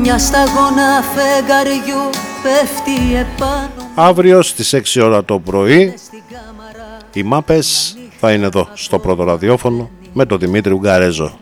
Μια 0.01 0.18
σταγόνα 0.18 1.04
φεγγαριού 1.16 2.10
πέφτει 2.43 3.16
επάνω. 3.16 3.91
Αύριο 3.95 4.41
στις 4.41 4.74
6 4.74 5.01
ώρα 5.04 5.24
το 5.24 5.39
πρωί 5.39 5.93
στην 5.97 6.22
κάμαρα. 6.32 6.97
οι 7.14 7.24
μάπες 7.24 7.97
θα 8.26 8.32
είναι 8.32 8.45
εδώ 8.45 8.67
στο 8.74 8.99
πρώτο 8.99 9.24
ραδιόφωνο 9.24 9.89
με 10.13 10.26
τον 10.26 10.39
Δημήτρη 10.39 10.74
Ουγγαρέζο. 10.74 11.38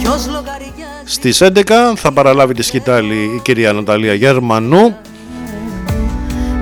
Ποιος 0.00 0.26
λογαριάζει; 0.26 1.04
Στις 1.04 1.42
11 1.42 1.62
θα 1.96 2.12
παραλάβει 2.12 2.54
τη 2.54 2.62
σκητάλη 2.62 3.14
η 3.14 3.40
κυρία 3.42 3.72
Ναταλία 3.72 4.14
Γερμανού. 4.14 4.96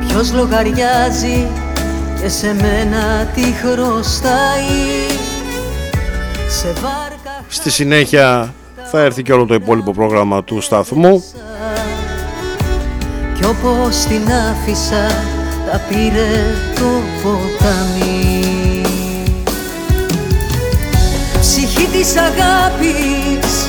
Ποιος 0.06 0.32
λογαριάζει 0.32 1.46
και 2.20 2.28
σε 2.28 2.54
μένα 2.54 3.30
τι 3.34 3.42
χρωστάει; 3.42 5.06
Σε 6.48 6.66
βάρκα 6.66 7.44
Στη 7.48 7.70
συνέχεια 7.70 8.54
θα 8.90 9.00
έρθει 9.00 9.22
και 9.22 9.32
όλο 9.32 9.46
το 9.46 9.54
υπόλοιπο 9.54 9.92
πρόγραμμα 9.92 10.44
του 10.44 10.60
σταθμού. 10.60 11.24
Κι 13.34 13.44
όπως 13.44 13.96
την 13.96 14.22
άφησα 14.32 15.35
τα 15.70 15.80
πήρε 15.88 16.54
το 16.74 17.02
ποτάμι. 17.22 18.80
Ψυχή 21.40 21.88
της 21.92 22.16
αγάπης 22.16 23.66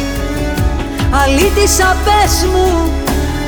Αλήτησα 1.11 1.95
πες 2.05 2.45
μου 2.51 2.91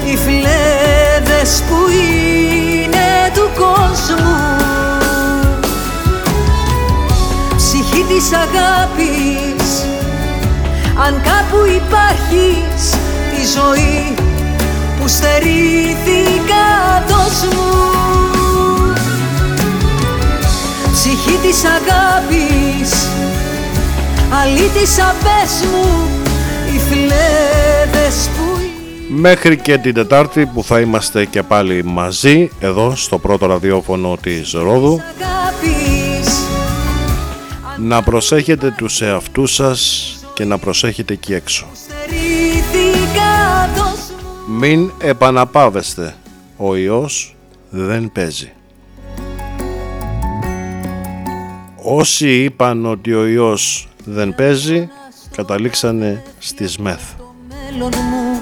οι 0.06 0.18
φλέβες 0.18 1.64
που 1.68 1.90
είναι 1.90 3.32
του 3.34 3.50
κόσμου. 3.58 4.38
Ψυχή 7.58 8.06
της 8.08 8.32
αγάπης 8.32 9.84
αν 11.06 11.22
κάπου 11.24 11.66
υπάρχεις 11.66 12.90
τη 13.32 13.46
ζωή 13.56 14.16
που 15.00 15.08
στερήθηκα 15.08 16.66
δώσ' 17.08 17.54
μου 17.54 18.09
Ψυχή 21.10 21.38
της 21.38 21.64
αγάπης 21.64 23.10
αλήτησα 24.42 25.16
πες 25.24 25.66
μου 25.72 26.10
οι 26.74 26.80
φλέβες 26.80 28.30
που 28.30 28.60
Μέχρι 29.08 29.58
και 29.58 29.78
την 29.78 29.94
Τετάρτη 29.94 30.46
που 30.46 30.64
θα 30.64 30.80
είμαστε 30.80 31.26
και 31.26 31.44
πάλι 31.44 31.84
μαζί 31.84 32.50
εδώ 32.60 32.96
στο 32.96 33.18
πρώτο 33.18 33.46
ραδιόφωνο 33.46 34.18
της 34.22 34.52
Ρόδου 34.52 35.02
αγάπης 35.02 36.40
να 37.78 38.02
προσέχετε 38.04 38.74
τους 38.78 39.02
εαυτούς 39.02 39.54
σας 39.54 40.14
και 40.34 40.46
να 40.46 40.58
προσέχετε 40.58 41.14
εκεί 41.14 41.34
έξω. 41.34 41.68
στερήθηκα 41.74 43.70
δώσ' 43.76 44.12
μου 44.48 44.56
Μην 44.58 44.92
επαναπάβεστε. 45.00 46.16
Ο 46.58 46.76
ιός 46.76 47.36
δεν 47.70 48.12
παίζει. 48.12 48.52
Όσοι 51.84 52.44
είπαν 52.44 52.86
ότι 52.86 53.14
ο 53.14 53.26
ιός 53.26 53.88
δεν 54.06 54.36
παίζει, 54.36 54.90
καταλήξανε 55.36 56.24
στις 56.40 56.78
ΜΕΘ. 56.78 57.00
μέλλον 57.48 57.92
μου 58.12 58.40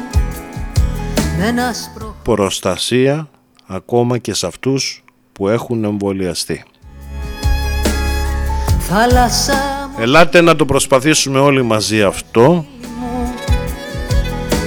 με 1.37 1.45
ένα 1.47 1.73
σπρο... 1.73 2.15
Προστασία 2.23 3.29
ακόμα 3.67 4.17
και 4.17 4.33
σε 4.33 4.47
αυτούς 4.47 5.03
που 5.33 5.47
έχουν 5.47 5.83
εμβολιαστεί. 5.83 6.63
θάλασσα 8.79 9.53
μου 9.91 10.03
Ελάτε 10.03 10.41
να 10.41 10.55
το 10.55 10.65
προσπαθήσουμε 10.65 11.39
όλοι 11.39 11.63
μαζί 11.63 12.01
αυτό. 12.03 12.65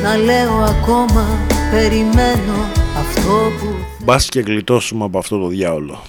να 0.03 0.17
λέω 0.17 0.55
ακόμα 0.59 1.27
περιμένω 1.71 2.55
αυτό 2.99 3.31
που 3.61 3.75
Μπας 4.05 4.29
και 4.29 4.41
γλιτώσουμε 4.41 5.05
από 5.05 5.19
αυτό 5.19 5.39
το 5.39 5.47
διάολο. 5.47 6.03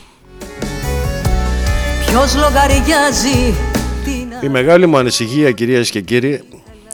Ποιος 2.12 2.36
λογαριάζει 2.36 3.54
την 4.04 4.32
Η 4.42 4.50
μεγάλη 4.50 4.86
μου 4.86 4.98
ανησυχία 4.98 5.52
κυρίες 5.52 5.90
και 5.90 6.02
κύριοι 6.02 6.42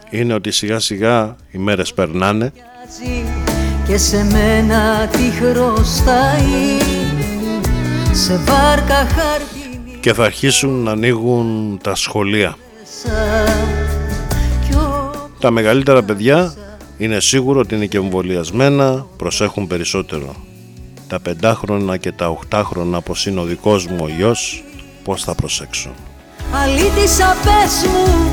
είναι 0.09 0.33
ότι 0.33 0.51
σιγά 0.51 0.79
σιγά 0.79 1.35
οι 1.51 1.57
μέρες 1.57 1.93
περνάνε 1.93 2.51
αγιάζει 2.53 3.25
και 3.87 3.97
σε 3.97 4.23
μένα 4.23 5.07
τι 5.07 5.17
χρωστάει 5.17 6.77
σε 8.11 8.37
βάρκα 8.37 8.95
χαρτινή 8.95 9.97
και 9.99 10.13
θα 10.13 10.23
αρχίσουν 10.23 10.83
να 10.83 10.91
ανοίγουν 10.91 11.79
τα 11.83 11.95
σχολεία. 11.95 12.57
κι 14.69 14.75
ο 14.75 15.11
Τα 15.39 15.51
μεγαλύτερα 15.51 16.03
παιδιά 16.03 16.53
είναι 16.97 17.19
σίγουρο 17.19 17.59
ότι 17.59 17.75
είναι 17.75 17.85
και 17.85 17.97
εμβολιασμένα, 17.97 19.05
προσέχουν 19.17 19.67
περισσότερο. 19.67 20.35
Τα 21.07 21.19
πεντάχρονα 21.19 21.97
και 21.97 22.11
τα 22.11 22.29
οχτάχρονα 22.29 23.01
πως 23.01 23.25
είναι 23.25 23.39
ο 23.39 23.43
δικός 23.43 23.87
μου 23.87 23.97
ο 24.01 24.07
γιος, 24.07 24.63
πώς 25.07 25.23
θα 25.23 25.35
προσέξουν. 25.35 25.91
αλήτησα 26.53 27.35
πες 27.43 27.89
μου 27.91 28.31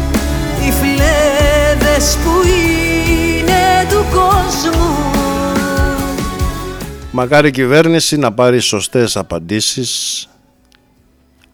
οι 0.67 0.71
φλέβες 0.71 2.17
που 2.17 2.47
είναι 2.49 3.87
του 3.89 4.05
κόσμου 4.13 4.95
Μακάρι 7.11 7.49
η 7.49 7.51
κυβέρνηση 7.51 8.17
να 8.17 8.33
πάρει 8.33 8.59
σωστές 8.61 9.17
απαντήσεις 9.17 10.29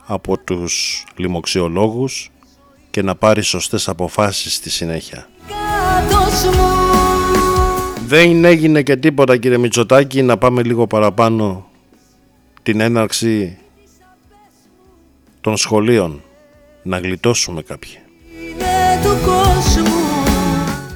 από 0.06 0.38
τους 0.38 1.04
λοιμοξιολόγους 1.16 2.30
και 2.90 3.02
να 3.02 3.14
πάρει 3.14 3.42
σωστές 3.42 3.88
αποφάσεις 3.88 4.54
στη 4.54 4.70
συνέχεια. 4.70 5.28
κάτω 5.48 6.24
μου 6.56 6.68
Δεν 8.06 8.44
έγινε 8.44 8.82
και 8.82 8.96
τίποτα 8.96 9.36
κύριε 9.36 9.58
Μητσοτάκη 9.58 10.22
να 10.22 10.38
πάμε 10.38 10.62
λίγο 10.62 10.86
παραπάνω 10.86 11.68
την 12.62 12.80
έναρξη 12.80 13.59
των 15.40 15.56
σχολείων. 15.56 16.22
Να 16.82 16.98
γλιτώσουμε 16.98 17.62
κάποιοι. 17.62 17.98
είναι 18.48 19.00
του 19.02 19.18
κόσμου 19.24 19.98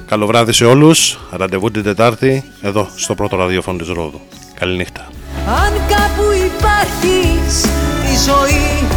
Καλό 0.05 0.25
βράδυ 0.25 0.51
σε 0.51 0.65
όλους. 0.65 1.19
Ραντεβού 1.31 1.71
την 1.71 1.83
Τετάρτη 1.83 2.43
εδώ 2.61 2.87
στο 2.95 3.15
πρώτο 3.15 3.35
ραδιόφωνο 3.35 3.77
της 3.77 3.87
Ρόδου. 3.87 4.19
Καληνύχτα. 4.59 5.07
Αν 5.47 5.73
κάπου 5.73 6.31
υπάρχεις 6.45 7.61
τη 8.01 8.13
ζωή 8.25 8.87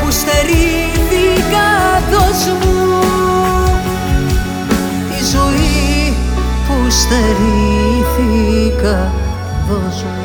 που 0.00 0.10
στερήθηκα 0.10 1.68
δώσ' 2.10 2.46
μου 2.46 2.76
Τη 5.08 5.24
ζωή 5.24 6.14
που 6.66 6.90
στερήθηκα 6.90 8.32
δώσ' 9.68 10.02
μου 10.02 10.21